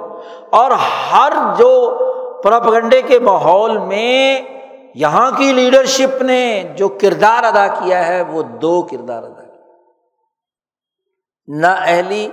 اور 0.60 0.70
ہر 1.10 1.32
جو 1.58 1.70
پرپگنڈے 2.42 3.02
کے 3.02 3.18
ماحول 3.18 3.76
میں 3.78 4.42
یہاں 4.94 5.30
کی 5.38 5.52
لیڈرشپ 5.52 6.22
نے 6.22 6.42
جو 6.76 6.88
کردار 7.00 7.44
ادا 7.44 7.66
کیا 7.68 8.06
ہے، 8.06 8.20
وہ 8.22 8.42
دو 8.62 8.80
کردار 8.82 9.22
ادا 9.22 9.42
کیا 9.42 9.64
نہ 11.48 11.74
اہلی 11.78 12.28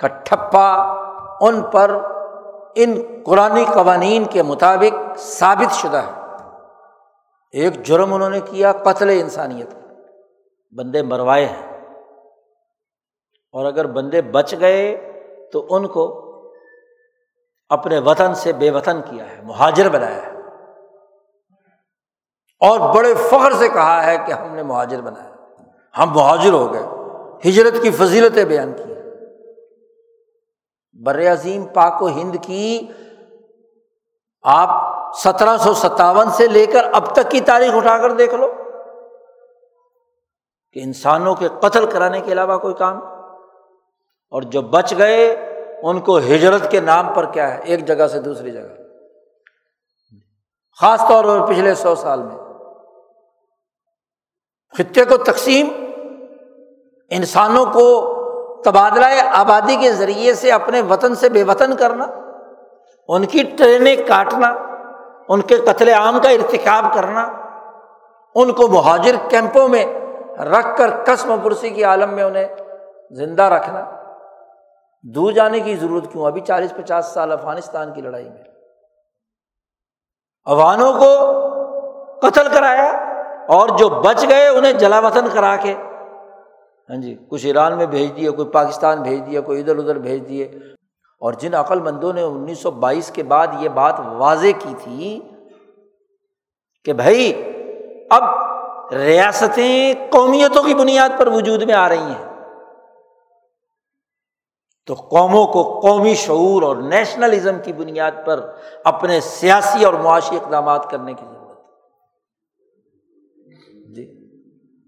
کا 0.00 0.08
ٹھپا 0.08 0.72
ان 1.40 1.62
پر 1.62 2.02
ان 2.74 3.02
قرآن 3.26 3.64
قوانین 3.74 4.24
کے 4.24 4.42
مطابق 4.42 5.18
ثابت 5.18 5.74
شدہ 5.74 5.96
ہے۔ 5.96 6.20
ایک 7.52 7.82
جرم 7.82 8.14
انہوں 8.14 8.30
نے 8.30 8.40
کیا، 8.40 8.72
قتل 8.72 9.08
انسانیت۔ 9.08 9.70
بندے 10.76 11.02
مروائے 11.02 11.46
ہیں۔ 11.46 11.94
اور 13.52 13.64
اگر 13.64 13.86
بندے 13.86 14.22
بچ 14.22 14.54
گئے 14.60 15.12
تو 15.52 15.66
ان 15.70 15.86
کو 15.86 16.26
اپنے 17.68 17.98
وطن 17.98 18.34
سے 18.34 18.52
بے 18.52 18.70
وطن 18.70 19.00
کیا 19.02 19.30
ہے، 19.30 19.36
مہاجر 19.42 19.88
بنایا 19.88 20.16
ہے۔ 20.16 20.32
اور 22.60 22.94
بڑے 22.94 23.14
فخر 23.14 23.52
سے 23.52 23.68
کہا 23.68 24.06
ہے 24.06 24.16
کہ 24.26 24.32
ہم 24.32 24.54
نے 24.54 24.62
مہاجر 24.62 25.00
بنایا۔ 25.00 25.30
ہم 26.02 26.10
مہاجر 26.14 26.52
ہو 26.52 26.72
گئے۔ 26.72 26.82
ہجرت 27.50 27.82
کی 27.82 27.90
فضیلتیں 27.90 28.44
بیان 28.44 28.72
کی۔ 28.72 28.99
بر 31.04 31.32
عظیم 31.32 31.64
پاک 31.64 32.02
و 32.02 32.08
ہند 32.08 32.36
کی 32.42 32.86
آپ 34.42 34.68
سترہ 35.14 35.56
سو 35.56 35.74
ستاون 35.74 36.30
سے 36.30 36.46
لے 36.46 36.66
کر 36.66 36.84
اب 36.92 37.14
تک 37.14 37.30
کی 37.30 37.40
تاریخ 37.40 37.74
اٹھا 37.74 37.98
کر 37.98 38.12
دیکھ 38.12 38.34
لو 38.34 38.52
کہ 40.72 40.80
انسانوں 40.84 41.34
کے 41.34 41.48
قتل 41.60 41.90
کرانے 41.90 42.20
کے 42.20 42.32
علاوہ 42.32 42.58
کوئی 42.58 42.74
کام 42.74 42.96
اور 44.30 44.42
جو 44.42 44.62
بچ 44.62 44.94
گئے 44.98 45.46
ان 45.82 46.00
کو 46.00 46.18
ہجرت 46.18 46.70
کے 46.70 46.80
نام 46.80 47.14
پر 47.14 47.26
کیا 47.26 47.54
ہے؟ 47.54 47.62
ایک 47.64 47.86
جگہ 47.86 48.06
سے 48.06 48.20
دوسری 48.20 48.50
جگہ۔ 48.50 48.68
خاص 50.80 51.00
طور 51.08 51.24
پر 51.24 51.46
پچھلے 51.46 51.74
سو 51.74 51.94
سال 51.94 52.22
میں۔ 52.22 52.36
خطے 54.78 55.04
کو 55.04 55.16
تقسیم 55.16 55.68
انسانوں 57.10 57.66
کو 57.66 58.16
تبادلہ 58.64 59.06
آبادی 59.34 59.76
کے 59.76 59.92
ذریعے 59.92 60.34
سے 60.34 60.52
اپنے 60.52 60.80
وطن 60.80 61.14
سے 61.14 61.28
بے 61.28 61.42
وطن 61.42 61.76
کرنا، 61.76 62.04
ان 63.08 63.24
کی 63.24 63.42
ٹرینیں 63.42 63.96
کاٹنا، 63.96 64.54
ان 65.28 65.40
کے 65.40 65.56
قتل 65.56 65.88
عام 65.88 66.20
کا 66.20 66.30
ارتقاب 66.30 66.94
کرنا، 66.94 67.28
ان 68.34 68.52
کو 68.52 68.68
مہاجر 68.68 69.14
کیمپوں 69.28 69.68
میں 69.68 69.86
رکھ 70.38 70.76
کر 70.76 70.90
قسم 71.04 71.36
پرسی 71.42 71.70
کی 71.70 71.84
عالم 71.84 72.10
میں 72.10 72.22
انہیں 72.22 72.48
زندہ 73.10 73.42
رکھنا۔ 73.42 73.90
دور 75.02 75.32
جانے 75.32 75.60
کی 75.60 75.76
ضرورت 75.76 76.12
کیوں؟ 76.12 76.26
ابھی 76.26 76.40
چالیس 76.40 76.74
پچاس 76.76 77.06
سال 77.06 77.32
افغانستان 77.32 77.92
کی 77.92 78.00
لڑائی 78.00 78.28
میں۔ 78.28 78.44
افغانوں 80.44 80.92
کو 80.92 81.40
قتل 82.18 82.48
کرایا 82.48 82.90
اور 83.48 83.68
جو 83.68 83.88
بچ 83.88 84.28
گئے 84.28 84.48
انہیں 84.48 84.72
جلا 84.72 84.98
وطن 84.98 85.26
کرا 85.32 85.56
کے 85.56 85.74
ہاں 86.90 86.96
جی 86.96 87.16
کچھ 87.28 87.46
ایران 87.46 87.76
میں 87.76 87.86
بھیج 87.86 88.16
دیے 88.16 88.30
کوئی 88.30 88.48
پاکستان 88.48 89.02
بھیج 89.02 89.26
دیا 89.26 89.40
کوئی 89.40 89.60
ادھر 89.60 89.78
ادھر 89.78 89.98
بھیج 89.98 90.28
دیے۔ 90.28 90.44
اور 91.20 91.32
جن 91.32 91.54
عقل 91.54 91.80
مندوں 91.80 92.12
نے 92.12 92.22
انیس 92.22 92.58
سو 92.58 92.70
بائیس 92.70 93.10
کے 93.10 93.22
بعد 93.22 93.46
یہ 93.60 93.68
بات 93.68 94.00
واضح 94.00 94.46
کی 94.58 94.74
تھی 94.82 95.20
کہ 96.84 96.92
بھائی، 96.92 97.42
اب 98.10 98.22
ریاستیں 98.94 99.94
قومیتوں 100.10 100.62
کی 100.62 100.74
بنیاد 100.74 101.08
پر 101.18 101.26
وجود 101.26 101.62
میں 101.62 101.74
آ 101.74 101.88
رہی 101.88 101.98
ہیں۔ 101.98 102.30
تو 104.86 104.94
قوموں 104.94 105.46
کو 105.46 105.80
قومی 105.80 106.14
شعور 106.14 106.62
اور 106.62 106.76
نیشنلزم 106.76 107.56
کی 107.64 107.72
بنیاد 107.72 108.10
پر 108.24 108.52
اپنے 108.84 109.20
سیاسی 109.20 109.84
اور 109.84 109.94
معاشی 109.94 110.36
اقدامات 110.36 110.90
کرنے 110.90 111.14
کی 111.14 111.24
ضرورت 111.30 111.39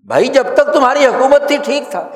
بھائی 0.07 0.27
جب 0.27 0.47
تک 0.55 0.73
تمہاری 0.73 1.07
حکومت 1.07 1.47
تھی، 1.47 1.57
ٹھیک 1.57 1.91
تھا۔ 1.91 2.09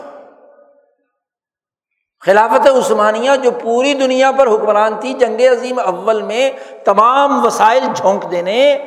خلافت 2.20 2.68
عثمانیہ 2.68 3.30
جو 3.42 3.50
پوری 3.50 3.94
دنیا 3.94 4.32
پر 4.32 4.46
حکمران 4.46 5.00
تھی، 5.00 5.12
جنگ 5.12 5.40
عظیم 5.40 5.78
اول 5.78 6.22
میں 6.22 6.50
تمام 6.84 7.46
وسائل 7.46 7.82
جھونک 7.94 8.30
دینے 8.30 8.84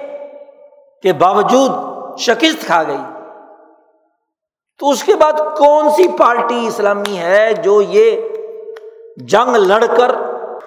کے 1.03 1.13
باوجود 1.13 1.71
شکست 2.19 2.65
کھا 2.65 2.83
گئی۔ 2.83 3.03
تو 4.77 4.89
اس 4.89 5.03
کے 5.03 5.15
بعد 5.15 5.33
کون 5.33 5.89
سی 5.89 6.07
پارٹی 6.07 6.67
اسلامی 6.67 7.17
ہے 7.17 7.53
جو 7.53 7.81
یہ 7.81 8.21
جنگ 9.17 9.55
لڑ 9.55 9.85
کر 9.85 10.15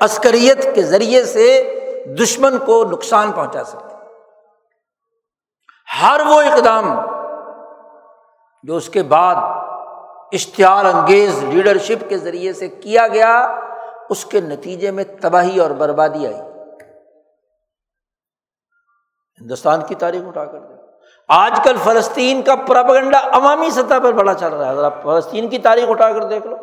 عسکریت 0.01 0.75
کے 0.75 0.83
ذریعے 0.83 1.25
سے 1.25 1.79
دشمن 2.21 2.59
کو 2.59 2.85
نقصان 2.85 3.33
پہنچا 3.33 3.65
سکتی؟ 3.65 3.95
ہر 6.03 6.21
وہ 6.27 6.41
اقدام 6.41 7.12
جو 8.63 8.77
اس 8.77 8.89
کے 8.89 9.03
بعد 9.03 9.35
اشتعال 10.33 10.87
انگیز 10.87 11.45
لیڈرشپ 11.45 12.09
کے 12.09 12.19
ذریعے 12.19 12.53
سے 12.53 12.69
کیا 12.69 13.09
گیا، 13.09 13.57
اس 14.11 14.25
کے 14.25 14.41
نتیجے 14.41 14.91
میں 14.91 15.05
تباہی 15.21 15.61
اور 15.61 15.71
بربادی 15.71 16.27
آئی۔ 16.27 16.41
ہندوستان 19.41 19.81
کی 19.87 19.95
تاریخ 19.95 20.23
اٹھا 20.27 20.45
کر 20.45 20.59
دے 20.59 20.75
آج 21.29 21.61
کل 21.65 21.77
فلسطین 21.85 22.43
کا 22.43 22.55
پراپگنڈا 22.55 23.19
عوامی 23.19 23.71
سطح 23.71 23.95
پر 24.03 24.13
بڑا 24.13 24.35
چل 24.35 24.53
رہا 24.53 24.71
ہے۔ 24.71 24.75
ذرا 24.75 24.89
فلسطین 24.89 25.49
کی 25.49 25.59
تاریخ 25.59 25.85
اٹھا 25.89 26.13
کر 26.13 26.25
دیکھ 26.25 26.47
لو۔ 26.47 26.57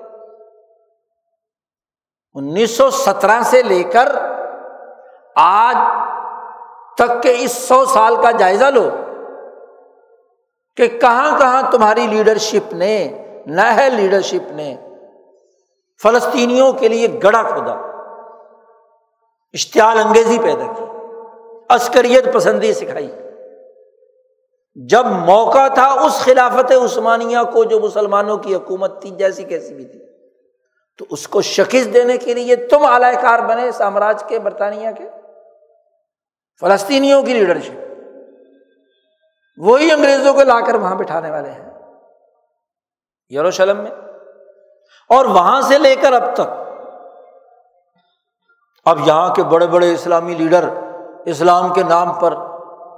انیس 2.34 2.78
سو 2.78 2.90
سترہ 2.90 3.42
سے 3.44 3.64
لے 3.64 3.84
کر 3.84 4.16
آج 5.36 5.78
تک 6.98 7.24
کے 7.24 7.36
اس 7.40 7.52
سو 7.52 7.86
سال 7.86 8.16
کا 8.22 8.32
جائزہ 8.32 8.66
لو۔ 8.66 8.90
کہ 10.78 10.88
کہاں 10.88 11.40
کہاں 11.40 11.72
تمہاری 11.72 12.08
لیڈرشپ 12.08 12.74
نے 12.74 13.18
نہ 13.46 13.62
ہے 13.62 13.90
لیڈرشپ 13.90 14.52
نے 14.52 14.76
فلسطینیوں 16.04 16.74
کے 16.74 16.88
لیے 16.88 17.08
گڑا 17.24 17.42
کھودا، 17.44 17.74
اشتعال 19.54 20.00
انگیزی 20.00 20.38
پیدا 20.40 20.74
کی، 20.74 20.86
عسکریت 21.70 22.34
پسندی 22.34 22.74
سکھائی۔ 22.74 23.12
جب 24.76 25.06
موقع 25.06 25.68
تھا 25.68 25.88
اس 26.02 26.20
خلافت 26.20 26.72
عثمانیہ 26.72 27.38
کو 27.54 27.64
جو 27.64 27.80
مسلمانوں 27.80 28.38
کی 28.38 28.56
حکومت 28.56 29.02
تھی 29.02 29.10
جیسی 29.10 29.44
کیسی 29.44 29.74
بھی 29.74 29.86
تھی، 29.86 30.00
تو 30.98 31.06
اس 31.10 31.28
کو 31.28 31.42
شکست 31.42 31.94
دینے 31.94 32.18
کے 32.18 32.34
لیے 32.34 32.56
تم 32.56 32.86
اعلی 32.86 33.16
کار 33.22 33.40
بنے 33.40 33.72
سامراج 33.72 34.24
کے 34.28 34.40
برطانیہ 34.40 34.90
کے 34.98 35.10
فلسطینیوں 36.60 37.22
کی 37.24 37.34
لیڈرشپ 37.34 37.89
وہی 39.60 39.92
انگریزوں 39.92 40.34
کو 40.34 40.44
لا 40.44 40.62
کر 40.62 40.76
وہاں 40.76 40.96
بٹھانے 40.96 41.32
والے 41.32 41.52
ہیں۔ 41.52 41.70
یروشلم 43.30 43.78
میں۔ 43.78 43.92
اور 45.10 45.26
وہاں 45.26 45.62
سے 45.62 45.78
لے 45.78 45.96
کر 45.96 46.14
اب 46.14 46.34
تک۔ 46.34 46.70
اب 48.86 49.00
یہاں 49.06 49.36
کے 49.36 49.44
بڑے 49.44 49.68
بڑے 49.68 49.94
اسلامی 49.94 50.34
لیڈر 50.34 50.70
اسلام 51.26 51.74
کے 51.74 51.84
نام 51.84 52.14
پر 52.14 52.32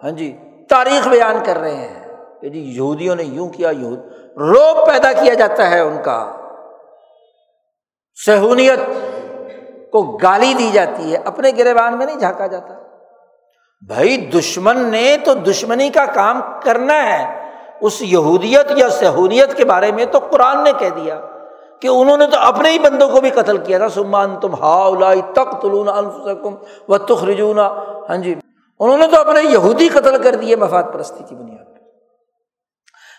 ہاں 0.03 0.11
جی 0.11 0.37
تاریخ 0.69 1.07
بیان 1.07 1.43
کر 1.45 1.57
رہے 1.57 1.75
ہیں۔ 1.75 2.01
کہ 2.41 2.49
جی 2.49 2.59
یہودیوں 2.59 3.15
نے 3.15 3.23
یوں 3.23 3.49
کیا، 3.49 3.69
یہود 3.69 3.99
روب 4.37 4.87
پیدا 4.87 5.11
کیا 5.11 5.33
جاتا 5.33 5.69
ہے 5.69 5.79
ان 5.79 6.01
کا۔ 6.03 6.35
سہونیت 8.25 8.79
کو 9.91 10.01
گالی 10.01 10.53
دی 10.53 10.71
جاتی 10.73 11.11
ہے، 11.11 11.17
اپنے 11.17 11.51
گربان 11.57 11.97
میں 11.97 12.05
نہیں 12.05 12.19
جھانکا 12.19 12.47
جاتا۔ 12.47 12.80
بھائی 13.87 14.17
دشمن 14.17 14.79
نے 14.79 15.17
تو 15.23 15.33
دشمنی 15.33 15.89
کا 15.89 16.05
کام 16.05 16.41
کرنا 16.63 16.93
ہے۔ 16.93 17.49
اس 17.81 18.01
یہودیت 18.01 18.71
یا 18.75 18.89
سہولیت 18.89 19.57
کے 19.57 19.65
بارے 19.65 19.91
میں 19.91 20.05
تو 20.05 20.19
قرآن 20.19 20.63
نے 20.63 20.71
کہہ 20.79 20.89
دیا 20.89 21.21
کہ 21.81 21.87
انہوں 21.87 22.17
نے 22.17 22.27
تو 22.27 22.37
اپنے 22.39 22.69
ہی 22.69 22.79
بندوں 22.79 23.09
کو 23.09 23.21
بھی 23.21 23.29
قتل 23.29 23.57
کیا 23.57 23.77
تھا۔ 23.77 23.89
سمان 23.89 24.39
تم 24.39 24.53
ہا 24.53 25.13
تک 25.33 25.61
تلون 25.61 25.89
انفسکم 25.89 26.55
و 26.87 26.97
تخرجونا 26.97 27.67
ہاں 28.09 28.17
جی 28.17 28.35
انہوں 28.79 28.97
نے 28.97 29.07
تو 29.07 29.19
اپنے 29.19 29.43
یہودی 29.43 29.89
قتل 29.89 30.23
کر 30.23 30.35
دیے 30.35 30.55
مفاد 30.55 30.83
پرستی 30.93 31.23
کی 31.29 31.35
بنیاد 31.35 31.65
پہ 31.65 31.71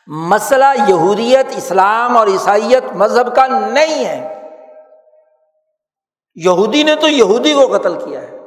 مسئلہ 0.06 0.64
یہودیت، 0.88 1.46
اسلام 1.56 2.16
اور 2.16 2.26
عیسائیت 2.26 2.84
مذہب 2.94 3.34
کا 3.34 3.46
نہیں 3.46 4.04
ہے۔ 4.04 4.48
یہودی 6.34 6.82
نے 6.82 6.94
تو 6.94 7.08
یہودی 7.08 7.52
کو 7.52 7.78
قتل 7.78 7.94
کیا 7.94 8.22
ہے۔ 8.22 8.41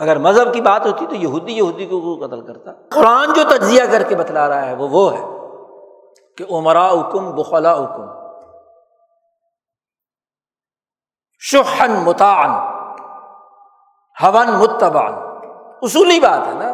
اگر 0.00 0.18
مذہب 0.18 0.54
کی 0.54 0.60
بات 0.60 0.86
ہوتی 0.86 1.06
تو 1.06 1.14
یہودی 1.14 1.52
یہودی 1.52 1.86
کو 1.86 2.26
قتل 2.26 2.40
کرتا؟ 2.46 2.72
قرآن 2.88 3.32
جو 3.32 3.42
تجزیہ 3.56 3.82
کر 3.92 4.02
کے 4.02 4.16
بتلا 4.16 4.48
رہا 4.48 4.66
ہے 4.66 4.74
وہ 4.74 4.88
وہ 4.88 5.12
ہے 5.12 5.22
کہ 6.36 6.44
عمرا 6.50 6.90
حکم 6.90 7.34
بخلا 7.34 7.74
حکم 7.74 8.06
شہن 11.38 11.92
متعن 11.92 12.50
ہون 14.22 14.50
متبان 14.50 15.12
اصولی 15.82 16.20
بات 16.20 16.46
ہے 16.46 16.52
نا؟ 16.52 16.72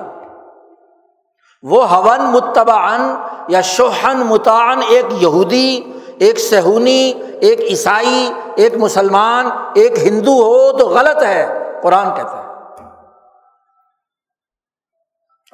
وہ 1.63 1.91
ہون 1.91 2.21
متبان 2.21 3.15
یا 3.49 3.61
شوہن 3.61 4.17
متعن 4.17 4.81
ایک 4.89 5.05
یہودی، 5.11 5.93
ایک 6.19 6.39
سہونی، 6.39 7.13
ایک 7.41 7.61
عیسائی، 7.61 8.33
ایک 8.57 8.77
مسلمان، 8.77 9.47
ایک 9.75 9.99
ہندو 9.99 10.31
ہو 10.31 10.79
تو 10.79 10.89
غلط 10.89 11.23
ہے، 11.23 11.71
قرآن 11.83 12.15
کہتا 12.17 12.39
ہے۔ 12.39 12.44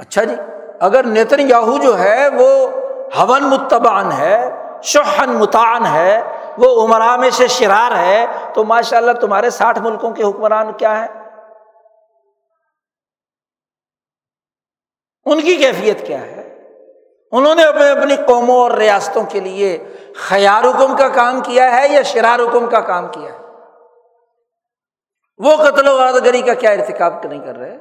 اچھا 0.00 0.24
جی 0.24 0.34
اگر 0.80 1.04
نیتن 1.04 1.40
یاہو 1.50 1.78
جو 1.78 1.98
ہے 1.98 2.28
وہ 2.28 2.48
ہون 3.16 3.42
متبان 3.42 4.12
ہے 4.12 4.38
شہن 4.82 5.30
متعن 5.30 5.86
ہے، 5.86 6.20
وہ 6.58 6.84
عمرا 6.84 7.16
میں 7.16 7.30
سے 7.30 7.46
شرار 7.48 7.96
ہے، 7.96 8.26
تو 8.54 8.64
ماشاء 8.64 8.96
اللہ 8.96 9.12
تمہارے 9.12 9.50
ساٹھ 9.50 9.78
ملکوں 9.78 10.12
کے 10.14 10.22
حکمران 10.22 10.72
کیا 10.72 11.00
ہے 11.00 11.06
ان 15.26 15.40
کی 15.40 15.56
کیفیت 15.56 16.06
کیا 16.06 16.20
ہے؟ 16.20 16.48
انہوں 17.32 17.54
نے 17.54 17.64
اپنے 17.64 17.90
اپنی 17.90 18.16
قوموں 18.26 18.56
اور 18.56 18.70
ریاستوں 18.70 19.22
کے 19.22 19.40
لیے 19.40 19.76
خیار 20.28 20.64
حکم 20.64 20.96
کا 20.96 21.08
کام 21.08 21.40
کیا 21.40 21.70
ہے 21.72 21.88
یا 21.88 22.02
شرار 22.02 22.38
حکم 22.38 22.66
کا 22.70 22.80
کام 22.80 23.08
کیا 23.08 23.32
ہے؟ 23.32 23.38
وہ 25.38 25.56
قتل 25.56 25.88
و 25.88 26.20
گری 26.24 26.42
کا 26.42 26.54
کیا 26.54 26.70
ارتقاب 26.70 27.24
نہیں 27.24 27.44
کر 27.44 27.56
رہے؟ 27.56 27.76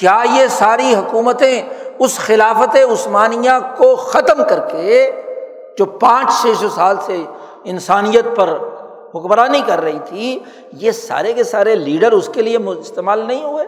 کیا 0.00 0.22
یہ 0.34 0.46
ساری 0.48 0.94
حکومتیں 0.94 1.62
اس 1.98 2.18
خلافت 2.18 2.76
عثمانیہ 2.92 3.58
کو 3.76 3.94
ختم 3.96 4.42
کر 4.48 4.60
کے 4.68 5.10
جو 5.78 5.84
پانچ 6.02 6.28
چھ 6.42 6.58
سو 6.60 6.68
سال 6.74 6.96
سے 7.06 7.16
انسانیت 7.64 8.24
پر 8.36 8.56
حکمرانی 9.14 9.60
کر 9.66 9.80
رہی 9.80 9.98
تھی، 10.06 10.38
یہ 10.72 10.90
سارے 10.92 11.32
کے 11.32 11.44
سارے 11.44 11.74
لیڈر 11.74 12.12
اس 12.12 12.28
کے 12.34 12.42
لیے 12.42 12.58
استعمال 12.78 13.26
نہیں 13.26 13.44
ہوئے؟ 13.44 13.66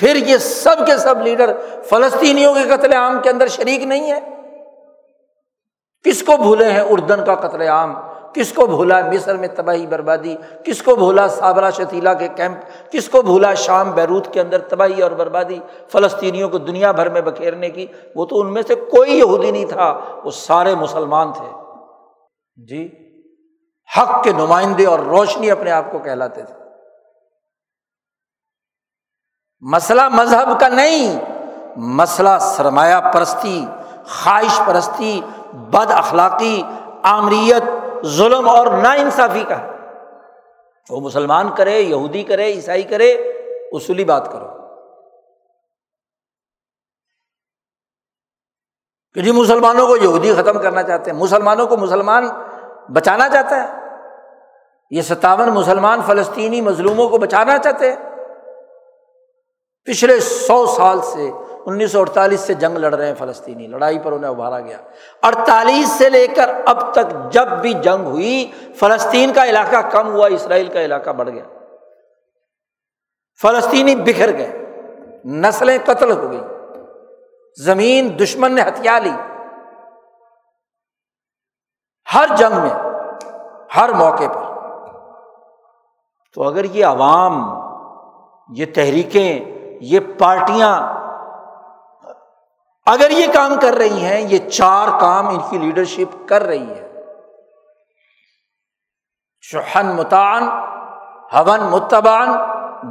پھر 0.00 0.16
یہ 0.16 0.36
سب 0.38 0.86
کے 0.86 0.96
سب 0.98 1.20
لیڈر 1.20 1.52
فلسطینیوں 1.88 2.54
کے 2.54 2.64
قتل 2.68 2.92
عام 2.92 3.20
کے 3.22 3.30
اندر 3.30 3.46
شریک 3.56 3.82
نہیں 3.82 4.10
ہے 4.12 4.20
کس 6.04 6.22
کو 6.22 6.36
بھولے 6.36 6.70
ہیں 6.72 6.82
اردن 6.90 7.24
کا 7.24 7.34
قتل 7.34 7.62
عام؟ 7.62 7.94
کس 8.34 8.52
کو 8.52 8.66
بھولا 8.66 9.00
مصر 9.12 9.36
میں 9.36 9.48
تباہی 9.48 9.86
بربادی؟ 9.86 10.36
کس 10.64 10.82
کو 10.82 10.96
بھولا 10.96 11.28
صابرہ 11.28 11.70
شتیلا 11.70 12.14
کے 12.14 12.28
کیمپ؟ 12.28 12.58
کس 12.92 13.08
کو 13.08 13.22
بھولا 13.22 13.54
شام 13.54 13.90
بیروت 13.90 14.32
کے 14.32 14.40
اندر 14.40 14.58
تباہی 14.58 15.02
اور 15.02 15.10
بربادی 15.10 15.58
فلسطینیوں 15.88 16.48
کو 16.48 16.58
دنیا 16.58 16.92
بھر 16.92 17.08
میں 17.08 17.20
بکھیرنے 17.20 17.70
کی؟ 17.70 17.86
وہ 18.14 18.24
تو 18.24 18.40
ان 18.40 18.52
میں 18.52 18.62
سے 18.62 18.74
کوئی 18.74 19.18
یہودی 19.18 19.50
نہیں 19.50 19.64
تھا، 19.64 20.00
وہ 20.24 20.30
سارے 20.30 20.74
مسلمان 20.74 21.32
تھے۔ 21.32 21.50
جی 22.66 22.88
حق 23.96 24.24
کے 24.24 24.32
نمائندے 24.32 24.86
اور 24.86 24.98
روشنی 24.98 25.50
اپنے 25.50 25.70
آپ 25.70 25.92
کو 25.92 25.98
کہلاتے 25.98 26.42
تھے۔ 26.42 26.54
مسئلہ 29.60 30.08
مذہب 30.08 30.60
کا 30.60 30.68
نہیں، 30.68 31.18
مسئلہ 31.76 32.38
سرمایہ 32.40 32.96
پرستی، 33.14 33.66
خواہش 34.06 34.60
پرستی، 34.66 35.20
بد 35.52 35.90
اخلاقی، 35.90 36.62
آمریت 37.02 37.62
ظلم 38.06 38.48
اور 38.48 38.66
نا 38.66 38.92
انصافی 38.92 39.44
کا۔ 39.48 39.66
وہ 40.90 41.00
مسلمان 41.00 41.54
کرے، 41.56 41.80
یہودی 41.80 42.22
کرے، 42.22 42.46
عیسائی 42.46 42.82
کرے، 42.82 43.12
اصولی 43.72 44.04
بات 44.04 44.32
کرو۔ 44.32 44.46
کہ 49.14 49.20
جی 49.20 49.32
مسلمانوں 49.32 49.86
کو 49.86 49.96
یہودی 49.96 50.34
ختم 50.34 50.62
کرنا 50.62 50.82
چاہتے 50.82 51.10
ہیں۔ 51.10 51.18
مسلمانوں 51.18 51.66
کو 51.66 51.76
مسلمان 51.76 52.28
بچانا 52.92 53.28
چاہتا 53.28 53.62
ہے۔ 53.62 53.80
یہ 54.90 55.02
ستاون 55.02 55.48
مسلمان 55.48 56.00
فلسطینی 56.06 56.60
مظلوموں 56.60 57.08
کو 57.08 57.18
بچانا 57.18 57.58
چاہتے 57.58 57.92
ہیں۔ 57.92 58.10
پچھلے 59.84 60.20
سو 60.20 60.66
سال 60.66 61.00
سے 61.02 61.30
انیس 61.66 61.92
سو 61.92 62.00
اڑتالیس 62.00 62.40
سے 62.40 62.54
جنگ 62.54 62.76
لڑ 62.76 62.94
رہے 62.94 63.06
ہیں 63.06 63.14
فلسطینی، 63.14 63.66
لڑائی 63.66 63.98
پر 63.98 64.12
انہیں 64.12 64.30
ابھارا 64.30 64.60
گیا۔ 64.60 64.78
اڑتالیس 65.22 65.88
سے 65.88 66.10
لے 66.10 66.26
کر 66.26 66.50
اب 66.66 66.92
تک 66.94 67.32
جب 67.32 67.48
بھی 67.48 67.72
جنگ 67.72 68.06
ہوئی، 68.06 68.50
فلسطین 68.74 69.32
کا 69.32 69.44
علاقہ 69.44 69.76
کم 69.76 70.12
ہوا، 70.12 70.26
اسرائیل 70.26 70.68
کا 70.68 70.80
علاقہ 70.80 71.10
بڑھ 71.10 71.30
گیا۔ 71.30 71.44
فلسطینی 73.42 73.94
بکھر 73.94 74.38
گئے، 74.38 74.52
نسلیں 75.24 75.78
قتل 75.84 76.10
ہو 76.10 76.30
گئی 76.30 76.40
زمین 77.62 78.18
دشمن 78.22 78.54
نے 78.54 78.62
ہتھیا 78.62 78.98
لی۔ 78.98 79.10
ہر 82.14 82.24
جنگ 82.36 82.54
میں، 82.54 82.90
ہر 83.76 83.88
موقع 83.88 84.28
پر۔ 84.28 84.50
تو 86.34 86.42
اگر 86.42 86.64
یہ 86.64 86.84
عوام، 86.84 87.60
یہ 88.56 88.66
تحریکیں، 88.74 89.40
یہ 89.80 90.00
پارٹیاں 90.18 90.99
اگر 92.90 93.10
یہ 93.10 93.26
کام 93.32 93.54
کر 93.62 93.74
رہی 93.74 94.04
ہیں، 94.04 94.20
یہ 94.20 94.38
چار 94.38 95.00
کام 95.00 95.28
ان 95.28 95.38
کی 95.50 95.58
لیڈرشپ 95.58 96.28
کر 96.28 96.42
رہی 96.42 96.70
ہے 96.70 96.86
شہن 99.40 99.86
متان 99.86 100.48
ہون 101.32 101.60
متبان 101.60 102.28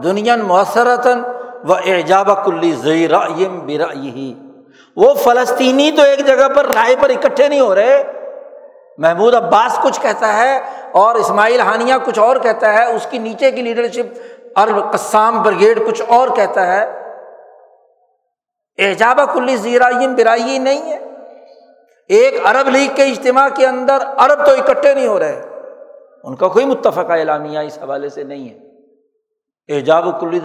دنیا 0.03 0.35
مؤثرتن 0.35 1.23
و 1.69 1.73
ایجاب 1.73 2.45
کلی 2.45 2.71
زیم 2.71 3.59
برا 3.59 3.87
یہی 3.93 4.33
وہ 4.95 5.13
فلسطینی 5.13 5.91
تو 5.91 6.01
ایک 6.01 6.25
جگہ 6.27 6.47
پر 6.55 6.65
رائے 6.65 6.95
پر 6.99 7.09
اکٹھے 7.09 7.47
نہیں 7.47 7.59
ہو 7.59 7.75
رہے۔ 7.75 8.03
محمود 8.97 9.33
عباس 9.33 9.79
کچھ 9.81 10.01
کہتا 10.01 10.37
ہے 10.37 10.59
اور 10.91 11.15
اسماعیل 11.15 11.59
ہانیہ 11.59 11.93
کچھ 12.05 12.19
اور 12.19 12.37
کہتا 12.37 12.73
ہے۔ 12.73 12.95
اس 12.95 13.07
کی 13.09 13.17
نیچے 13.17 13.51
کی 13.51 13.61
لیڈرشپ 13.61 14.17
ارب 14.55 14.93
قسام 14.93 15.43
برگیڈ 15.43 15.87
کچھ 15.87 16.01
اور 16.07 16.27
کہتا 16.35 16.67
ہے۔ 16.67 16.98
ایجابہ 18.79 19.33
کلی 19.33 19.55
زیرائیم 19.55 20.15
برائی 20.15 20.59
نہیں 20.59 20.91
ہے۔ 20.91 20.99
ایک 22.07 22.41
عرب 22.45 22.69
لیگ 22.69 22.95
کے 22.95 23.03
اجتماع 23.03 23.47
کے 23.55 23.67
اندر 23.67 23.97
عرب 24.17 24.45
تو 24.45 24.51
اکٹھے 24.51 24.93
نہیں 24.93 25.07
ہو 25.07 25.19
رہے۔ 25.19 25.41
ان 26.23 26.35
کا 26.35 26.47
کوئی 26.47 26.65
متفقہ 26.65 27.11
اعلامیہ 27.11 27.59
اس 27.59 27.77
حوالے 27.77 28.09
سے 28.09 28.23
نہیں 28.23 28.49
ہے۔ 28.49 28.57
ایجاب 29.67 30.07
و 30.07 30.11
کلی 30.11 30.39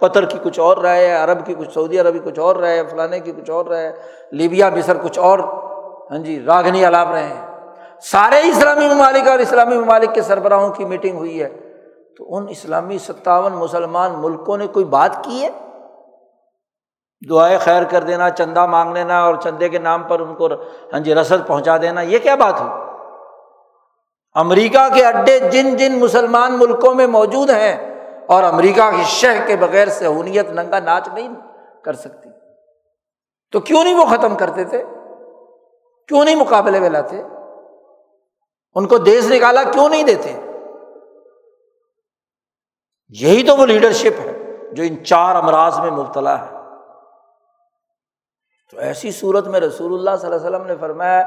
قطر 0.00 0.24
کی 0.24 0.38
کچھ 0.42 0.60
اور 0.60 0.76
رائے 0.76 1.08
ہے، 1.08 1.14
عرب 1.14 1.46
کی 1.46 1.54
کچھ، 1.58 1.72
سعودی 1.74 2.00
عربی 2.00 2.18
کچھ 2.18 2.38
اور 2.38 2.56
رہے 2.56 2.82
فلانے 2.90 3.20
کی 3.20 3.32
کچھ 3.32 3.50
اور 3.50 3.66
رہے 3.66 3.92
لیبیا، 4.32 4.70
مصر 4.70 4.96
کچھ 5.02 5.18
اور۔ 5.18 5.38
ہاں 6.10 6.18
جی 6.18 6.42
راگنی 6.46 6.84
الاپ 6.84 7.10
رہے 7.10 7.22
ہیں۔ 7.22 7.46
سارے 8.02 8.48
اسلامی 8.48 8.94
ممالک 8.94 9.28
اور 9.28 9.38
اسلامی 9.38 9.76
ممالک 9.76 10.14
کے 10.14 10.22
سربراہوں 10.22 10.68
کی 10.68 10.84
میٹنگ 10.84 11.16
ہوئی 11.16 11.42
ہے۔ 11.42 11.48
تو 12.18 12.36
ان 12.36 12.46
اسلامی 12.48 12.98
ستاون 12.98 13.52
مسلمان 13.52 14.10
ملکوں 14.18 14.56
نے 14.56 14.66
کوئی 14.66 14.84
بات 14.84 15.24
کی 15.24 15.42
ہے؟ 15.42 15.50
دعائیں 17.28 17.58
خیر 17.58 17.84
کر 17.84 18.02
دینا، 18.02 18.30
چندہ 18.30 18.66
مانگ 18.66 18.92
لینا 18.92 19.22
اور 19.22 19.34
چندے 19.34 19.68
کے 19.68 19.78
نام 19.78 20.02
پر 20.02 20.20
ان 20.20 20.34
کو 20.34 20.46
ہاں 20.92 21.00
جی 21.00 21.14
رسد 21.14 21.46
پہنچا 21.46 21.76
دینا، 21.82 22.00
یہ 22.00 22.18
کیا 22.18 22.34
بات 22.34 22.60
ہوئی 22.60 22.72
امریکہ 24.34 24.94
کے 24.94 25.04
اڈے 25.04 25.38
جن 25.38 25.76
جن 25.76 25.98
مسلمان 25.98 26.58
ملکوں 26.58 26.94
میں 26.94 27.06
موجود 27.06 27.50
ہیں 27.50 28.04
اور 28.26 28.42
امریکہ 28.42 28.90
کی 28.96 29.02
شہ 29.04 29.46
کے 29.46 29.56
بغیر 29.56 29.88
سہولیت 29.88 30.50
ننگا 30.50 30.78
ناچ 30.78 31.08
نہیں 31.08 31.28
کر 31.84 31.92
سکتی۔ 31.92 32.28
تو 33.52 33.60
کیوں 33.60 33.84
نہیں 33.84 33.94
وہ 33.94 34.04
ختم 34.04 34.34
کرتے 34.34 34.64
تھے؟ 34.64 34.84
کیوں 36.08 36.24
نہیں 36.24 36.34
مقابلے 36.34 36.80
میں 36.80 36.90
لاتے؟ 36.90 37.22
ان 38.74 38.86
کو 38.86 38.98
دیش 38.98 39.30
نکالا 39.30 39.62
کیوں 39.62 39.88
نہیں 39.88 40.02
دیتے؟ 40.02 40.40
یہی 43.08 43.46
تو 43.46 43.56
وہ 43.56 43.66
لیڈرشپ 43.66 44.20
ہے 44.20 44.56
جو 44.72 44.82
ان 44.82 45.04
چار 45.04 45.34
امراض 45.34 45.78
میں 45.78 45.90
مبتلا 45.90 46.46
ہے۔ 46.46 46.59
تو 48.70 48.78
ایسی 48.78 49.10
صورت 49.10 49.46
میں 49.46 49.60
رسول 49.60 49.92
اللہ 49.94 50.16
صلی 50.16 50.32
اللہ 50.32 50.46
علیہ 50.46 50.56
وسلم 50.56 50.66
نے 50.66 50.76
فرمایا 50.80 51.22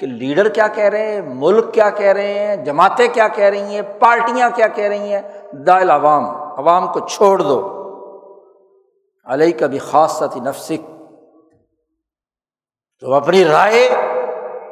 کہ 0.00 0.06
لیڈر 0.06 0.48
کیا 0.48 0.68
کہہ 0.68 0.84
رہے 0.84 1.14
ہیں؟ 1.14 1.20
ملک 1.20 1.74
کیا 1.74 1.90
کہہ 1.90 2.12
رہے 2.12 2.46
ہیں؟ 2.46 2.56
جماعتیں 2.56 3.08
کیا 3.12 3.28
کہہ 3.28 3.44
رہی 3.44 3.74
ہیں؟ 3.74 3.82
پارٹیاں 3.98 4.50
کیا 4.54 4.66
کہہ 4.66 4.84
رہی 4.84 5.12
ہیں؟ 5.12 5.22
دائل 5.52 5.90
عوام 5.90 6.24
عوام 6.30 6.92
کو 6.92 7.00
چھوڑ 7.00 7.42
دو۔ 7.42 7.74
علیہ 9.26 9.58
کا 9.58 9.66
بھی 9.66 9.78
خاص 9.78 10.18
ساتھی 10.18 10.40
نفسک۔ 10.40 10.90
تو 13.00 13.14
اپنی 13.14 13.44
رائے 13.44 13.88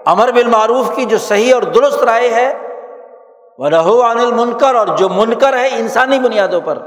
امر 0.06 0.32
بالمعروف 0.32 0.96
کی 0.96 1.04
جو 1.04 1.18
صحیح 1.18 1.54
اور 1.54 1.62
درست 1.62 2.04
رائے 2.04 2.30
ہے 2.30 2.54
وہ 3.58 3.68
رہو 3.68 4.02
عن 4.02 4.18
المنکر 4.18 4.74
اور 4.74 4.86
جو 4.86 5.08
منکر 5.08 5.58
ہے 5.58 5.66
انسانی 5.66 6.18
بنیادوں 6.18 6.60
پر، 6.60 6.78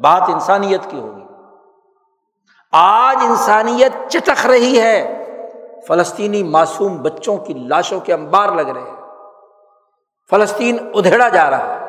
بات 0.00 0.22
انسانیت 0.22 0.80
کی 0.88 0.98
ہوگی۔ 0.98 1.27
آج 2.72 3.16
انسانیت 3.20 4.10
چٹک 4.10 4.46
رہی 4.46 4.80
ہے۔ 4.80 5.24
فلسطینی 5.88 6.42
معصوم 6.42 7.02
بچوں 7.02 7.36
کی 7.36 7.54
لاشوں 7.54 8.00
کے 8.00 8.14
انبار 8.14 8.48
لگ 8.48 8.68
رہے 8.68 8.80
ہیں۔ 8.80 8.96
فلسطین 10.30 10.90
ادھیڑا 10.94 11.28
جا 11.28 11.50
رہا 11.50 11.74
ہے۔ 11.74 11.86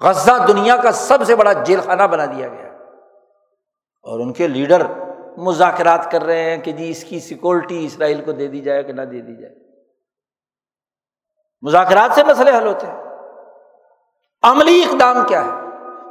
غزہ 0.00 0.46
دنیا 0.48 0.76
کا 0.76 0.92
سب 0.92 1.18
سے 1.24 1.36
بڑا 1.36 1.52
جیل 1.52 1.80
خانہ 1.80 2.02
بنا 2.02 2.26
دیا 2.26 2.48
گیا۔ 2.48 2.66
اور 4.02 4.20
ان 4.20 4.32
کے 4.32 4.48
لیڈر 4.48 4.86
مذاکرات 5.36 6.10
کر 6.10 6.24
رہے 6.24 6.42
ہیں 6.42 6.56
کہ 6.56 6.72
جی 6.72 6.90
اس 6.90 7.04
کی 7.04 7.20
سیکورٹی 7.20 7.86
اسرائیل 7.86 8.24
کو 8.24 8.32
دے 8.32 8.46
دی 8.46 8.60
جائے 8.60 8.82
کہ 8.82 8.92
نہ 8.92 9.02
دے 9.02 9.20
دی 9.20 9.42
جائے۔ 9.42 9.54
مذاکرات 11.62 12.14
سے 12.14 12.24
مسئلے 12.24 12.56
حل 12.56 12.66
ہوتے 12.66 12.86
ہیں۔ 12.86 13.04
عملی 14.42 14.84
اقدام 14.84 15.26
کیا 15.26 15.44
ہے؟ 15.44 15.65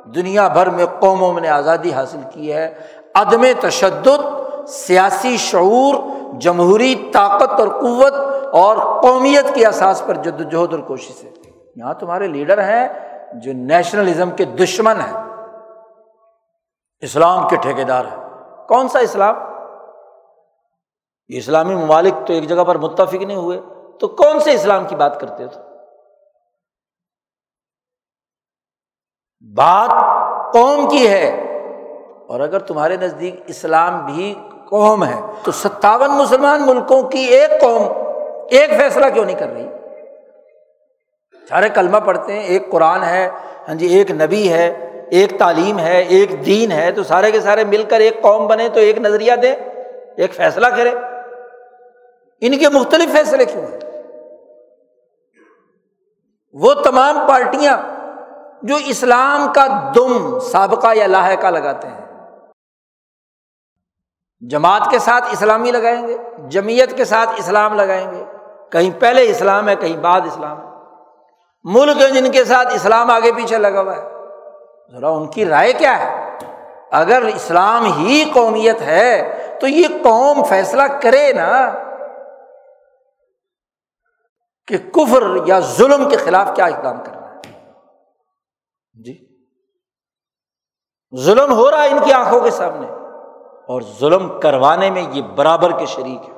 دنیا 0.06 0.48
بھر 0.48 0.70
میں 0.70 0.86
قوموں 1.00 1.40
نے 1.40 1.50
آزادی 1.50 1.94
حاصل 1.94 2.20
کی 2.32 2.54
ہے۔ 2.54 2.74
عدم 3.16 3.46
تشدد، 3.62 4.20
سیاسی 4.68 5.38
شعور، 5.38 5.96
جمہوری 6.40 7.10
طاقت 7.14 7.60
اور 7.60 7.68
قوت 7.68 8.14
اور 8.52 9.02
قومیت 9.02 9.56
کے 9.56 9.66
احساس 9.66 10.04
پر 10.06 10.14
جد 10.16 10.42
وجہد 10.42 10.74
اور 10.74 10.80
کوشش 10.80 11.24
ہے۔ 11.24 11.30
یہاں 11.76 11.94
تمہارے 11.94 12.28
لیڈر 12.28 12.58
ہیں 12.58 12.88
جو 13.34 13.54
نیشنلزم 13.54 14.30
کے 14.30 14.46
دشمن 14.46 15.00
ہیں۔ 15.00 15.24
اسلام 17.00 17.48
کے 17.48 17.56
ٹھیکیدار 17.56 18.06
ہیں۔ 18.06 18.30
کون 18.68 18.88
سا 18.88 19.00
اسلام؟ 19.00 19.36
اسلامی 21.28 21.76
ممالک 21.76 22.28
تو 22.28 22.34
ایک 22.34 22.50
جگہ 22.50 22.64
پر 22.64 22.78
متفق 22.78 23.16
نہیں 23.16 23.38
ہوئے۔ 23.38 23.62
تو 24.00 24.08
کون 24.08 24.40
سے 24.40 24.52
اسلام 24.54 24.86
کی 24.86 24.96
بات 24.96 25.20
کرتے 25.20 25.48
تھے 25.48 25.62
بات 29.54 29.90
قوم 30.54 30.90
کی 30.90 31.08
ہے۔ 31.08 31.42
اور 32.28 32.40
اگر 32.40 32.60
تمہارے 32.60 32.98
نزدیک 32.98 33.44
اسلام 33.48 34.06
بھی 34.06 34.36
قوم 34.70 35.04
ہے، 35.04 35.22
تو 35.44 35.52
ستاون 35.52 36.12
مسلمان 36.12 36.66
ملکوں 36.66 37.04
کی 37.04 37.20
ایک 37.20 37.62
قوم 37.62 37.84
ایک 38.50 38.70
فیصلہ 38.70 39.06
کیوں 39.14 39.26
نہیں 39.26 39.40
کر 39.40 39.48
رہی؟ 39.48 39.68
سارے 41.50 41.70
کلمہ 41.70 41.98
پڑھتے 41.98 42.34
ہیں، 42.34 42.44
ایک 42.44 42.72
قرآن 42.72 43.04
ہے 43.04 43.30
ہاں 43.68 43.76
جی 43.76 43.86
ایک 43.86 44.12
نبی 44.12 44.54
ہے، 44.54 44.92
ایک 45.12 45.40
تعلیم 45.40 45.80
ہے، 45.80 46.02
ایک 46.02 46.46
دین 46.46 46.72
ہے، 46.72 46.92
تو 46.92 47.04
سارے 47.04 47.32
کے 47.32 47.42
سارے 47.42 47.64
مل 47.64 47.84
کر 47.84 48.00
ایک 48.00 48.22
قوم 48.22 48.48
بنے 48.48 48.70
تو 48.70 48.80
ایک 48.80 48.98
نظریہ 48.98 49.34
دے 49.34 49.52
ایک 50.18 50.34
فیصلہ 50.34 50.68
کرے 50.68 50.92
ان 52.42 52.58
کے 52.58 52.70
مختلف 52.70 53.12
فیصلے 53.12 53.46
کیوں 53.46 53.64
ہیں؟ 53.64 53.80
وہ 56.54 56.74
تمام 56.74 57.20
پارٹیاں 57.28 57.95
جو 58.62 58.76
اسلام 58.86 59.54
کا 59.54 59.92
دم 59.96 60.40
سابقہ 60.40 60.88
یا 60.96 61.08
لاحقہ 61.08 61.48
لگاتے 61.48 61.88
ہیں۔ 61.88 62.06
جماعت 64.50 64.82
کے 64.92 65.00
ساتھ 65.00 65.26
اسلامی 65.32 65.72
لگائیں 65.72 66.08
گے 66.08 66.18
جمیت 66.50 66.98
کے 66.98 67.06
ساتھ 67.06 67.30
اسلام 67.38 67.74
لگائیں 67.74 68.12
گے۔ 68.12 68.24
کہیں 68.72 69.02
پہلے 69.02 69.30
اسلام 69.30 69.70
ہے، 69.70 69.76
کہیں 69.76 69.98
بعد 69.98 70.22
اسلام 70.22 70.60
ہے۔ 70.60 70.66
ملک 71.64 72.14
جن 72.14 72.32
کے 72.32 72.46
ساتھ 72.46 72.74
اسلام 72.74 73.12
آگے 73.12 73.32
پیچھے 73.32 73.58
لگا 73.58 73.82
ہوا 73.82 73.96
ہے، 73.96 74.04
ذرا 74.92 75.10
ان 75.10 75.28
کی 75.28 75.46
رائے 75.46 75.74
کیا 75.74 76.00
ہے؟ 76.00 76.26
اگر 76.92 77.22
اسلام 77.22 77.86
ہی 77.86 78.32
قومیت 78.34 78.82
ہے 78.82 79.40
تو 79.62 79.68
یہ 79.68 79.88
قوم 80.04 80.44
فیصلہ 80.44 80.84
کرے 81.02 81.34
نا 81.34 81.74
کہ 84.68 84.78
کفر 84.78 85.24
یا 85.46 85.60
ظلم 85.60 86.10
کے 86.10 86.18
خلاف 86.18 86.52
کیا 86.56 86.66
اقدام 86.66 87.04
کرنا 87.04 87.28
ہے 87.28 87.52
جی 88.94 89.44
ظلم 91.20 91.54
ہو 91.54 91.72
رہا 91.72 91.84
ہے 91.84 91.90
ان 91.90 92.00
کی 92.06 92.14
آنکھوں 92.14 92.40
کے 92.40 92.52
سامنے 92.52 92.88
اور 93.68 93.82
ظلم 94.00 94.40
کروانے 94.40 94.90
میں 94.90 95.04
یہ 95.12 95.22
برابر 95.22 95.72
کے 95.72 95.86
شریک 95.86 96.30
ہے 96.30 96.34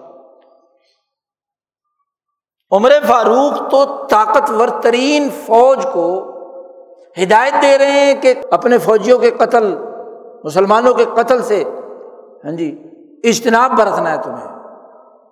عمر 2.71 2.91
فاروق 3.07 3.71
تو 3.71 4.07
طاقتور 4.07 4.67
ترین 4.81 5.29
فوج 5.45 5.85
کو 5.93 6.33
ہدایت 7.23 7.53
دے 7.61 7.77
رہے 7.77 7.91
ہیں 7.91 8.13
کہ 8.13 8.33
اپنے 8.51 8.77
فوجیوں 8.77 9.19
کے 9.19 9.31
قتل، 9.31 9.77
مسلمانوں 10.43 10.93
کے 10.93 11.05
قتل 11.15 11.41
سے 11.41 11.63
ہاں 12.45 12.51
جی 12.51 12.83
اجتناب 13.23 13.71
برتنا 13.71 14.11
ہے 14.11 14.17
تمہیں، 14.23 14.47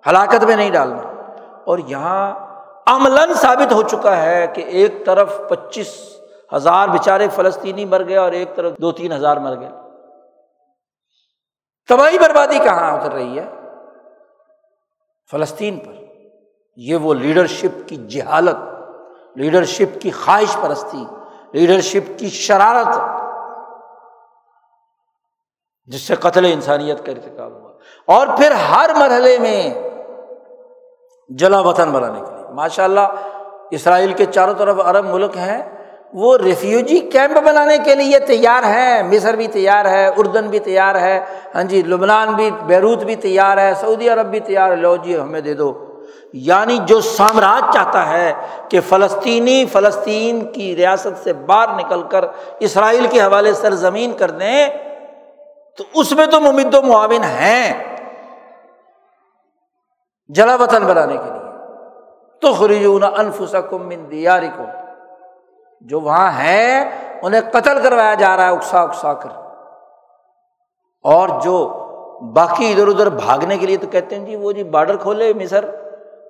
ہلاکت 0.08 0.44
میں 0.44 0.56
نہیں 0.56 0.70
ڈالنا۔ 0.70 1.02
اور 1.64 1.78
یہاں 1.78 2.34
عملاً 2.86 3.32
ثابت 3.32 3.72
ہو 3.72 3.82
چکا 3.82 4.22
ہے 4.22 4.46
کہ 4.46 4.60
ایک 4.60 5.06
طرف 5.06 5.40
پچیس 5.48 6.15
ہزار 6.54 6.88
بیچارے 6.88 7.28
فلسطینی 7.28 7.84
مر 7.84 8.08
گئے 8.08 8.16
اور 8.16 8.32
ایک 8.32 8.56
طرف 8.56 8.76
دو 8.76 8.92
تین 8.92 9.12
ہزار 9.12 9.36
مر 9.36 9.60
گئے۔ 9.60 9.70
تباہی 11.88 12.18
بربادی 12.18 12.58
کہاں 12.58 12.92
اتر 12.92 13.12
رہی 13.12 13.38
ہے؟ 13.38 13.50
فلسطین 15.30 15.78
پر۔ 15.80 15.92
یہ 16.76 16.96
وہ 16.96 17.14
لیڈرشپ 17.14 17.88
کی 17.88 17.96
جہالت، 17.96 18.56
لیڈرشپ 19.36 20.00
کی 20.00 20.10
خواہش 20.10 20.56
پرستی، 20.60 21.04
لیڈرشپ 21.52 22.18
کی 22.18 22.28
شرارت 22.30 22.98
جس 25.84 26.00
سے 26.00 26.14
قتل 26.14 26.44
انسانیت 26.44 27.06
کا 27.06 27.12
ارتقاب 27.12 27.52
ہوا۔ 27.52 27.72
اور 28.04 28.26
پھر 28.36 28.50
ہر 28.50 28.90
مرحلے 28.96 29.38
میں 29.38 29.74
جلا 31.28 31.60
وطن 31.60 31.92
بنانے 31.92 32.20
کے 32.20 32.32
لیے۔ 32.36 32.52
ماشاء 32.52 32.84
اللہ 32.84 33.00
اسرائیل 33.70 34.12
کے 34.12 34.24
چاروں 34.24 34.54
طرف 34.54 34.76
عرب 34.84 35.04
ملک 35.04 35.36
ہیں۔ 35.36 35.75
وہ 36.12 36.38
ریفیوجی 36.38 36.98
کیمپ 36.98 37.38
بنانے 37.38 37.78
کے 37.78 37.94
لیے 37.94 38.18
تیار 38.18 38.62
ہیں۔ 38.62 39.02
مصر 39.02 39.36
بھی 39.36 39.48
تیار 39.48 39.84
ہے، 39.84 40.10
اردن 40.16 40.48
بھی 40.48 40.58
تیار 40.58 40.94
ہے 40.94 41.24
ہاں 41.54 41.62
جی 41.62 41.82
لبنان 41.82 42.34
بھی، 42.34 42.50
بیروت 42.50 43.04
بھی 43.04 43.16
تیار 43.16 43.58
ہے، 43.58 43.72
سعودی 43.80 44.08
عرب 44.08 44.26
بھی 44.26 44.40
تیار 44.40 44.70
ہے۔ 44.70 44.76
لو 44.76 44.96
جی 44.96 45.20
ہمیں 45.20 45.40
دے 45.40 45.54
دو۔ 45.54 45.86
یعنی 46.32 46.78
جو 46.86 47.00
سامراج 47.00 47.74
چاہتا 47.74 48.10
ہے 48.10 48.32
کہ 48.68 48.80
فلسطینی 48.88 49.66
فلسطین 49.72 50.52
کی 50.52 50.76
ریاست 50.76 51.24
سے 51.24 51.32
باہر 51.32 51.68
نکل 51.68 52.02
کر 52.02 52.24
اسرائیل 52.60 53.06
کے 53.10 53.20
حوالے 53.20 53.54
سرزمین 53.54 54.12
کر 54.12 54.30
دیں، 54.30 54.68
تو 55.76 55.84
اس 55.94 56.12
میں 56.12 56.26
تو 56.26 56.40
ممد 56.40 56.74
و 56.74 56.82
معاون 56.82 57.24
ہیں۔ 57.24 57.96
جلا 60.28 60.54
وطن 60.54 60.84
بنانے 60.84 61.16
کے 61.16 61.30
لیے۔ 61.32 61.46
تو 62.40 62.52
خریجون 62.52 63.04
انفسکم 63.04 63.88
من 63.88 64.10
دیارکم۔ 64.10 64.85
جو 65.80 66.00
وہاں 66.00 66.38
ہے، 66.38 66.90
انہیں 67.22 67.40
قتل 67.52 67.82
کروایا 67.82 68.14
جا 68.14 68.36
رہا 68.36 68.44
ہے، 68.44 68.52
اکسا 68.52 68.80
اکسا 68.80 69.14
کر۔ 69.14 69.28
اور 71.02 71.28
جو 71.42 71.82
باقی 72.34 72.72
ادھر 72.72 72.88
ادھر 72.88 73.08
بھاگنے 73.08 73.58
کے 73.58 73.66
لیے 73.66 73.76
تو 73.76 73.86
کہتے 73.86 74.18
ہیں 74.18 74.26
جی 74.26 74.36
وہ 74.36 74.52
جی 74.52 74.64
بارڈر 74.64 74.96
کھولے 74.96 75.32
مصر، 75.34 75.64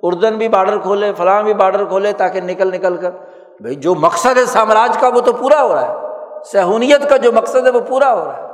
اردن 0.02 0.38
بھی 0.38 0.48
بارڈر 0.48 0.78
کھولے، 0.78 1.14
فلاں 1.14 1.42
بھی 1.42 1.54
بارڈر 1.54 1.84
کھولے 1.84 2.12
تاکہ 2.12 2.40
نکل 2.40 2.74
نکل 2.74 2.96
کر۔ 2.96 3.10
بھائی 3.60 3.74
جو 3.74 3.94
مقصد 3.94 4.38
ہے 4.38 4.44
سامراج 4.44 4.98
کا 5.00 5.08
وہ 5.08 5.20
تو 5.20 5.32
پورا 5.32 5.62
ہو 5.62 5.74
رہا 5.74 5.88
ہے۔ 5.88 5.94
سہونیت 6.44 7.08
کا 7.10 7.16
جو 7.16 7.32
مقصد 7.32 7.66
ہے 7.66 7.70
وہ 7.70 7.80
پورا 7.80 8.14
ہو 8.14 8.24
رہا 8.24 8.36
ہے۔ 8.36 8.46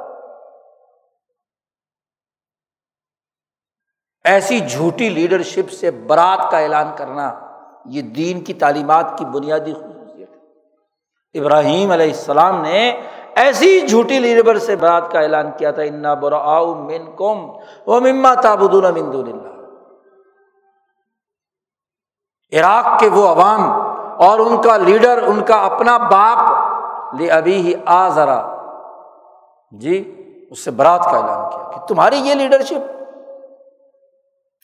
ایسی 4.24 4.61
جھوٹی 4.61 5.09
لیڈرشپ 5.09 5.70
سے 5.70 5.90
برات 5.90 6.51
کا 6.51 6.59
اعلان 6.59 6.90
کرنا، 6.97 7.34
یہ 7.84 8.03
دین 8.03 8.40
کی 8.40 8.55
تعلیمات 8.55 9.18
کی 9.18 9.24
بنیادی 9.24 9.74
ابراہیم 11.35 11.91
علیہ 11.91 12.07
السلام 12.07 12.61
نے 12.62 12.80
ایسی 13.43 13.80
جھوٹی 13.80 14.18
لیڈر 14.20 14.59
سے 14.59 14.76
برات 14.76 15.11
کا 15.12 15.20
اعلان 15.20 15.51
کیا 15.59 15.70
تھا، 15.70 15.83
انا 15.83 16.14
برا 16.14 16.61
من 16.62 17.05
کم 17.18 17.39
وہ 17.87 18.01
مما 18.01 18.35
تابود 18.43 18.74
اللہ 18.74 19.51
عراق 22.53 22.99
کے 23.01 23.09
وہ 23.09 23.26
عوام 23.28 23.62
اور 24.22 24.39
ان 24.39 24.61
کا 24.62 24.76
لیڈر، 24.76 25.22
ان 25.26 25.41
کا 25.45 25.57
اپنا 25.64 25.97
باپ 26.11 26.41
لے 27.20 27.30
ابھی 27.30 27.57
ہی 27.61 27.72
آ 27.87 28.09
ذرا 28.14 28.41
جی 29.72 29.97
اس 30.51 30.59
سے 30.64 30.70
برات 30.70 31.05
کا 31.05 31.16
اعلان 31.18 31.51
کیا 31.51 31.70
کہ 31.70 31.87
تمہاری 31.89 32.16
یہ 32.28 32.35
لیڈرشپ 32.35 32.91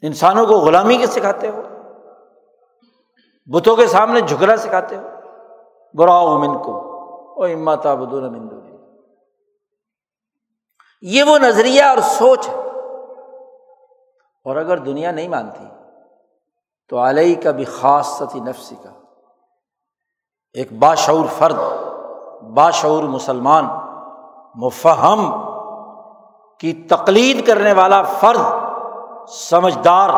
انسانوں 0.03 0.47
کو 0.47 0.59
غلامی 0.61 0.97
کے 0.97 1.07
سکھاتے 1.07 1.49
ہو، 1.49 1.63
بتوں 3.49 3.77
کے 3.77 3.87
سامنے 3.87 4.21
جھکنا 4.21 4.57
سکھاتے 4.57 4.97
ہو۔ 4.97 5.09
برا 5.95 6.37
من 6.39 6.59
کو 6.59 6.89
او 7.37 7.43
اما 7.43 7.75
تابدون 7.75 8.33
من 8.33 8.51
دون 8.51 8.59
یہ 11.01 11.23
وہ 11.23 11.39
نظریہ 11.39 11.83
اور 11.83 11.99
سوچ 11.99 12.49
ہے۔ 12.49 12.55
اور 14.45 14.57
اگر 14.57 14.77
دنیا 14.77 15.11
نہیں 15.11 15.29
مانتی، 15.29 15.65
تو 16.89 17.09
علیہ 17.09 17.41
کا 17.43 17.51
بھی 17.51 17.65
خاص 17.65 18.07
ستی 18.07 18.41
نفسی 18.41 18.75
کا 18.83 18.91
ایک 20.53 20.73
باشعور 20.73 21.25
فرد، 21.39 21.57
باشعور 22.43 23.03
مسلمان، 23.03 23.65
مفہم 24.55 25.33
کی 26.59 26.73
تقلید 26.73 27.47
کرنے 27.47 27.73
والا 27.73 28.03
فرد، 28.03 28.41
سمجھدار، 29.29 30.11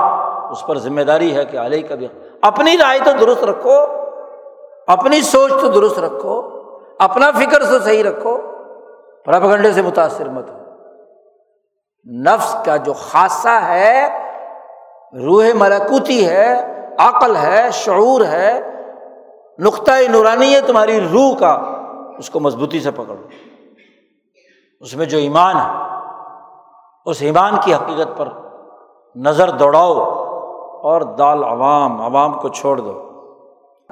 اس 0.51 0.67
پر 0.67 0.79
ذمہ 0.79 1.01
داری 1.01 1.35
ہے 1.35 1.45
کہ 1.45 1.57
علیہ 1.57 1.89
کا 1.89 1.95
بھی 1.95 2.09
اپنی 2.43 2.79
رائے 2.79 2.99
تو 2.99 3.11
درست 3.21 3.45
رکھو۔ 3.45 4.00
اپنی 4.93 5.23
سوچ 5.23 5.53
تو 5.61 5.69
درست 5.69 5.99
رکھو، 5.99 6.43
اپنا 6.99 7.31
فکر 7.31 7.65
تو 7.65 7.79
صحیح 7.79 8.03
رکھو، 8.03 8.39
پراپگنڈے 9.25 9.73
سے 9.73 9.83
متاثر 9.83 10.29
مت 10.29 10.51
ہو۔ 10.51 10.57
نفس 12.07 12.57
کا 12.65 12.77
جو 12.77 12.93
خاصہ 12.93 13.49
ہے، 13.49 14.07
روح 15.25 15.45
ملکوتی 15.55 16.29
ہے، 16.29 16.77
عقل 16.99 17.37
ہے، 17.37 17.69
شعور 17.73 18.21
ہے، 18.21 18.61
نقطۂ 19.59 19.93
نورانی 20.09 20.55
ہے 20.55 20.61
تمہاری 20.61 21.01
روح 21.01 21.37
کا، 21.37 21.53
اس 22.19 22.31
کو 22.31 22.41
مضبوطی 22.41 22.81
سے 22.81 22.91
پکڑو۔ 22.91 23.29
اس 24.81 24.97
میں 24.97 25.07
جو 25.07 25.19
ایمان 25.19 25.57
ہے، 25.57 25.85
اس 27.05 27.23
ایمان 27.23 27.53
کی 27.65 27.75
حقیقت 27.75 28.19
پر 28.19 28.29
نظر 29.17 29.51
دوڑاؤ 29.51 29.95
اور 30.83 31.01
دال 31.01 31.45
عوام 31.45 32.01
عوام 32.01 32.33
کو 32.33 32.49
چھوڑ 32.49 32.79
دو۔ 32.79 33.10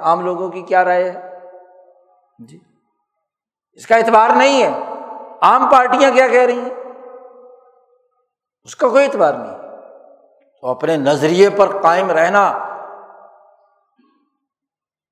عام 0.01 0.21
لوگوں 0.21 0.49
کی 0.49 0.61
کیا 0.61 0.85
رائے 0.85 1.11
ہے؟ 1.11 1.39
جی۔ 2.39 2.59
اس 3.73 3.87
کا 3.87 3.95
اعتبار 3.95 4.29
نہیں 4.29 4.63
ہے۔ 4.63 4.83
عام 5.41 5.69
پارٹیاں 5.71 6.11
کیا 6.11 6.27
کہہ 6.27 6.41
رہی 6.41 6.59
ہیں؟ 6.59 6.93
اس 8.63 8.75
کا 8.75 8.87
کوئی 8.87 9.05
اعتبار 9.05 9.33
نہیں 9.33 9.57
تو 10.61 10.67
اپنے 10.67 10.97
نظریے 10.97 11.49
پر 11.49 11.81
قائم 11.81 12.11
رہنا، 12.11 12.47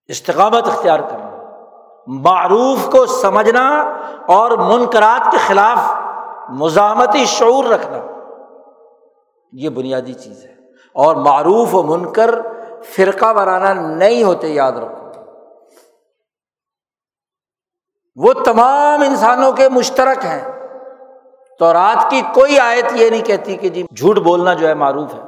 استقامت 0.08 0.68
اختیار 0.68 1.00
کرنا، 1.00 1.30
معروف 2.08 2.92
کو 2.92 3.06
سمجھنا 3.06 3.80
اور 4.28 4.52
منقرات 4.52 5.32
کے 5.32 5.38
خلاف 5.38 5.78
مزاحمتی 6.50 7.26
شعور 7.26 7.64
رکھنا، 7.64 7.98
یہ 9.52 9.70
بنیادی 9.70 10.14
چیز 10.14 10.46
ہے۔ 10.46 10.58
اور 10.94 11.16
معروف 11.16 11.76
و 11.76 11.84
منکر 11.84 12.36
فرقہ 12.84 13.34
وارانہ 13.34 13.80
نہیں 13.80 14.24
ہوتے، 14.24 14.48
یاد 14.48 14.72
رکھو۔ 14.72 15.08
وہ 18.16 18.34
تمام 18.34 19.02
انسانوں 19.02 19.52
کے 19.52 19.70
مشترک 19.70 20.26
ہیں۔ 20.26 20.52
تو 21.60 21.74
رات 21.74 22.10
کی 22.10 22.22
کوئی 22.34 22.60
آیت 22.60 22.86
یہ 22.94 23.10
نہیں 23.10 23.26
کہتی 23.26 23.56
کہ 23.56 23.70
جی 23.70 23.84
جھوٹ 23.98 24.18
بولنا 24.18 24.54
جو 24.54 24.68
ہے 24.68 24.74
معروف 24.74 25.14
ہے۔ 25.14 25.20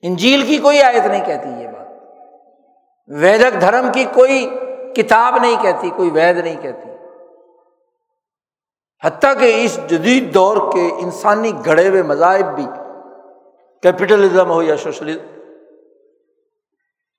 انجیل 0.00 0.46
کی 0.46 0.58
کوئی 0.58 0.82
آیت 0.82 1.06
نہیں 1.06 1.26
کہتی 1.26 1.48
یہ 1.62 1.68
بات۔ 1.68 1.86
ویدک 3.08 3.60
دھرم 3.60 3.92
کی 3.92 4.04
کوئی 4.04 4.50
کتاب 4.96 5.36
نہیں 5.36 5.62
کہتی، 5.62 5.90
کوئی 5.90 6.10
وید 6.10 6.36
نہیں 6.36 6.62
کہتی۔ 6.62 6.88
حتیٰ 9.04 9.38
کہ 9.38 9.64
اس 9.64 9.78
جدید 9.86 10.34
دور 10.34 10.72
کے 10.72 10.90
انسانی 10.98 11.52
گڑے 11.66 11.88
ہوئے 11.88 12.02
مذاہب 12.02 12.54
بھی 12.54 12.66
کیپٹلزم 13.86 14.50
ہو 14.50 14.62
یا 14.62 14.76
سوشلزم 14.76 15.34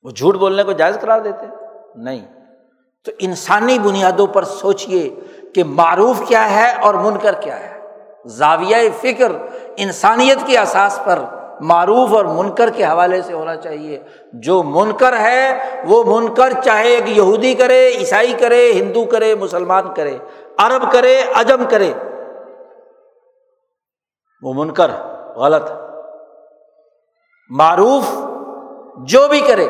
وہ 0.05 0.11
جھوٹ 0.11 0.35
بولنے 0.35 0.63
کو 0.63 0.71
جائز 0.71 0.99
قرار 1.01 1.19
دیتے 1.19 1.45
نہیں 1.97 2.25
تو 3.05 3.11
انسانی 3.19 3.77
بنیادوں 3.79 4.25
پر 4.27 4.43
سوچیے 4.43 5.09
کہ 5.55 5.63
معروف 5.63 6.27
کیا 6.27 6.49
ہے 6.49 6.67
اور 6.79 6.93
منکر 7.03 7.39
کیا 7.41 7.59
ہے 7.59 7.75
زاویہ 8.29 8.77
فکر 9.01 9.31
انسانیت 9.77 10.45
کے 10.47 10.57
اساس 10.59 10.99
پر 11.05 11.19
معروف 11.61 12.13
اور 12.13 12.25
منکر 12.35 12.69
کے 12.69 12.83
حوالے 12.83 13.21
سے 13.21 13.33
ہونا 13.33 13.55
چاہیے 13.55 13.99
جو 14.41 14.61
منکر 14.65 15.17
ہے 15.19 15.57
وہ 15.85 16.03
منکر 16.03 16.53
چاہے 16.65 16.89
ایک 16.89 17.09
یہودی 17.09 17.53
کرے 17.53 17.81
عیسائی 17.89 18.33
کرے 18.39 18.61
ہندو 18.71 19.05
کرے 19.05 19.33
مسلمان 19.35 19.93
کرے 19.93 20.17
عرب 20.59 20.91
کرے 20.91 21.17
عجم 21.35 21.63
کرے 21.69 21.91
وہ 24.43 24.53
منکر 24.53 24.91
غلط 25.35 25.71
معروف 27.49 28.03
جو 28.97 29.27
بھی 29.27 29.41
کرے، 29.41 29.67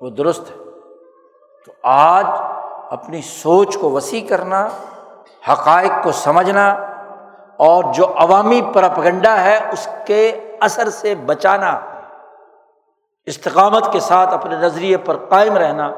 وہ 0.00 0.10
درست 0.10 0.50
ہے۔ 0.50 0.56
تو 1.66 1.72
آج 1.82 2.26
اپنی 2.90 3.22
سوچ 3.22 3.76
کو 3.78 3.90
وسیع 3.90 4.28
کرنا، 4.28 4.68
حقائق 5.48 5.92
کو 6.04 6.12
سمجھنا 6.12 6.70
اور 7.56 7.84
جو 7.94 8.06
عوامی 8.16 8.60
پرپگنڈا 8.72 9.44
ہے، 9.44 9.68
اس 9.72 9.88
کے 10.06 10.40
اثر 10.60 10.90
سے 10.90 11.14
بچانا، 11.14 11.80
استقامت 13.26 13.92
کے 13.92 14.00
ساتھ 14.00 14.34
اپنے 14.34 14.56
نظریے 14.56 14.96
پر 14.96 15.16
قائم 15.16 15.56
رہنا، 15.56 15.90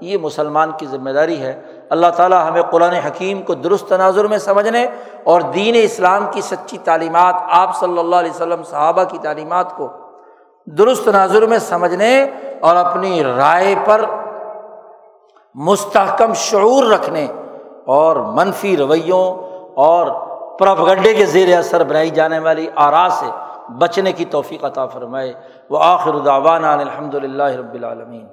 یہ 0.00 0.18
مسلمان 0.18 0.70
کی 0.78 0.86
ذمہ 0.86 1.10
داری 1.10 1.40
ہے۔ 1.40 1.62
اللہ 1.90 2.06
تعالیٰ 2.16 2.48
ہمیں 2.48 2.62
قرآن 2.62 2.92
حکیم 2.92 3.42
کو 3.42 3.54
درست 3.54 3.88
تناظر 3.88 4.24
میں 4.24 4.38
سمجھنے 4.38 4.86
اور 5.24 5.40
دین 5.40 5.74
اسلام 5.78 6.26
کی 6.30 6.40
سچی 6.40 6.78
تعلیمات، 6.78 7.34
آپ 7.50 7.76
صلی 7.76 7.98
اللہ 7.98 8.16
علیہ 8.16 8.30
وسلم 8.30 8.62
صحابہ 8.62 9.04
کی 9.04 9.18
تعلیمات 9.18 9.76
کو 9.76 9.88
درست 10.66 11.04
تناظر 11.04 11.46
میں 11.46 11.58
سمجھنے 11.58 12.30
اور 12.60 12.76
اپنی 12.76 13.24
رائے 13.24 13.74
پر 13.84 14.04
مستحکم 15.54 16.32
شعور 16.34 16.84
رکھنے 16.84 17.26
اور 17.86 18.16
منفی 18.16 18.76
رویوں 18.76 19.50
اور 19.74 20.06
پراپگنڈے 20.58 21.14
کے 21.14 21.26
زیر 21.26 21.58
اثر 21.58 21.84
بنائی 21.84 22.10
جانے 22.10 22.38
والی 22.38 22.66
آرا 22.76 23.08
سے 23.10 23.26
بچنے 23.78 24.12
کی 24.12 24.24
توفیق 24.24 24.64
عطا 24.64 24.86
فرمائے۔ 24.86 25.32
وہ 25.70 25.78
آخر 25.82 26.18
دعوانا 26.18 26.72
الحمد 26.72 27.14
للہ 27.14 27.42
رب 27.42 27.74
العالمین۔ 27.74 28.26